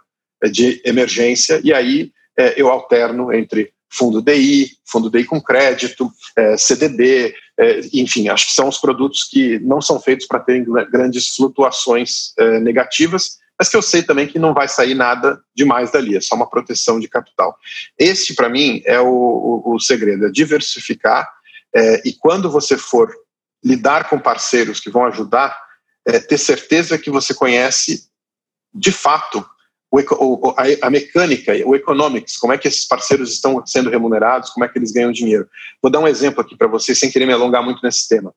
de 0.52 0.80
emergência, 0.86 1.60
e 1.64 1.74
aí 1.74 2.12
é, 2.38 2.62
eu 2.62 2.70
alterno 2.70 3.34
entre 3.34 3.74
fundo 3.90 4.22
DI, 4.22 4.70
fundo 4.86 5.10
DI 5.10 5.26
com 5.26 5.42
crédito, 5.42 6.12
é, 6.36 6.56
CDB, 6.56 7.34
é, 7.60 7.82
enfim, 7.94 8.30
acho 8.30 8.48
que 8.48 8.54
são 8.54 8.68
os 8.68 8.78
produtos 8.78 9.24
que 9.24 9.60
não 9.60 9.82
são 9.82 10.00
feitos 10.00 10.28
para 10.28 10.40
terem 10.40 10.64
grandes 10.64 11.30
flutuações 11.36 12.34
é, 12.38 12.60
negativas, 12.60 13.40
mas 13.58 13.70
que 13.70 13.76
eu 13.76 13.82
sei 13.82 14.04
também 14.04 14.28
que 14.28 14.38
não 14.38 14.54
vai 14.54 14.68
sair 14.68 14.94
nada 14.94 15.42
demais 15.56 15.92
dali, 15.92 16.16
é 16.16 16.22
só 16.22 16.36
uma 16.36 16.50
proteção 16.50 17.00
de 17.00 17.08
capital. 17.08 17.58
Esse, 17.98 18.36
para 18.36 18.48
mim, 18.48 18.84
é 18.86 19.00
o, 19.00 19.08
o, 19.08 19.76
o, 19.76 19.80
segredo, 19.80 20.28
é 20.28 20.30
diversificar, 20.30 21.28
é, 21.76 22.08
e 22.08 22.14
quando 22.14 22.52
você 22.52 22.78
for 22.78 23.12
lidar 23.64 24.08
com 24.08 24.20
parceiros 24.20 24.80
que 24.80 24.92
vão 24.92 25.06
ajudar, 25.06 25.60
é, 26.06 26.20
ter 26.20 26.38
certeza 26.38 26.98
que 26.98 27.10
você 27.10 27.34
conhece 27.34 28.08
de 28.74 28.92
fato 28.92 29.44
o, 29.92 30.54
a, 30.82 30.90
mecânica, 30.90 31.54
o 31.66 31.76
economics, 31.76 32.38
como 32.38 32.54
é 32.54 32.58
que 32.58 32.68
esses 32.68 32.86
parceiros 32.86 33.32
estão 33.32 33.66
sendo 33.66 33.90
remunerados, 33.90 34.50
como 34.50 34.66
é 34.66 34.68
que 34.68 34.78
eles 34.78 34.92
ganham 34.92 35.12
dinheiro. 35.12 35.48
Vou 35.82 35.92
dar 35.92 36.00
um 36.00 36.08
exemplo 36.08 36.42
aqui 36.42 36.56
para 36.56 36.68
vocês, 36.68 37.00
sem 37.00 37.10
querer 37.10 37.26
me 37.26 37.34
alongar 37.34 37.64
muito 37.64 37.82
nesse 37.82 38.08
tema. 38.08 38.34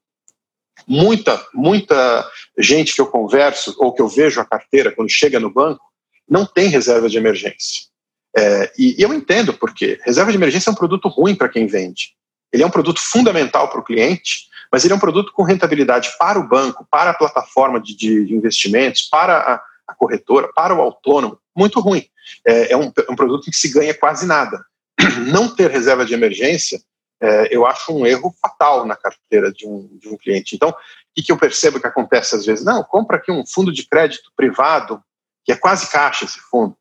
Muita, 0.86 1.44
muita 1.52 2.28
gente 2.58 2.94
que 2.94 3.00
eu 3.00 3.06
converso 3.06 3.74
ou 3.78 3.92
que 3.92 4.00
eu 4.00 4.08
vejo 4.08 4.40
a 4.40 4.44
carteira 4.44 4.92
quando 4.92 5.10
chega 5.10 5.38
no 5.40 5.52
banco 5.52 5.82
não 6.28 6.46
tem 6.46 6.68
reserva 6.68 7.08
de 7.08 7.18
emergência. 7.18 7.90
É, 8.36 8.72
e, 8.78 8.96
e 8.98 9.02
eu 9.02 9.12
entendo 9.12 9.52
porque 9.52 10.00
reserva 10.04 10.30
de 10.30 10.38
emergência 10.38 10.70
é 10.70 10.72
um 10.72 10.76
produto 10.76 11.08
ruim 11.08 11.34
para 11.34 11.48
quem 11.48 11.66
vende. 11.66 12.14
Ele 12.52 12.62
é 12.62 12.66
um 12.66 12.70
produto 12.70 13.00
fundamental 13.00 13.68
para 13.68 13.80
o 13.80 13.84
cliente, 13.84 14.48
mas 14.70 14.84
ele 14.84 14.92
é 14.92 14.96
um 14.96 15.00
produto 15.00 15.32
com 15.32 15.42
rentabilidade 15.42 16.10
para 16.18 16.38
o 16.38 16.48
banco, 16.48 16.86
para 16.88 17.10
a 17.10 17.14
plataforma 17.14 17.80
de, 17.80 17.96
de 17.96 18.34
investimentos, 18.34 19.02
para 19.02 19.36
a, 19.36 19.62
a 19.88 19.94
corretora, 19.94 20.48
para 20.54 20.74
o 20.74 20.80
autônomo, 20.80 21.39
muito 21.56 21.80
ruim. 21.80 22.06
É, 22.46 22.72
é, 22.72 22.76
um, 22.76 22.84
é, 22.84 23.12
um, 23.12 23.16
produto 23.16 23.48
em 23.48 23.50
que 23.50 23.56
se 23.56 23.68
ganha 23.68 23.94
quase 23.94 24.26
nada. 24.26 24.64
Não 25.30 25.54
ter 25.54 25.70
reserva 25.70 26.04
de 26.04 26.14
emergência, 26.14 26.80
é, 27.20 27.54
eu 27.54 27.66
acho 27.66 27.92
um 27.92 28.06
erro 28.06 28.34
fatal 28.40 28.86
na 28.86 28.96
carteira 28.96 29.52
de 29.52 29.66
um, 29.66 29.88
de 29.98 30.08
um 30.08 30.16
cliente. 30.16 30.54
Então, 30.54 30.70
o 30.70 30.74
que, 31.14 31.22
que 31.22 31.32
eu 31.32 31.36
percebo 31.36 31.80
que 31.80 31.86
acontece 31.86 32.34
às 32.34 32.46
vezes? 32.46 32.64
Não, 32.64 32.82
compra 32.82 33.16
aqui 33.16 33.30
um 33.30 33.44
fundo 33.46 33.72
de 33.72 33.86
crédito 33.86 34.30
privado, 34.36 35.02
que 35.44 35.52
é 35.52 35.56
quase 35.56 35.90
caixa 35.90 36.24
esse 36.24 36.38
fundo, 36.50 36.76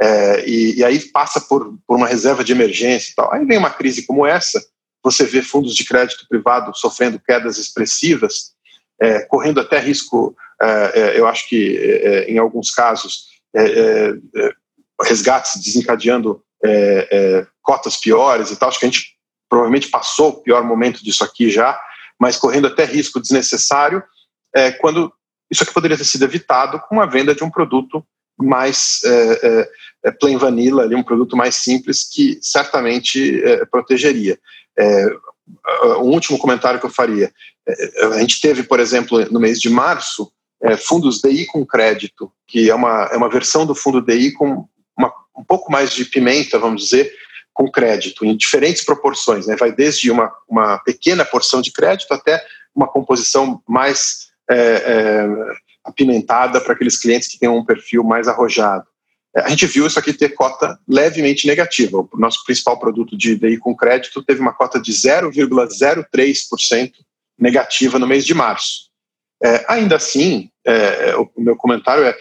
é, 0.00 0.48
e, 0.48 0.78
e, 0.78 0.84
aí 0.84 0.98
passa 1.10 1.40
por, 1.40 1.78
por 1.86 1.96
uma 1.96 2.08
reserva 2.08 2.42
de 2.42 2.52
emergência 2.52 3.12
e 3.12 3.14
tal. 3.14 3.32
Aí 3.32 3.44
vem 3.44 3.58
uma 3.58 3.70
crise 3.70 4.04
como 4.04 4.26
essa, 4.26 4.60
você 5.02 5.24
vê 5.24 5.42
fundos 5.42 5.74
de 5.74 5.84
crédito 5.84 6.26
privado 6.28 6.74
sofrendo 6.74 7.20
quedas 7.20 7.58
expressivas, 7.58 8.54
é, 9.00 9.20
correndo 9.20 9.60
até 9.60 9.78
risco 9.78 10.34
é, 10.60 11.00
é, 11.00 11.18
eu 11.18 11.26
acho 11.26 11.48
que 11.48 11.76
é, 11.76 12.30
em 12.30 12.38
alguns 12.38 12.70
casos 12.70 13.26
resgates 15.02 15.60
desencadeando 15.62 16.42
cotas 17.62 17.96
piores 17.96 18.50
e 18.50 18.56
tal. 18.56 18.68
Acho 18.68 18.78
que 18.78 18.86
a 18.86 18.90
gente 18.90 19.14
provavelmente 19.48 19.88
passou 19.88 20.30
o 20.30 20.42
pior 20.42 20.64
momento 20.64 21.04
disso 21.04 21.22
aqui 21.22 21.50
já, 21.50 21.78
mas 22.18 22.36
correndo 22.36 22.66
até 22.66 22.84
risco 22.84 23.20
desnecessário, 23.20 24.02
quando 24.80 25.12
isso 25.50 25.62
aqui 25.62 25.72
poderia 25.72 25.96
ter 25.96 26.04
sido 26.04 26.24
evitado 26.24 26.80
com 26.88 27.00
a 27.00 27.06
venda 27.06 27.34
de 27.34 27.44
um 27.44 27.50
produto 27.50 28.04
mais 28.36 29.00
é, 29.04 29.70
é, 30.04 30.10
plain 30.10 30.36
vanilla, 30.36 30.82
ali, 30.82 30.94
um 30.94 31.02
produto 31.02 31.36
mais 31.36 31.56
simples 31.56 32.04
que 32.04 32.38
certamente 32.42 33.42
é, 33.44 33.64
protegeria. 33.64 34.38
É, 34.76 35.06
um 35.98 36.10
último 36.10 36.38
comentário 36.38 36.80
que 36.80 36.86
eu 36.86 36.90
faria: 36.90 37.32
a 38.12 38.18
gente 38.18 38.40
teve, 38.40 38.62
por 38.62 38.80
exemplo, 38.80 39.24
no 39.30 39.40
mês 39.40 39.60
de 39.60 39.70
março, 39.70 40.32
é, 40.64 40.76
fundos 40.78 41.20
DI 41.20 41.46
com 41.46 41.64
crédito, 41.64 42.32
que 42.46 42.70
é 42.70 42.74
uma, 42.74 43.08
é 43.12 43.16
uma 43.16 43.28
versão 43.28 43.66
do 43.66 43.74
fundo 43.74 44.00
DI 44.00 44.32
com 44.32 44.66
uma, 44.96 45.12
um 45.36 45.44
pouco 45.44 45.70
mais 45.70 45.92
de 45.92 46.06
pimenta, 46.06 46.58
vamos 46.58 46.84
dizer, 46.84 47.12
com 47.52 47.70
crédito, 47.70 48.24
em 48.24 48.34
diferentes 48.34 48.82
proporções. 48.82 49.46
Né? 49.46 49.56
Vai 49.56 49.70
desde 49.70 50.10
uma, 50.10 50.32
uma 50.48 50.78
pequena 50.78 51.22
porção 51.24 51.60
de 51.60 51.70
crédito 51.70 52.12
até 52.12 52.42
uma 52.74 52.88
composição 52.88 53.62
mais 53.68 54.30
é, 54.50 54.56
é, 54.56 55.28
apimentada 55.84 56.60
para 56.60 56.72
aqueles 56.72 56.96
clientes 56.96 57.28
que 57.28 57.38
têm 57.38 57.48
um 57.48 57.64
perfil 57.64 58.02
mais 58.02 58.26
arrojado. 58.26 58.86
É, 59.36 59.42
a 59.42 59.48
gente 59.50 59.66
viu 59.66 59.86
isso 59.86 59.98
aqui 59.98 60.14
ter 60.14 60.30
cota 60.30 60.78
levemente 60.88 61.46
negativa. 61.46 61.98
O 61.98 62.08
nosso 62.14 62.42
principal 62.44 62.80
produto 62.80 63.18
de 63.18 63.36
DI 63.36 63.58
com 63.58 63.76
crédito 63.76 64.22
teve 64.22 64.40
uma 64.40 64.54
cota 64.54 64.80
de 64.80 64.92
0,03% 64.92 66.92
negativa 67.38 67.98
no 67.98 68.06
mês 68.06 68.24
de 68.24 68.32
março. 68.32 68.93
É, 69.44 69.62
ainda 69.68 69.96
assim, 69.96 70.48
é, 70.66 71.14
o 71.16 71.28
meu 71.36 71.54
comentário 71.54 72.04
é, 72.04 72.16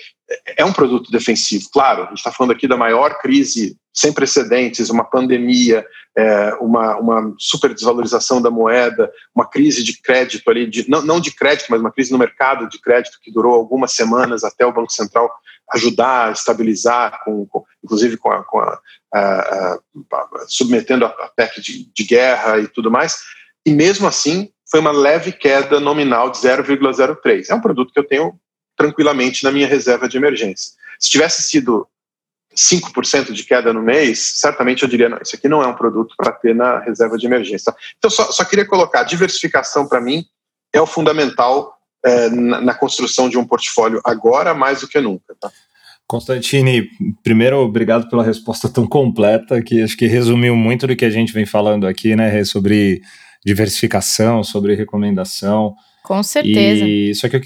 é 0.57 0.65
um 0.65 0.73
produto 0.73 1.09
defensivo, 1.09 1.69
claro, 1.71 2.03
a 2.03 2.07
gente 2.07 2.17
está 2.17 2.31
falando 2.31 2.51
aqui 2.51 2.67
da 2.67 2.75
maior 2.75 3.17
crise 3.19 3.77
sem 3.93 4.11
precedentes, 4.11 4.89
uma 4.89 5.03
pandemia, 5.03 5.85
é, 6.17 6.53
uma, 6.55 6.97
uma 6.97 7.33
super 7.37 7.73
desvalorização 7.73 8.41
da 8.41 8.49
moeda, 8.49 9.09
uma 9.33 9.47
crise 9.47 9.83
de 9.83 10.01
crédito 10.01 10.49
ali, 10.49 10.67
de, 10.67 10.89
não, 10.89 11.01
não 11.01 11.19
de 11.19 11.31
crédito, 11.31 11.67
mas 11.69 11.79
uma 11.79 11.91
crise 11.91 12.11
no 12.11 12.17
mercado 12.17 12.67
de 12.67 12.81
crédito 12.81 13.19
que 13.21 13.31
durou 13.31 13.53
algumas 13.53 13.93
semanas 13.93 14.43
até 14.43 14.65
o 14.65 14.73
Banco 14.73 14.91
Central 14.91 15.31
ajudar 15.71 16.27
a 16.27 16.31
estabilizar, 16.31 17.21
com, 17.23 17.45
com 17.45 17.63
inclusive 17.83 18.17
com 18.17 18.31
a, 18.31 18.43
com 18.43 18.59
a, 18.59 18.79
a, 19.13 19.79
a 20.11 20.29
submetendo 20.47 21.05
a, 21.05 21.31
PEC 21.35 21.61
de, 21.61 21.91
de 21.93 22.03
guerra 22.03 22.59
e 22.59 22.67
tudo 22.67 22.91
mais, 22.91 23.17
e 23.65 23.71
mesmo 23.71 24.07
assim 24.07 24.49
foi 24.73 24.79
uma 24.79 24.91
leve 24.91 25.31
queda 25.31 25.79
nominal 25.79 26.31
de 26.31 26.39
0,03. 26.39 27.45
É 27.47 27.53
um 27.53 27.61
produto 27.61 27.93
que 27.93 27.99
eu 27.99 28.07
tenho 28.07 28.33
tranquilamente 28.75 29.43
na 29.43 29.51
minha 29.51 29.67
reserva 29.67 30.09
de 30.09 30.17
emergência. 30.17 30.71
Se 30.99 31.11
tivesse 31.11 31.43
sido 31.43 31.87
5% 32.57 33.33
de 33.33 33.43
queda 33.43 33.71
no 33.71 33.83
mês, 33.83 34.33
certamente 34.37 34.81
eu 34.81 34.89
diria, 34.89 35.09
não, 35.09 35.19
isso 35.21 35.35
aqui 35.35 35.47
não 35.47 35.61
é 35.61 35.67
um 35.67 35.75
produto 35.75 36.15
para 36.17 36.31
ter 36.31 36.55
na 36.55 36.79
reserva 36.79 37.19
de 37.19 37.27
emergência. 37.27 37.71
Então, 37.99 38.09
só, 38.09 38.31
só 38.31 38.43
queria 38.43 38.65
colocar, 38.65 39.03
diversificação 39.03 39.87
para 39.87 40.01
mim 40.01 40.25
é 40.73 40.81
o 40.81 40.87
fundamental 40.87 41.77
é, 42.03 42.29
na, 42.29 42.59
na, 42.59 42.73
construção 42.73 43.29
de 43.29 43.37
um 43.37 43.45
portfólio 43.45 44.01
agora 44.03 44.55
mais 44.55 44.81
do 44.81 44.87
que 44.87 44.99
nunca. 44.99 45.35
Tá? 45.39 45.51
Constantine, 46.07 46.89
primeiro, 47.23 47.57
obrigado 47.57 48.09
pela 48.09 48.23
resposta 48.23 48.67
tão 48.67 48.87
completa, 48.87 49.61
que 49.61 49.83
acho 49.83 49.95
que 49.95 50.07
resumiu 50.07 50.55
muito 50.55 50.87
do 50.87 50.95
que 50.95 51.05
a 51.05 51.11
gente 51.11 51.31
vem 51.31 51.45
falando 51.45 51.85
aqui, 51.85 52.15
né, 52.15 52.43
sobre 52.43 53.03
diversificação, 53.45 54.43
sobre 54.43 54.75
recomendação. 54.75 55.75
Com 56.03 56.21
certeza. 56.23 56.85
E 56.85 57.13
só 57.15 57.29
que, 57.29 57.41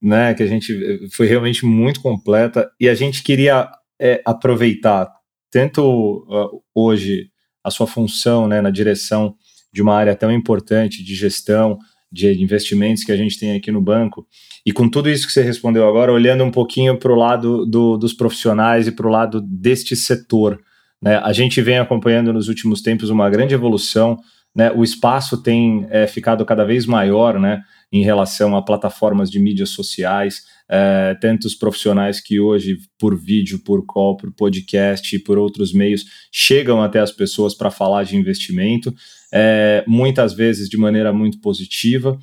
né, 0.00 0.34
que 0.34 0.42
a 0.42 0.46
gente 0.46 1.08
foi 1.12 1.26
realmente 1.26 1.64
muito 1.64 2.00
completa 2.00 2.70
e 2.80 2.88
a 2.88 2.94
gente 2.94 3.22
queria 3.22 3.68
é, 4.00 4.20
aproveitar 4.24 5.08
tanto 5.50 6.26
uh, 6.28 6.62
hoje 6.74 7.28
a 7.62 7.70
sua 7.70 7.86
função 7.86 8.48
né, 8.48 8.60
na 8.60 8.70
direção 8.70 9.34
de 9.72 9.80
uma 9.80 9.94
área 9.94 10.16
tão 10.16 10.32
importante 10.32 11.04
de 11.04 11.14
gestão, 11.14 11.78
de 12.10 12.42
investimentos 12.42 13.04
que 13.04 13.12
a 13.12 13.16
gente 13.16 13.38
tem 13.38 13.56
aqui 13.56 13.70
no 13.70 13.80
banco. 13.80 14.26
E 14.66 14.72
com 14.72 14.88
tudo 14.88 15.08
isso 15.08 15.26
que 15.26 15.32
você 15.32 15.42
respondeu 15.42 15.88
agora, 15.88 16.12
olhando 16.12 16.44
um 16.44 16.50
pouquinho 16.50 16.98
para 16.98 17.12
o 17.12 17.16
lado 17.16 17.64
do, 17.64 17.96
dos 17.96 18.12
profissionais 18.12 18.86
e 18.86 18.92
para 18.92 19.06
o 19.06 19.10
lado 19.10 19.40
deste 19.40 19.96
setor, 19.96 20.60
né, 21.00 21.16
a 21.16 21.32
gente 21.32 21.60
vem 21.62 21.78
acompanhando 21.78 22.32
nos 22.32 22.48
últimos 22.48 22.82
tempos 22.82 23.08
uma 23.10 23.30
grande 23.30 23.54
evolução 23.54 24.18
né, 24.54 24.70
o 24.72 24.84
espaço 24.84 25.42
tem 25.42 25.86
é, 25.90 26.06
ficado 26.06 26.44
cada 26.44 26.64
vez 26.64 26.84
maior 26.84 27.38
né, 27.38 27.62
em 27.90 28.02
relação 28.02 28.56
a 28.56 28.62
plataformas 28.62 29.30
de 29.30 29.38
mídias 29.38 29.70
sociais, 29.70 30.42
é, 30.68 31.14
tantos 31.20 31.54
profissionais 31.54 32.20
que 32.20 32.38
hoje, 32.38 32.78
por 32.98 33.16
vídeo, 33.16 33.58
por 33.64 33.84
call, 33.86 34.16
por 34.16 34.32
podcast 34.32 35.14
e 35.14 35.18
por 35.18 35.38
outros 35.38 35.72
meios, 35.72 36.04
chegam 36.30 36.82
até 36.82 36.98
as 37.00 37.12
pessoas 37.12 37.54
para 37.54 37.70
falar 37.70 38.04
de 38.04 38.16
investimento, 38.16 38.94
é, 39.32 39.84
muitas 39.86 40.34
vezes 40.34 40.68
de 40.68 40.76
maneira 40.76 41.12
muito 41.12 41.40
positiva 41.40 42.18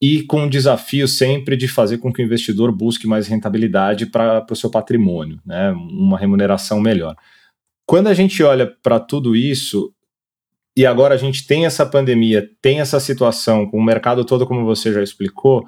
e 0.00 0.22
com 0.22 0.44
o 0.44 0.50
desafio 0.50 1.08
sempre 1.08 1.56
de 1.56 1.66
fazer 1.66 1.98
com 1.98 2.12
que 2.12 2.22
o 2.22 2.24
investidor 2.24 2.70
busque 2.70 3.06
mais 3.06 3.26
rentabilidade 3.26 4.06
para 4.06 4.44
o 4.50 4.56
seu 4.56 4.70
patrimônio, 4.70 5.40
né, 5.44 5.70
uma 5.72 6.18
remuneração 6.18 6.80
melhor. 6.80 7.16
Quando 7.86 8.08
a 8.08 8.14
gente 8.14 8.42
olha 8.42 8.66
para 8.82 8.98
tudo 8.98 9.36
isso, 9.36 9.94
e 10.76 10.84
agora 10.84 11.14
a 11.14 11.18
gente 11.18 11.46
tem 11.46 11.66
essa 11.66 11.86
pandemia, 11.86 12.50
tem 12.60 12.80
essa 12.80 12.98
situação 12.98 13.70
com 13.70 13.78
o 13.78 13.84
mercado 13.84 14.24
todo, 14.24 14.46
como 14.46 14.64
você 14.64 14.92
já 14.92 15.02
explicou, 15.02 15.64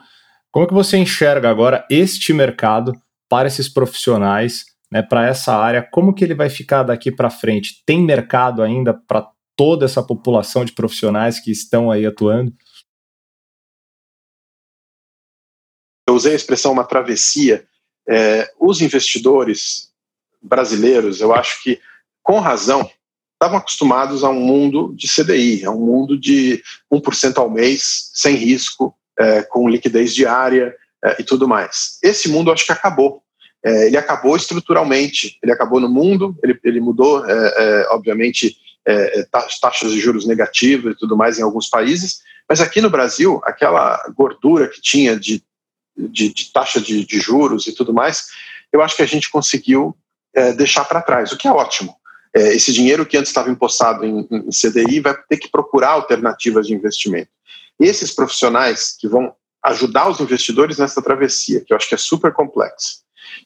como 0.51 0.67
que 0.67 0.75
você 0.75 0.97
enxerga 0.97 1.49
agora 1.49 1.87
este 1.91 2.33
mercado 2.33 2.93
para 3.29 3.47
esses 3.47 3.69
profissionais, 3.69 4.65
né, 4.91 5.03
para 5.03 5.27
essa 5.27 5.55
área? 5.55 5.83
Como 5.83 6.15
que 6.15 6.25
ele 6.25 6.35
vai 6.35 6.49
ficar 6.49 6.83
daqui 6.83 7.13
para 7.13 7.31
frente? 7.31 7.83
Tem 7.85 8.01
mercado 8.01 8.63
ainda 8.63 8.95
para 8.95 9.29
toda 9.55 9.85
essa 9.85 10.03
população 10.03 10.65
de 10.65 10.73
profissionais 10.73 11.39
que 11.41 11.51
estão 11.51 11.91
aí 11.91 12.05
atuando? 12.07 12.53
Eu 16.09 16.15
usei 16.15 16.33
a 16.33 16.37
expressão 16.37 16.73
uma 16.73 16.85
travessia. 16.85 17.67
É, 18.09 18.49
os 18.61 18.81
investidores 18.81 19.93
brasileiros, 20.41 21.21
eu 21.21 21.35
acho 21.35 21.63
que, 21.63 21.81
com 22.23 22.39
razão, 22.39 22.89
estavam 23.37 23.59
acostumados 23.59 24.25
a 24.25 24.31
um 24.31 24.41
mundo 24.41 24.95
de 24.97 25.07
CDI, 25.07 25.65
a 25.65 25.71
um 25.71 25.79
mundo 25.79 26.19
de 26.19 26.63
1% 26.93 27.37
ao 27.37 27.51
mês, 27.51 28.11
sem 28.15 28.35
risco, 28.35 28.95
é, 29.19 29.43
com 29.43 29.69
liquidez 29.69 30.15
diária 30.15 30.75
é, 31.05 31.17
e 31.21 31.25
tudo 31.25 31.47
mais. 31.47 31.99
Esse 32.03 32.29
mundo 32.29 32.51
acho 32.51 32.65
que 32.65 32.73
acabou. 32.73 33.23
É, 33.63 33.87
ele 33.87 33.97
acabou 33.97 34.37
estruturalmente, 34.37 35.39
ele 35.43 35.53
acabou 35.53 35.81
no 35.81 35.89
mundo, 35.89 36.37
ele, 36.43 36.59
ele 36.65 36.81
mudou, 36.81 37.25
é, 37.27 37.55
é, 37.57 37.89
obviamente, 37.91 38.57
é, 38.87 39.27
taxas 39.61 39.93
de 39.93 40.01
juros 40.01 40.27
negativas 40.27 40.95
e 40.95 40.99
tudo 40.99 41.17
mais 41.17 41.39
em 41.39 41.43
alguns 41.43 41.69
países, 41.69 42.21
mas 42.49 42.61
aqui 42.61 42.81
no 42.81 42.89
Brasil, 42.89 43.41
aquela 43.45 44.01
gordura 44.17 44.69
que 44.69 44.81
tinha 44.81 45.19
de, 45.19 45.43
de, 45.97 46.33
de 46.33 46.53
taxa 46.53 46.81
de, 46.81 47.05
de, 47.05 47.19
juros 47.19 47.67
e 47.67 47.73
tudo 47.73 47.93
mais, 47.93 48.29
eu 48.73 48.81
acho 48.81 48.95
que 48.95 49.03
a 49.03 49.07
gente 49.07 49.29
conseguiu 49.29 49.97
deixar 50.57 50.85
para 50.85 51.01
trás, 51.01 51.33
o 51.33 51.37
que 51.37 51.49
é 51.49 51.51
ótimo 51.51 51.97
é, 52.37 52.55
esse 52.55 52.71
dinheiro 52.71 53.07
que 53.07 53.17
antes 53.17 53.31
estava 53.31 53.51
impostado 53.51 54.05
em, 54.05 54.29
em, 54.31 54.51
CDI 54.51 55.01
vai 55.01 55.17
ter 55.27 55.39
que 55.39 55.49
procurar 55.49 55.93
alternativas 55.93 56.67
de 56.67 56.75
investimento. 56.75 57.31
Esses 57.81 58.13
profissionais 58.13 58.95
que 58.99 59.09
vão 59.09 59.35
ajudar 59.65 60.11
os 60.11 60.21
investidores 60.21 60.77
nessa 60.77 61.01
travessia, 61.01 61.63
que 61.65 61.73
eu 61.73 61.77
acho 61.79 61.89
que 61.89 61.95
é 61.95 61.99
super 61.99 62.33
complexa, 62.35 62.99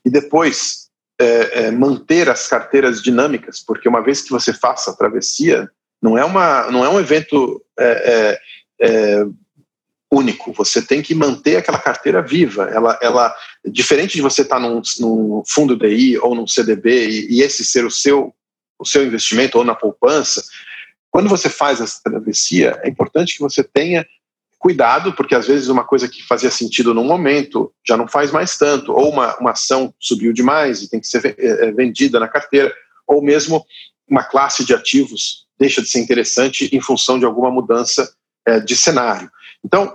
e 0.04 0.10
depois 0.10 0.88
é, 1.20 1.66
é, 1.66 1.70
manter 1.70 2.28
as 2.28 2.48
carteiras 2.48 3.00
dinâmicas, 3.00 3.62
porque 3.64 3.88
uma 3.88 4.02
vez 4.02 4.22
que 4.22 4.30
você 4.30 4.52
faça 4.52 4.90
a 4.90 4.96
travessia, 4.96 5.70
não 6.02 6.18
é, 6.18 6.24
uma, 6.24 6.68
não 6.70 6.84
é 6.84 6.88
um 6.88 6.98
evento 6.98 7.64
é, 7.78 8.40
é, 8.80 8.88
é, 8.88 9.24
único. 10.10 10.52
Você 10.54 10.82
tem 10.82 11.00
que 11.00 11.14
manter 11.14 11.56
aquela 11.56 11.78
carteira 11.78 12.20
viva. 12.22 12.64
Ela, 12.64 12.98
ela 13.00 13.36
diferente 13.64 14.14
de 14.14 14.22
você 14.22 14.42
estar 14.42 14.56
tá 14.56 14.60
num, 14.60 14.82
num, 14.98 15.42
fundo 15.46 15.76
DI 15.76 16.18
ou 16.18 16.34
num 16.34 16.46
CDB 16.46 17.08
e, 17.08 17.38
e, 17.38 17.42
esse 17.42 17.64
ser 17.64 17.84
o 17.84 17.90
seu 17.90 18.34
o 18.80 18.84
seu 18.84 19.04
investimento 19.04 19.58
ou 19.58 19.64
na 19.64 19.74
poupança, 19.74 20.42
quando 21.10 21.28
você 21.28 21.48
faz 21.48 21.80
essa 21.80 22.00
travessia, 22.02 22.80
é 22.82 22.88
importante 22.88 23.34
que 23.34 23.40
você 23.40 23.62
tenha 23.62 24.06
cuidado, 24.58 25.12
porque 25.12 25.34
às 25.34 25.46
vezes 25.46 25.68
uma 25.68 25.84
coisa 25.84 26.08
que 26.08 26.22
fazia 26.22 26.50
sentido 26.50 26.92
num 26.92 27.04
momento 27.04 27.72
já 27.86 27.96
não 27.96 28.08
faz 28.08 28.30
mais 28.30 28.56
tanto, 28.56 28.92
ou 28.92 29.10
uma, 29.10 29.36
uma 29.38 29.50
ação 29.52 29.94
subiu 29.98 30.32
demais 30.32 30.82
e 30.82 30.90
tem 30.90 31.00
que 31.00 31.06
ser 31.06 31.24
eh, 31.26 31.34
eh, 31.38 31.72
vendida 31.72 32.20
na 32.20 32.28
carteira, 32.28 32.72
ou 33.06 33.22
mesmo 33.22 33.64
uma 34.08 34.24
classe 34.24 34.64
de 34.64 34.74
ativos 34.74 35.46
deixa 35.60 35.82
de 35.82 35.88
ser 35.88 36.00
interessante 36.00 36.74
em 36.74 36.80
função 36.80 37.18
de 37.18 37.26
alguma 37.26 37.50
mudança 37.50 38.10
é, 38.46 38.58
de 38.58 38.74
cenário. 38.74 39.30
Então, 39.62 39.94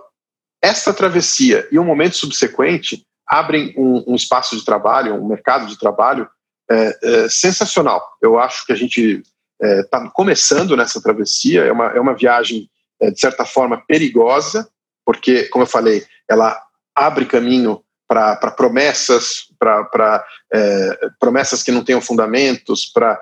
esta 0.62 0.94
travessia 0.94 1.68
e 1.72 1.80
um 1.80 1.84
momento 1.84 2.16
subsequente 2.16 3.04
abrem 3.26 3.74
um, 3.76 4.12
um 4.12 4.16
espaço 4.16 4.56
de 4.56 4.64
trabalho, 4.64 5.16
um 5.16 5.28
mercado 5.28 5.66
de 5.66 5.78
trabalho 5.80 6.30
é, 6.70 6.98
é, 7.04 7.30
sensacional. 7.30 8.04
Eu 8.22 8.40
acho 8.40 8.66
que 8.66 8.74
a 8.74 8.76
gente 8.76 9.24
está 9.62 10.04
é, 10.04 10.10
começando 10.14 10.76
nessa 10.76 11.02
travessia, 11.02 11.64
é 11.64 11.72
uma, 11.72 11.88
é 11.88 12.00
uma 12.00 12.16
viagem, 12.16 12.70
é, 13.00 13.12
de 13.12 13.20
certa 13.20 13.46
forma, 13.46 13.84
perigosa, 13.88 14.68
porque, 15.06 15.44
como 15.46 15.64
eu 15.64 15.68
falei, 15.70 16.04
ela 16.30 16.60
abre 16.96 17.26
caminho 17.26 17.84
para 18.08 18.52
promessas, 18.52 19.46
para 19.60 20.26
é, 20.54 21.10
promessas 21.20 21.62
que 21.64 21.72
não 21.72 21.84
tenham 21.84 22.02
fundamentos, 22.02 22.86
para 22.86 23.22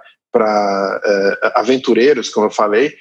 aventureiros, 1.56 2.30
como 2.30 2.48
eu 2.48 2.52
falei, 2.52 2.96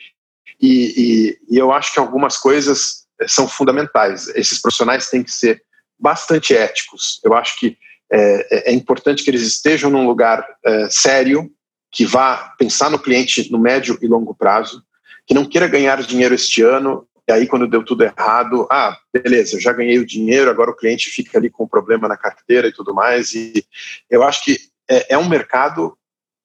e, 0.61 1.38
e, 1.51 1.55
e 1.55 1.59
eu 1.59 1.72
acho 1.72 1.93
que 1.93 1.99
algumas 1.99 2.36
coisas 2.36 3.05
são 3.26 3.49
fundamentais. 3.49 4.28
Esses 4.28 4.61
profissionais 4.61 5.09
têm 5.09 5.22
que 5.22 5.32
ser 5.32 5.62
bastante 5.99 6.55
éticos. 6.55 7.20
Eu 7.24 7.34
acho 7.34 7.59
que 7.59 7.76
é, 8.13 8.47
é, 8.51 8.71
é 8.71 8.73
importante 8.73 9.23
que 9.23 9.31
eles 9.31 9.43
estejam 9.43 9.91
num 9.91 10.07
lugar 10.07 10.47
é, 10.65 10.89
sério, 10.91 11.51
que 11.91 12.05
vá 12.05 12.55
pensar 12.59 12.91
no 12.91 12.99
cliente 12.99 13.51
no 13.51 13.59
médio 13.59 13.99
e 14.03 14.07
longo 14.07 14.35
prazo, 14.35 14.83
que 15.27 15.35
não 15.35 15.45
queira 15.45 15.69
ganhar 15.69 16.03
dinheiro 16.03 16.35
este 16.35 16.63
ano 16.63 17.07
e 17.29 17.33
aí 17.33 17.47
quando 17.47 17.69
deu 17.69 17.85
tudo 17.85 18.03
errado, 18.03 18.67
ah, 18.71 18.99
beleza, 19.13 19.61
já 19.61 19.73
ganhei 19.73 19.99
o 19.99 20.07
dinheiro, 20.07 20.51
agora 20.51 20.71
o 20.71 20.77
cliente 20.77 21.11
fica 21.11 21.39
ali 21.39 21.49
com 21.49 21.65
um 21.65 21.69
problema 21.69 22.09
na 22.09 22.17
carteira 22.17 22.69
e 22.69 22.73
tudo 22.73 22.95
mais. 22.95 23.33
E 23.33 23.65
eu 24.11 24.23
acho 24.23 24.45
que 24.45 24.59
é, 24.89 25.15
é 25.15 25.19
um 25.19 25.29
mercado 25.29 25.97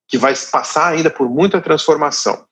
que 0.08 0.18
vai 0.18 0.34
passar 0.52 0.94
ainda 0.94 1.10
por 1.10 1.30
muita 1.30 1.60
transformação. 1.60 2.46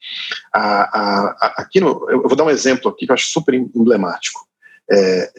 aqui 0.51 1.79
no, 1.79 2.09
eu 2.09 2.23
vou 2.23 2.35
dar 2.35 2.43
um 2.43 2.49
exemplo 2.49 2.91
aqui 2.91 3.05
que 3.05 3.11
eu 3.11 3.13
acho 3.13 3.27
super 3.27 3.53
emblemático. 3.53 4.45
É, 4.91 5.31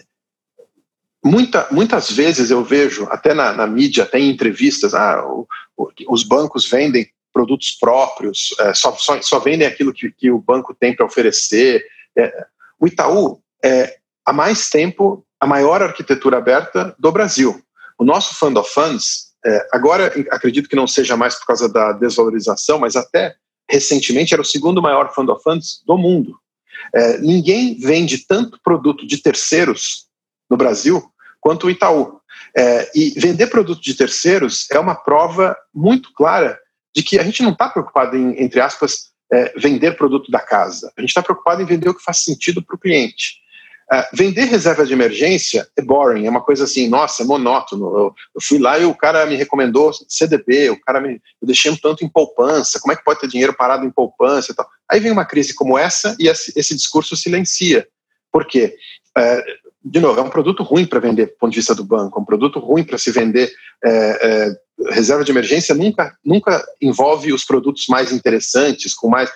Muita, 1.25 1.67
muitas 1.71 2.11
vezes 2.11 2.51
eu 2.51 2.63
vejo, 2.63 3.07
até 3.11 3.35
na, 3.35 3.53
na 3.53 3.67
mídia, 3.67 4.05
até 4.05 4.19
em 4.19 4.31
entrevistas, 4.31 4.95
ah, 4.95 5.25
o, 5.27 5.47
o, 5.77 5.91
os 6.09 6.23
bancos 6.23 6.69
vendem 6.69 7.09
produtos 7.33 7.73
próprios, 7.73 8.55
é, 8.61 8.73
só, 8.73 8.93
só, 8.97 9.21
só, 9.21 9.39
vendem 9.39 9.67
aquilo 9.67 9.93
que, 9.93 10.11
que 10.11 10.31
o 10.31 10.39
banco 10.39 10.75
tem 10.75 10.97
para 10.97 11.05
oferecer. 11.05 11.85
É, 12.17 12.47
o 12.81 12.87
Itaú 12.87 13.41
é, 13.63 13.99
há 14.25 14.33
mais 14.33 14.71
tempo, 14.71 15.23
a 15.39 15.47
maior 15.47 15.83
arquitetura 15.83 16.39
aberta 16.39 16.95
do 16.99 17.13
Brasil. 17.13 17.61
O 17.99 18.05
nosso 18.05 18.35
Fund 18.37 18.57
of 18.57 18.73
Funds, 18.73 19.33
é, 19.45 19.69
agora 19.73 20.07
acredito 20.31 20.69
que 20.69 20.77
não 20.77 20.87
seja 20.87 21.15
mais 21.17 21.35
por 21.35 21.47
causa 21.47 21.69
da 21.69 21.93
desvalorização, 21.93 22.79
mas 22.79 22.97
até 22.97 23.35
recentemente 23.71 24.33
era 24.33 24.41
o 24.41 24.45
segundo 24.45 24.81
maior 24.81 25.13
Fund 25.13 25.29
of 25.29 25.43
Funds 25.43 25.83
do 25.87 25.99
mundo. 25.99 26.39
É, 26.95 27.19
ninguém 27.19 27.79
vende 27.79 28.27
tanto 28.27 28.59
produto 28.63 29.07
de 29.07 29.19
terceiros 29.19 30.06
no 30.49 30.57
Brasil 30.57 31.03
quanto 31.41 31.67
o 31.67 31.71
Itaú. 31.71 32.21
É, 32.57 32.91
e 32.95 33.11
vender 33.19 33.47
produto 33.47 33.81
de 33.81 33.95
terceiros 33.95 34.67
é 34.71 34.79
uma 34.79 34.95
prova 34.95 35.57
muito 35.75 36.13
clara 36.13 36.59
de 36.95 37.03
que 37.03 37.19
a 37.19 37.23
gente 37.23 37.43
não 37.43 37.53
está 37.53 37.69
preocupado 37.69 38.17
em, 38.17 38.43
entre 38.43 38.61
aspas, 38.61 39.11
é, 39.33 39.53
vender 39.57 39.97
produto 39.97 40.31
da 40.31 40.41
casa. 40.41 40.91
A 40.97 41.01
gente 41.01 41.11
está 41.11 41.23
preocupado 41.23 41.63
em 41.63 41.67
vender 41.67 41.89
o 41.89 41.95
que 41.95 42.03
faz 42.03 42.25
sentido 42.25 42.63
para 42.63 42.75
o 42.75 42.79
cliente. 42.79 43.37
É, 43.93 44.09
vender 44.13 44.45
reserva 44.47 44.85
de 44.85 44.93
emergência 44.93 45.69
é 45.77 45.83
boring, 45.83 46.27
é 46.27 46.31
uma 46.31 46.41
coisa 46.41 46.65
assim, 46.65 46.89
nossa, 46.89 47.23
é 47.23 47.27
monótono. 47.27 47.87
Eu, 47.87 48.15
eu, 48.35 48.41
fui 48.43 48.59
lá 48.59 48.79
e 48.79 48.85
o 48.85 48.95
cara 48.95 49.25
me 49.27 49.37
recomendou 49.37 49.93
CDB, 50.09 50.71
o 50.71 50.81
cara 50.81 51.01
me 51.01 51.21
eu 51.41 51.47
deixei 51.47 51.71
um 51.71 51.77
tanto 51.77 52.05
em 52.05 52.09
poupança, 52.09 52.81
como 52.81 52.93
é 52.93 52.97
que 52.97 53.05
pode 53.05 53.21
ter 53.21 53.29
dinheiro 53.29 53.55
parado 53.55 53.87
em 53.87 53.91
poupança 53.91 54.51
e 54.51 54.55
tal. 54.55 54.69
Aí 54.91 54.99
vem 54.99 55.13
uma 55.13 55.25
crise 55.25 55.55
como 55.55 55.79
essa 55.79 56.17
e 56.19 56.27
esse, 56.27 56.53
esse 56.57 56.75
discurso 56.75 57.15
silencia. 57.15 57.87
Por 58.33 58.45
quê? 58.47 58.75
É, 59.17 59.45
de 59.89 60.01
novo, 60.01 60.19
é 60.19 60.23
um 60.23 60.31
produto 60.31 60.65
ruim 60.65 60.85
para 60.85 60.99
vender 60.99 61.27
do 61.27 61.37
ponto 61.39 61.53
de 61.53 61.59
vista 61.59 61.75
do 61.75 61.85
banco, 61.85 62.19
é 62.19 62.23
um 62.23 62.25
produto 62.25 62.59
ruim 62.59 62.83
para 62.83 62.99
se 62.99 63.13
vender. 63.13 63.53
É, 63.85 63.91
é, 63.91 64.93
reserva 64.93 65.25
de 65.25 65.31
emergência 65.31 65.75
nunca, 65.75 66.17
nunca 66.25 66.67
envolve 66.83 67.33
os 67.33 67.45
produtos 67.45 67.87
mais 67.89 68.11
interessantes, 68.11 68.93
com 68.93 69.09
mais. 69.09 69.31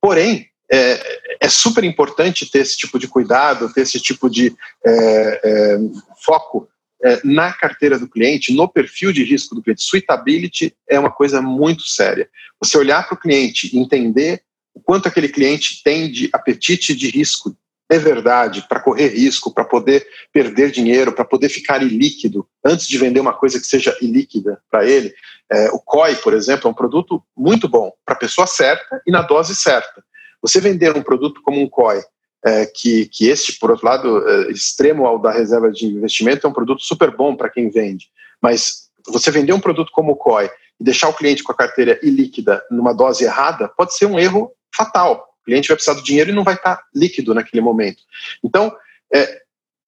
Porém, 0.00 0.46
é, 0.70 1.00
é 1.40 1.48
super 1.48 1.84
importante 1.84 2.50
ter 2.50 2.58
esse 2.58 2.76
tipo 2.76 2.98
de 2.98 3.08
cuidado, 3.08 3.72
ter 3.72 3.80
esse 3.80 3.98
tipo 3.98 4.28
de 4.28 4.54
é, 4.84 5.40
é, 5.42 5.78
foco 6.22 6.68
é, 7.02 7.20
na 7.24 7.52
carteira 7.52 7.98
do 7.98 8.08
cliente, 8.08 8.54
no 8.54 8.68
perfil 8.68 9.10
de 9.10 9.24
risco 9.24 9.54
do 9.54 9.62
cliente. 9.62 9.82
Suitability 9.82 10.74
é 10.86 10.98
uma 10.98 11.10
coisa 11.10 11.40
muito 11.40 11.82
séria. 11.84 12.28
Você 12.60 12.76
olhar 12.76 13.06
para 13.08 13.14
o 13.14 13.20
cliente 13.20 13.74
entender 13.76 14.42
o 14.74 14.80
quanto 14.80 15.08
aquele 15.08 15.28
cliente 15.28 15.82
tem 15.82 16.10
de 16.10 16.28
apetite 16.32 16.94
de 16.94 17.08
risco 17.08 17.56
é 17.90 17.98
verdade, 17.98 18.64
para 18.68 18.80
correr 18.80 19.08
risco, 19.08 19.52
para 19.52 19.64
poder 19.64 20.06
perder 20.32 20.70
dinheiro, 20.70 21.12
para 21.12 21.24
poder 21.24 21.48
ficar 21.48 21.82
ilíquido, 21.82 22.46
antes 22.64 22.88
de 22.88 22.96
vender 22.96 23.20
uma 23.20 23.34
coisa 23.34 23.60
que 23.60 23.66
seja 23.66 23.96
ilíquida 24.00 24.60
para 24.70 24.84
ele. 24.84 25.14
É, 25.50 25.70
o 25.70 25.78
COI, 25.78 26.16
por 26.16 26.32
exemplo, 26.32 26.66
é 26.66 26.70
um 26.70 26.74
produto 26.74 27.22
muito 27.36 27.68
bom 27.68 27.92
para 28.04 28.14
a 28.14 28.18
pessoa 28.18 28.46
certa 28.46 29.02
e 29.06 29.10
na 29.10 29.22
dose 29.22 29.54
certa. 29.54 30.02
Você 30.40 30.60
vender 30.60 30.96
um 30.96 31.02
produto 31.02 31.42
como 31.42 31.60
um 31.60 31.68
COI 31.68 32.02
é, 32.44 32.66
que, 32.66 33.06
que 33.06 33.28
este, 33.28 33.58
por 33.58 33.70
outro 33.70 33.86
lado, 33.86 34.28
é, 34.28 34.50
extremo 34.50 35.06
ao 35.06 35.18
da 35.18 35.30
reserva 35.30 35.70
de 35.70 35.86
investimento, 35.86 36.46
é 36.46 36.50
um 36.50 36.54
produto 36.54 36.82
super 36.82 37.10
bom 37.10 37.36
para 37.36 37.50
quem 37.50 37.70
vende. 37.70 38.08
Mas 38.40 38.88
você 39.06 39.30
vender 39.30 39.52
um 39.52 39.60
produto 39.60 39.90
como 39.92 40.12
o 40.12 40.16
COI 40.16 40.50
e 40.80 40.84
deixar 40.84 41.08
o 41.08 41.14
cliente 41.14 41.42
com 41.42 41.52
a 41.52 41.56
carteira 41.56 41.98
ilíquida 42.02 42.62
numa 42.70 42.94
dose 42.94 43.24
errada 43.24 43.68
pode 43.68 43.94
ser 43.94 44.06
um 44.06 44.18
erro 44.18 44.50
fatal. 44.74 45.33
Cliente 45.44 45.68
vai 45.68 45.76
precisar 45.76 45.94
do 45.94 46.02
dinheiro 46.02 46.30
e 46.30 46.34
não 46.34 46.44
vai 46.44 46.54
estar 46.54 46.82
líquido 46.94 47.34
naquele 47.34 47.60
momento. 47.60 48.02
Então, 48.42 48.74
é, 49.12 49.42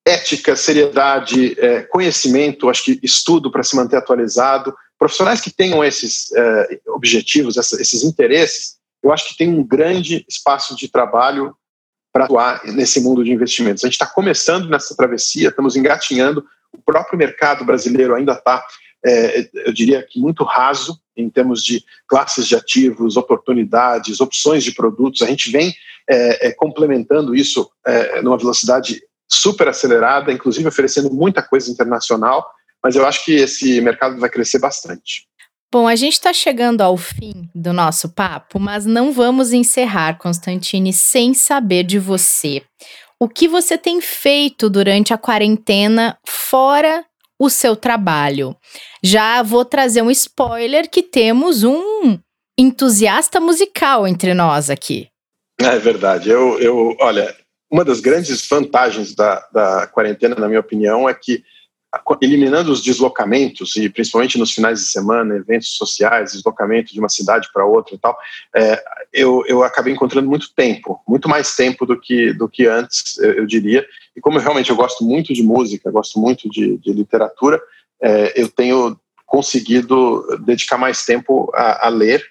ética, 0.07 0.55
seriedade, 0.55 1.59
é, 1.59 1.83
conhecimento, 1.83 2.69
acho 2.69 2.85
que 2.85 3.01
estudo 3.03 3.51
para 3.51 3.63
se 3.63 3.75
manter 3.75 3.97
atualizado, 3.97 4.75
profissionais 4.99 5.41
que 5.41 5.51
tenham 5.51 5.85
esses 5.85 6.33
é, 6.33 6.81
objetivos, 6.89 7.57
essa, 7.57 7.81
esses 7.81 8.03
interesses, 8.03 8.77
eu 9.03 9.13
acho 9.13 9.29
que 9.29 9.37
tem 9.37 9.49
um 9.49 9.63
grande 9.63 10.25
espaço 10.29 10.77
de 10.77 10.89
trabalho 10.89 11.55
para 12.13 12.25
atuar 12.25 12.65
nesse 12.65 13.01
mundo 13.01 13.23
de 13.23 13.31
investimentos. 13.31 13.85
A 13.85 13.89
gente 13.89 13.95
está 13.95 14.07
começando 14.07 14.69
nessa 14.69 14.97
travessia, 14.97 15.49
estamos 15.49 15.77
engatinhando, 15.77 16.45
o 16.73 16.79
próprio 16.83 17.19
mercado 17.19 17.65
brasileiro 17.65 18.15
ainda 18.15 18.33
está 18.33 18.65
é, 19.05 19.49
eu 19.55 19.73
diria 19.73 20.03
que 20.03 20.19
muito 20.19 20.43
raso 20.43 21.01
em 21.17 21.31
termos 21.31 21.62
de 21.62 21.85
classes 22.07 22.47
de 22.47 22.55
ativos, 22.55 23.17
oportunidades, 23.17 24.21
opções 24.21 24.62
de 24.62 24.73
produtos. 24.73 25.23
A 25.23 25.27
gente 25.27 25.51
vem 25.51 25.75
é, 26.09 26.49
é, 26.49 26.53
complementando 26.53 27.35
isso 27.35 27.71
é, 27.87 28.21
numa 28.23 28.37
velocidade 28.37 29.03
super 29.29 29.69
acelerada, 29.69 30.33
inclusive 30.33 30.69
oferecendo 30.69 31.11
muita 31.11 31.43
coisa 31.43 31.71
internacional, 31.71 32.47
mas 32.83 32.95
eu 32.95 33.05
acho 33.05 33.25
que 33.25 33.33
esse 33.33 33.81
mercado 33.81 34.19
vai 34.21 34.31
crescer 34.31 34.59
bastante. 34.59 35.27
Bom, 35.73 35.89
a 35.89 35.97
gente 35.97 36.12
está 36.12 36.33
chegando 36.33 36.81
ao 36.81 36.97
fim 36.97 37.51
do 37.55 37.73
nosso 37.73 38.11
papo, 38.11 38.61
mas 38.61 38.87
não 38.87 39.12
vamos 39.12 39.53
encerrar, 39.53 40.17
Constantine, 40.19 40.93
sem 40.93 41.35
saber 41.35 41.83
de 41.83 41.99
você. 41.99 42.62
O 43.19 43.29
que 43.29 43.49
você 43.49 43.77
tem 43.79 44.01
feito 44.01 44.69
durante 44.69 45.12
a 45.12 45.19
quarentena 45.19 46.19
fora 46.25 47.05
o 47.39 47.51
seu 47.51 47.76
trabalho. 47.76 48.57
Já 49.03 49.43
vou 49.43 49.64
trazer 49.64 50.03
um 50.03 50.11
spoiler 50.11 50.89
que 50.91 51.03
temos 51.03 51.64
um 51.64 52.18
entusiasta 52.59 53.39
musical 53.39 54.07
entre 54.07 54.32
nós 54.34 54.70
aqui. 54.70 55.09
É 55.61 55.78
verdade. 55.78 56.30
Eu, 56.30 56.59
eu 56.59 56.97
olha, 57.01 57.34
uma 57.70 57.84
das 57.84 58.01
grandes 58.01 58.47
vantagens 58.49 59.14
da, 59.14 59.47
da 59.53 59.87
quarentena, 59.87 60.34
na 60.34 60.49
minha 60.49 60.61
opinião, 60.61 61.09
é 61.09 61.14
que 61.14 61.43
eliminando 62.20 62.70
os 62.70 62.82
deslocamentos 62.82 63.76
e 63.76 63.89
principalmente 63.89 64.39
nos 64.39 64.53
finais 64.53 64.80
de 64.80 64.87
semana, 64.87 65.37
eventos 65.37 65.76
sociais, 65.76 66.32
deslocamento 66.32 66.93
de 66.93 66.99
uma 66.99 67.09
cidade 67.09 67.49
para 67.53 67.64
outra 67.64 67.95
e 67.95 67.99
tal, 67.99 68.16
é, 68.55 68.82
eu, 69.12 69.43
eu 69.47 69.62
acabei 69.62 69.95
encontrando 69.95 70.28
muito 70.28 70.53
tempo, 70.55 71.01
muito 71.09 71.28
mais 71.28 71.55
tempo 71.57 71.87
do 71.87 71.99
que 71.99 72.34
do 72.34 72.49
que 72.49 72.66
antes, 72.66 73.16
eu, 73.18 73.32
eu 73.32 73.47
diria. 73.47 73.87
E 74.17 74.21
como 74.21 74.39
eu, 74.39 74.43
realmente 74.43 74.71
eu 74.71 74.77
gosto 74.77 75.05
muito 75.05 75.33
de 75.33 75.43
música, 75.43 75.91
gosto 75.91 76.19
muito 76.19 76.49
de, 76.49 76.79
de 76.79 76.93
literatura, 76.93 77.61
é, 78.03 78.41
eu 78.41 78.49
tenho 78.49 78.99
conseguido 79.27 80.25
dedicar 80.45 80.79
mais 80.79 81.05
tempo 81.05 81.51
a, 81.55 81.87
a 81.87 81.89
ler 81.89 82.25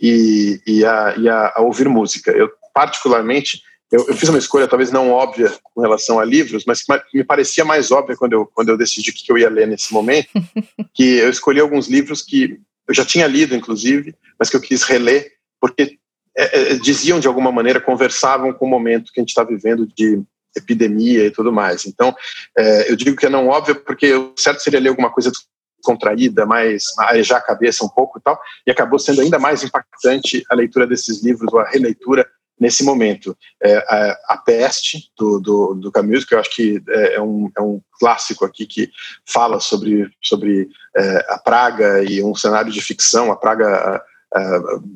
e, 0.00 0.60
e, 0.66 0.84
a, 0.84 1.14
e 1.16 1.28
a, 1.28 1.52
a 1.56 1.62
ouvir 1.62 1.88
música. 1.88 2.30
Eu 2.30 2.50
particularmente 2.74 3.62
eu, 3.90 4.06
eu, 4.08 4.16
fiz 4.16 4.28
uma 4.30 4.38
escolha 4.38 4.66
talvez 4.66 4.90
não 4.90 5.10
óbvia 5.10 5.52
com 5.62 5.82
relação 5.82 6.18
a 6.18 6.24
livros, 6.24 6.64
mas 6.66 6.82
que 6.82 7.18
me 7.18 7.22
parecia 7.22 7.62
mais 7.62 7.90
óbvia 7.90 8.16
quando 8.16 8.32
eu, 8.32 8.46
quando 8.46 8.70
eu 8.70 8.78
decidi 8.78 9.10
o 9.10 9.12
que 9.12 9.30
eu 9.30 9.36
ia 9.36 9.50
ler 9.50 9.68
nesse 9.68 9.92
momento, 9.92 10.28
que 10.94 11.18
eu 11.18 11.28
escolhi 11.28 11.60
alguns 11.60 11.88
livros 11.88 12.22
que 12.22 12.58
eu 12.88 12.94
já 12.94 13.04
tinha 13.04 13.26
lido, 13.26 13.54
inclusive, 13.54 14.14
mas 14.38 14.48
que 14.48 14.56
eu 14.56 14.60
quis 14.62 14.82
reler, 14.82 15.32
porque 15.60 15.98
é, 16.34 16.72
é, 16.72 16.74
diziam 16.76 17.20
de 17.20 17.28
alguma 17.28 17.52
maneira, 17.52 17.80
conversavam 17.80 18.52
com 18.54 18.64
o 18.64 18.68
momento 18.68 19.12
que 19.12 19.20
a 19.20 19.22
gente 19.22 19.28
está 19.28 19.44
vivendo 19.44 19.86
de 19.86 20.22
epidemia 20.56 21.26
e 21.26 21.30
tudo 21.30 21.52
mais. 21.52 21.86
Então, 21.86 22.14
é, 22.56 22.90
eu 22.90 22.96
digo 22.96 23.16
que 23.16 23.26
é 23.26 23.30
não 23.30 23.48
óbvio 23.48 23.76
porque 23.76 24.12
o 24.12 24.34
certo 24.36 24.62
seria 24.62 24.80
ler 24.80 24.90
alguma 24.90 25.10
coisa 25.10 25.30
contraída, 25.82 26.46
mais 26.46 26.84
arejar 26.98 27.38
a 27.38 27.42
cabeça 27.42 27.84
um 27.84 27.88
pouco 27.88 28.18
e 28.18 28.22
tal, 28.22 28.40
e 28.66 28.70
acabou 28.70 28.98
sendo 28.98 29.20
ainda 29.20 29.38
mais 29.38 29.64
impactante 29.64 30.44
a 30.48 30.54
leitura 30.54 30.86
desses 30.86 31.22
livros, 31.22 31.52
ou 31.52 31.60
a 31.60 31.68
releitura 31.68 32.26
nesse 32.58 32.84
momento. 32.84 33.36
É, 33.60 33.76
a, 33.76 34.34
a, 34.34 34.36
Peste, 34.38 35.10
do, 35.18 35.40
do, 35.40 35.74
do, 35.74 35.90
Camus, 35.90 36.24
que 36.24 36.34
eu 36.34 36.38
acho 36.38 36.54
que 36.54 36.80
é, 36.88 37.14
é, 37.14 37.20
um, 37.20 37.50
é 37.58 37.60
um 37.60 37.80
clássico 37.98 38.44
aqui 38.44 38.66
que 38.66 38.88
fala 39.26 39.58
sobre, 39.58 40.08
sobre 40.22 40.68
é, 40.96 41.26
a 41.28 41.38
praga 41.38 42.04
e 42.04 42.22
um 42.22 42.34
cenário 42.34 42.70
de 42.70 42.80
ficção, 42.80 43.32
a 43.32 43.36
praga 43.36 44.00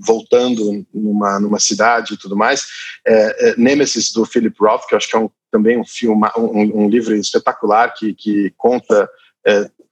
voltando 0.00 0.86
numa, 0.94 1.38
numa 1.38 1.58
cidade 1.60 2.14
e 2.14 2.16
tudo 2.16 2.34
mais. 2.34 2.66
É, 3.06 3.50
é, 3.50 3.54
Nemesis, 3.58 4.10
do 4.10 4.24
Philip 4.24 4.56
Roth, 4.58 4.86
que 4.86 4.94
eu 4.94 4.96
acho 4.96 5.10
que 5.10 5.16
é 5.16 5.18
um, 5.18 5.30
também 5.56 5.78
um 5.78 5.84
filme, 5.84 6.28
um, 6.36 6.84
um 6.84 6.88
livro 6.88 7.14
espetacular 7.14 7.94
que, 7.94 8.12
que 8.12 8.52
conta 8.56 9.08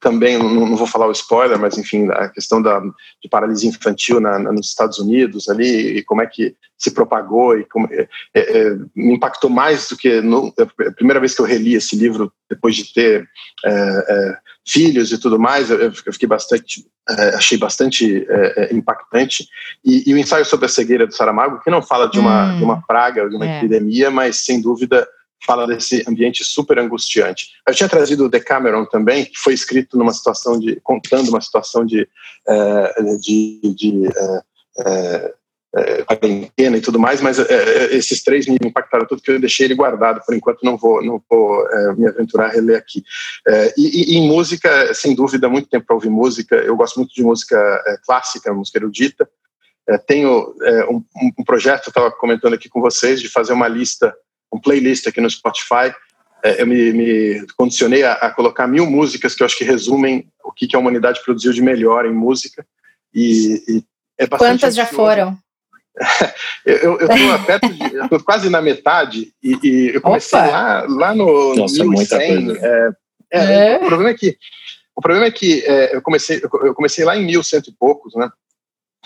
também, 0.05 0.37
não, 0.37 0.49
não, 0.49 0.75
vou 0.75 0.85
falar 0.85 1.07
o 1.07 1.11
spoiler, 1.11 1.57
mas 1.57 1.79
enfim, 1.79 2.07
a 2.11 2.29
questão 2.29 2.61
da, 2.61 2.79
de 2.79 3.27
paralisia 3.27 3.69
infantil 3.69 4.19
na, 4.19 4.37
na, 4.37 4.51
nos 4.51 4.67
Estados 4.67 4.99
Unidos 4.99 5.49
ali, 5.49 5.97
e 5.97 6.03
como 6.03 6.21
é 6.21 6.27
que 6.27 6.55
se 6.77 6.91
propagou, 6.91 7.57
e 7.57 7.65
como, 7.65 7.87
é, 7.91 8.07
é, 8.35 8.75
me 8.95 9.15
impactou 9.15 9.49
mais 9.49 9.89
do 9.89 9.97
que 9.97 10.21
no, 10.21 10.53
a 10.59 10.91
primeira 10.91 11.19
vez 11.19 11.33
que 11.33 11.41
eu 11.41 11.45
reli 11.45 11.73
esse 11.73 11.95
livro, 11.95 12.31
depois 12.47 12.75
de 12.75 12.93
ter 12.93 13.27
é, 13.65 13.71
é 13.71 14.37
filhos 14.67 15.11
e 15.11 15.17
tudo 15.17 15.39
mais, 15.39 15.69
eu, 15.69 15.79
eu 15.79 15.91
fiquei 15.91 16.27
bastante, 16.27 16.85
é, 17.09 17.35
achei 17.35 17.57
bastante 17.57 18.25
é, 18.29 18.73
impactante. 18.73 19.47
E, 19.83 20.09
e, 20.09 20.13
o 20.13 20.17
ensaio 20.17 20.45
sobre 20.45 20.65
a 20.65 20.69
cegueira 20.69 21.05
do 21.07 21.15
Saramago, 21.15 21.61
que 21.61 21.69
não 21.69 21.81
fala 21.81 22.07
de 22.07 22.19
uma, 22.19 22.45
hum, 22.45 22.57
de 22.57 22.63
uma 22.63 22.81
praga, 22.81 23.29
de 23.29 23.35
uma 23.35 23.45
epidemia, 23.45 24.09
mas 24.09 24.43
sem 24.43 24.59
dúvida 24.59 25.07
fala 25.45 25.67
desse 25.67 26.03
ambiente 26.07 26.43
super 26.43 26.79
angustiante. 26.79 27.49
Eu 27.67 27.73
tinha 27.73 27.87
trazido 27.87 28.25
o 28.25 28.29
Decameron 28.29 28.85
também, 28.85 29.25
que 29.25 29.37
foi 29.37 29.53
escrito 29.53 29.97
numa 29.97 30.13
situação 30.13 30.59
de, 30.59 30.79
contando 30.81 31.29
uma 31.29 31.41
situação 31.41 31.85
de, 31.85 32.01
uh, 32.47 33.19
de, 33.19 33.59
de 33.75 34.07
uh, 34.07 34.43
uh, 34.79 36.05
quarentena 36.05 36.77
e 36.77 36.81
tudo 36.81 36.97
mais, 36.97 37.19
mas 37.19 37.37
esses 37.91 38.23
três 38.23 38.47
me 38.47 38.57
impactaram 38.63 39.05
tudo 39.05 39.21
que 39.21 39.29
eu 39.29 39.39
deixei 39.39 39.65
ele 39.65 39.75
guardado, 39.75 40.21
por 40.25 40.33
enquanto 40.33 40.63
não 40.63 40.77
vou, 40.77 41.03
não 41.03 41.21
vou 41.29 41.67
me 41.97 42.07
aventurar 42.07 42.45
a 42.45 42.51
reler 42.51 42.77
aqui. 42.77 43.03
E, 43.77 44.13
e, 44.13 44.17
em 44.17 44.25
música, 44.25 44.93
sem 44.93 45.13
dúvida, 45.13 45.49
muito 45.49 45.67
tempo 45.67 45.85
para 45.85 45.95
ouvir 45.95 46.09
música, 46.09 46.55
eu 46.55 46.77
gosto 46.77 46.95
muito 46.95 47.13
de 47.13 47.21
música 47.21 47.99
clássica, 48.05 48.53
música 48.53 48.77
erudita, 48.77 49.29
tenho 50.07 50.55
um, 50.89 51.03
um 51.37 51.43
projeto, 51.43 51.89
estava 51.89 52.09
comentando 52.09 52.53
aqui 52.53 52.69
com 52.69 52.79
vocês, 52.79 53.19
de 53.19 53.27
fazer 53.27 53.51
uma 53.51 53.67
lista 53.67 54.15
um 54.55 54.59
playlist 54.59 55.07
aqui 55.07 55.21
no 55.21 55.29
Spotify. 55.29 55.93
É, 56.43 56.61
eu 56.61 56.67
me, 56.67 56.93
me 56.93 57.47
condicionei 57.57 58.03
a, 58.03 58.13
a, 58.13 58.31
colocar 58.31 58.67
mil 58.67 58.85
músicas 58.85 59.35
que 59.35 59.43
eu 59.43 59.45
acho 59.45 59.57
que 59.57 59.63
resumem 59.63 60.27
o 60.43 60.51
que, 60.51 60.67
que 60.67 60.75
a 60.75 60.79
humanidade 60.79 61.21
produziu 61.23 61.51
de 61.51 61.61
melhor 61.61 62.05
em 62.05 62.13
música. 62.13 62.65
E, 63.13 63.63
e 63.67 63.83
é 64.17 64.27
Quantas 64.27 64.75
já 64.75 64.85
foram? 64.85 65.37
eu 66.65 66.97
estou 66.99 67.45
perto 67.45 67.69
de, 67.69 67.95
eu 67.95 68.09
tô 68.09 68.19
quase 68.23 68.49
na 68.49 68.61
metade 68.61 69.33
e, 69.41 69.57
e 69.63 69.91
eu 69.95 70.01
comecei 70.01 70.37
lá, 70.37 70.85
lá 70.87 71.15
no 71.15 71.55
Nossa, 71.55 71.85
1100. 71.85 72.51
É, 72.57 72.89
é, 73.31 73.73
é. 73.73 73.77
O 73.77 73.87
problema 73.87 74.09
é 74.09 74.13
que 74.13 74.37
o 74.95 75.01
problema 75.01 75.25
é 75.25 75.31
que 75.31 75.63
é, 75.65 75.95
eu 75.95 76.01
comecei 76.01 76.41
eu 76.43 76.73
comecei 76.73 77.05
lá 77.05 77.17
em 77.17 77.25
1100 77.25 77.61
e 77.67 77.71
poucos, 77.71 78.13
né? 78.15 78.29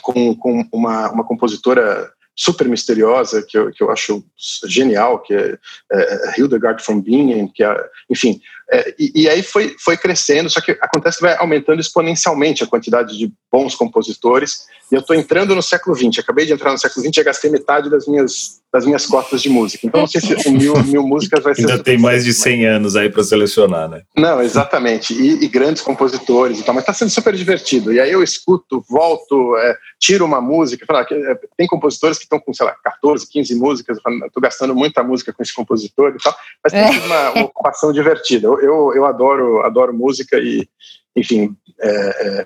Com, 0.02 0.36
com 0.36 0.68
uma, 0.72 1.12
uma 1.12 1.24
compositora 1.24 2.12
super 2.40 2.70
misteriosa, 2.70 3.44
que 3.46 3.58
eu, 3.58 3.70
que 3.70 3.84
eu 3.84 3.92
acho 3.92 4.24
genial, 4.66 5.20
que 5.20 5.34
é, 5.34 5.58
é 5.92 6.40
Hildegard 6.40 6.82
von 6.88 7.02
Bingen, 7.02 7.50
que 7.50 7.62
é, 7.62 7.76
enfim, 8.10 8.40
é, 8.72 8.96
e, 8.98 9.24
e, 9.24 9.30
aí 9.30 9.44
foi, 9.44 9.76
foi 9.78 9.98
crescendo, 9.98 10.50
só 10.50 10.62
que 10.62 10.72
acontece 10.80 11.18
que 11.18 11.24
vai 11.24 11.36
aumentando 11.38 11.82
exponencialmente 11.82 12.64
a 12.64 12.68
quantidade 12.68 13.18
de 13.18 13.30
bons 13.52 13.76
compositores, 13.76 14.68
e 14.90 14.96
eu 14.96 15.02
estou 15.02 15.18
entrando 15.18 15.54
no 15.54 15.62
século 15.62 15.94
XX, 15.94 16.20
acabei 16.20 16.46
de 16.46 16.54
entrar 16.54 16.72
no 16.72 16.78
século 16.78 17.06
XX 17.06 17.18
e 17.18 17.24
gastei 17.26 17.52
metade 17.52 17.90
das 17.90 18.08
minhas, 18.08 18.59
das 18.72 18.86
minhas 18.86 19.06
cotas 19.06 19.42
de 19.42 19.50
música, 19.50 19.88
então 19.88 20.02
não 20.02 20.08
sei 20.08 20.22
se 20.22 20.50
mil, 20.52 20.76
mil 20.84 21.04
músicas 21.04 21.44
vai 21.44 21.56
ser... 21.56 21.62
Ainda 21.62 21.84
tem 21.84 21.98
mais 21.98 22.24
de 22.24 22.34
100 22.34 22.58
mas... 22.58 22.76
anos 22.76 22.96
aí 22.96 23.10
para 23.10 23.24
selecionar, 23.24 23.90
né? 23.90 24.04
Não, 24.16 24.42
exatamente, 24.42 25.14
e, 25.14 25.44
e, 25.44 25.48
grandes 25.48 25.82
compositores 25.82 26.60
e 26.60 26.64
tal, 26.64 26.76
mas 26.76 26.84
está 26.84 26.94
sendo 26.94 27.10
super 27.10 27.36
divertido, 27.36 27.92
e 27.92 28.00
aí 28.00 28.12
eu 28.12 28.22
escuto, 28.22 28.84
volto, 28.90 29.58
é, 29.58 29.76
tiro 30.00 30.26
uma 30.26 30.40
música, 30.40 30.86
falo, 30.86 31.00
ah, 31.00 31.08
é, 31.10 31.40
tem 31.58 31.68
compositores 31.68 32.18
que 32.18 32.26
estão 32.26 32.40
com, 32.40 32.54
sei 32.54 32.66
lá, 32.66 32.76
14, 32.84 33.28
15 33.28 33.56
músicas, 33.56 33.98
eu 34.06 34.28
estou 34.28 34.42
gastando 34.42 34.76
muita 34.76 35.04
música 35.04 35.34
com 35.34 35.42
esse 35.42 35.54
compositor 35.54 36.14
e 36.16 36.24
tal, 36.24 36.36
mas 36.64 36.74
tem 36.74 36.82
é. 36.82 37.06
uma, 37.06 37.30
uma 37.32 37.46
ocupação 37.46 37.92
divertida, 37.92 38.48
eu, 38.48 38.94
eu 38.94 39.06
adoro, 39.06 39.62
adoro 39.62 39.94
música 39.94 40.38
e, 40.38 40.68
enfim, 41.16 41.56
é, 41.82 42.46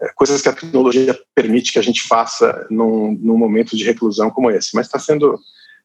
é, 0.00 0.08
coisas 0.14 0.40
que 0.40 0.48
a 0.48 0.52
tecnologia 0.52 1.18
permite 1.34 1.72
que 1.72 1.78
a 1.78 1.82
gente 1.82 2.02
faça 2.02 2.66
num, 2.70 3.18
num 3.20 3.36
momento 3.36 3.76
de 3.76 3.84
reclusão 3.84 4.30
como 4.30 4.50
esse. 4.50 4.70
Mas 4.74 4.86
está 4.86 4.98
sendo. 4.98 5.38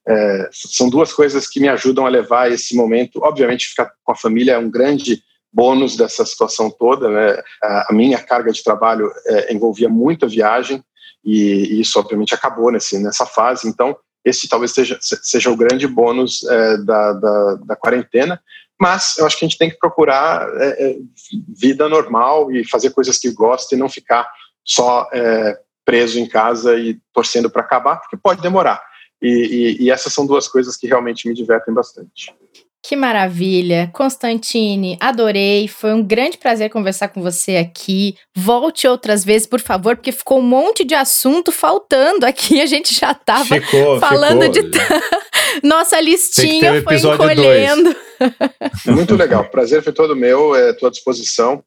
É, 0.08 0.49
são 0.51 0.89
duas 0.89 1.14
coisas 1.14 1.47
que 1.47 1.60
me 1.60 1.70
ajudam 1.70 2.06
a 2.06 2.10
levar 2.10 2.51
esse 2.51 2.76
momento. 2.76 3.20
Obviamente, 3.24 3.68
ficar 3.68 3.91
com 4.04 4.12
a 4.12 4.16
família 4.16 4.54
é 4.54 4.58
um 4.58 4.70
grande 4.70 5.24
bônus 5.51 5.95
dessa 5.95 6.26
situação 6.26 6.70
toda. 6.70 7.10
Né? 7.10 7.41
A, 7.62 7.93
minha 7.93 8.20
carga 8.20 8.51
de 8.51 8.64
trabalho 8.64 9.12
é, 9.26 9.54
envolvia 9.54 9.88
muita 9.88 10.28
viagem 10.28 10.84
e, 11.24 11.76
e, 11.76 11.82
isso, 11.82 11.99
obviamente, 11.99 12.34
acabou 12.34 12.72
nesse, 12.72 13.01
nessa 13.01 13.26
fase. 13.26 13.68
Então, 13.68 13.95
esse 14.26 14.47
talvez 14.47 14.72
seja, 14.72 14.97
seja 15.01 15.49
o 15.51 15.58
grande 15.58 15.88
bônus 15.88 16.43
é, 16.43 16.78
da, 16.78 17.14
da, 17.14 17.56
da, 17.66 17.76
quarentena. 17.76 18.41
Mas 18.80 19.18
eu 19.18 19.26
acho 19.26 19.38
que 19.38 19.45
a 19.45 19.47
gente 19.47 19.58
tem 19.58 19.70
que 19.70 19.78
procurar 19.78 20.47
é, 20.60 20.91
é 20.91 20.95
vida 21.47 21.88
normal 21.88 22.51
e 22.51 22.68
fazer 22.68 22.89
coisas 22.89 23.18
que 23.18 23.32
gosta 23.32 23.76
e 23.76 23.78
não 23.78 23.88
ficar 23.88 24.30
só 24.66 25.08
é, 25.14 25.60
preso 25.86 26.20
em 26.20 26.28
casa 26.28 26.76
e 26.78 26.97
torcendo 27.14 27.49
para 27.49 27.62
acabar, 27.62 27.97
porque 27.97 28.18
pode 28.18 28.41
demorar. 28.41 28.82
E, 29.24 29.78
e, 29.80 29.84
e 29.86 29.91
essas 29.91 30.11
são 30.11 30.26
duas 30.26 30.47
coisas 30.47 30.76
que 30.76 30.86
realmente 30.86 31.28
me 31.28 31.34
divertem 31.34 31.74
bastante. 31.74 32.34
Que 32.86 32.97
maravilha. 32.97 33.89
Constantine, 33.93 34.97
adorei. 34.99 35.69
Foi 35.69 35.93
um 35.93 36.03
grande 36.03 36.38
prazer 36.38 36.69
conversar 36.69 37.07
com 37.07 37.21
você 37.21 37.55
aqui. 37.55 38.17
Volte 38.36 38.86
outras 38.86 39.24
vezes, 39.24 39.47
por 39.47 39.61
favor, 39.61 39.95
porque 39.95 40.11
ficou 40.11 40.39
um 40.39 40.43
monte 40.43 40.84
de 40.84 40.93
assunto 40.93 41.49
faltando 41.49 42.26
aqui. 42.26 42.59
A 42.61 42.65
gente 42.65 42.93
já 42.93 43.13
estava 43.13 43.55
falando 44.01 44.53
ficou. 44.53 44.69
de. 44.69 44.78
Nossa 45.63 46.01
listinha 46.01 46.74
um 46.74 46.84
foi 46.84 46.97
encolhendo. 46.97 47.95
Muito 48.88 49.15
legal. 49.15 49.45
Prazer 49.45 49.82
foi 49.82 49.93
todo 49.93 50.13
meu. 50.13 50.53
É, 50.53 50.71
Estou 50.71 50.88
à 50.88 50.91
disposição. 50.91 51.63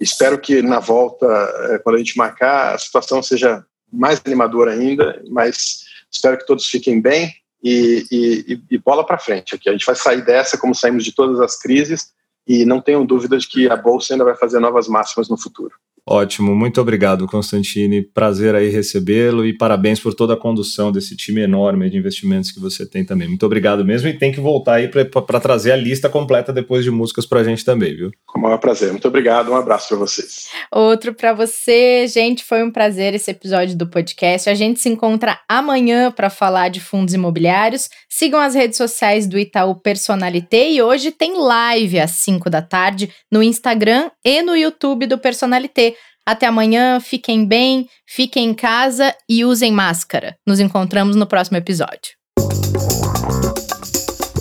Espero 0.00 0.36
que 0.36 0.60
na 0.62 0.80
volta, 0.80 1.26
é, 1.70 1.78
quando 1.78 1.94
a 1.94 1.98
gente 1.98 2.18
marcar, 2.18 2.74
a 2.74 2.78
situação 2.78 3.22
seja 3.22 3.64
mais 3.92 4.20
animadora 4.26 4.72
ainda, 4.72 5.22
mas 5.30 5.85
espero 6.16 6.38
que 6.38 6.46
todos 6.46 6.66
fiquem 6.66 7.00
bem 7.00 7.34
e, 7.62 8.04
e, 8.10 8.62
e 8.70 8.78
bola 8.78 9.04
para 9.04 9.18
frente 9.18 9.54
aqui. 9.54 9.68
A 9.68 9.72
gente 9.72 9.86
vai 9.86 9.94
sair 9.94 10.24
dessa 10.24 10.58
como 10.58 10.74
saímos 10.74 11.04
de 11.04 11.12
todas 11.12 11.40
as 11.40 11.58
crises 11.58 12.12
e 12.46 12.64
não 12.64 12.80
tenham 12.80 13.04
dúvida 13.04 13.38
de 13.38 13.46
que 13.46 13.68
a 13.68 13.76
Bolsa 13.76 14.14
ainda 14.14 14.24
vai 14.24 14.36
fazer 14.36 14.60
novas 14.60 14.88
máximas 14.88 15.28
no 15.28 15.36
futuro. 15.36 15.74
Ótimo, 16.08 16.54
muito 16.54 16.80
obrigado, 16.80 17.26
Constantine. 17.26 18.00
Prazer 18.00 18.54
aí 18.54 18.68
recebê-lo 18.68 19.44
e 19.44 19.52
parabéns 19.52 19.98
por 19.98 20.14
toda 20.14 20.34
a 20.34 20.36
condução 20.36 20.92
desse 20.92 21.16
time 21.16 21.40
enorme 21.40 21.90
de 21.90 21.96
investimentos 21.96 22.52
que 22.52 22.60
você 22.60 22.86
tem 22.86 23.04
também. 23.04 23.26
Muito 23.26 23.44
obrigado 23.44 23.84
mesmo 23.84 24.08
e 24.08 24.16
tem 24.16 24.30
que 24.30 24.38
voltar 24.38 24.74
aí 24.74 24.88
para 24.88 25.40
trazer 25.40 25.72
a 25.72 25.76
lista 25.76 26.08
completa 26.08 26.52
depois 26.52 26.84
de 26.84 26.92
músicas 26.92 27.26
para 27.26 27.40
a 27.40 27.44
gente 27.44 27.64
também, 27.64 27.96
viu? 27.96 28.12
Com 28.24 28.38
o 28.38 28.42
maior 28.42 28.58
prazer. 28.58 28.92
Muito 28.92 29.08
obrigado, 29.08 29.50
um 29.50 29.56
abraço 29.56 29.88
para 29.88 29.98
vocês. 29.98 30.48
Outro 30.70 31.12
para 31.12 31.32
você, 31.32 32.06
gente. 32.06 32.44
Foi 32.44 32.62
um 32.62 32.70
prazer 32.70 33.12
esse 33.12 33.32
episódio 33.32 33.76
do 33.76 33.88
podcast. 33.88 34.48
A 34.48 34.54
gente 34.54 34.78
se 34.78 34.88
encontra 34.88 35.40
amanhã 35.48 36.12
para 36.12 36.30
falar 36.30 36.68
de 36.68 36.78
fundos 36.78 37.14
imobiliários. 37.14 37.90
Sigam 38.08 38.38
as 38.38 38.54
redes 38.54 38.76
sociais 38.76 39.26
do 39.26 39.36
Itaú 39.36 39.74
Personalité 39.74 40.70
e 40.70 40.80
hoje 40.80 41.10
tem 41.10 41.36
live 41.36 41.98
às 41.98 42.12
5 42.12 42.48
da 42.48 42.62
tarde 42.62 43.10
no 43.30 43.42
Instagram 43.42 44.08
e 44.24 44.40
no 44.40 44.56
YouTube 44.56 45.06
do 45.06 45.18
Personalité. 45.18 45.95
Até 46.26 46.46
amanhã, 46.46 46.98
fiquem 46.98 47.46
bem, 47.46 47.88
fiquem 48.04 48.50
em 48.50 48.54
casa 48.54 49.14
e 49.28 49.44
usem 49.44 49.70
máscara. 49.70 50.36
Nos 50.44 50.58
encontramos 50.58 51.14
no 51.14 51.24
próximo 51.24 51.56
episódio. 51.56 52.16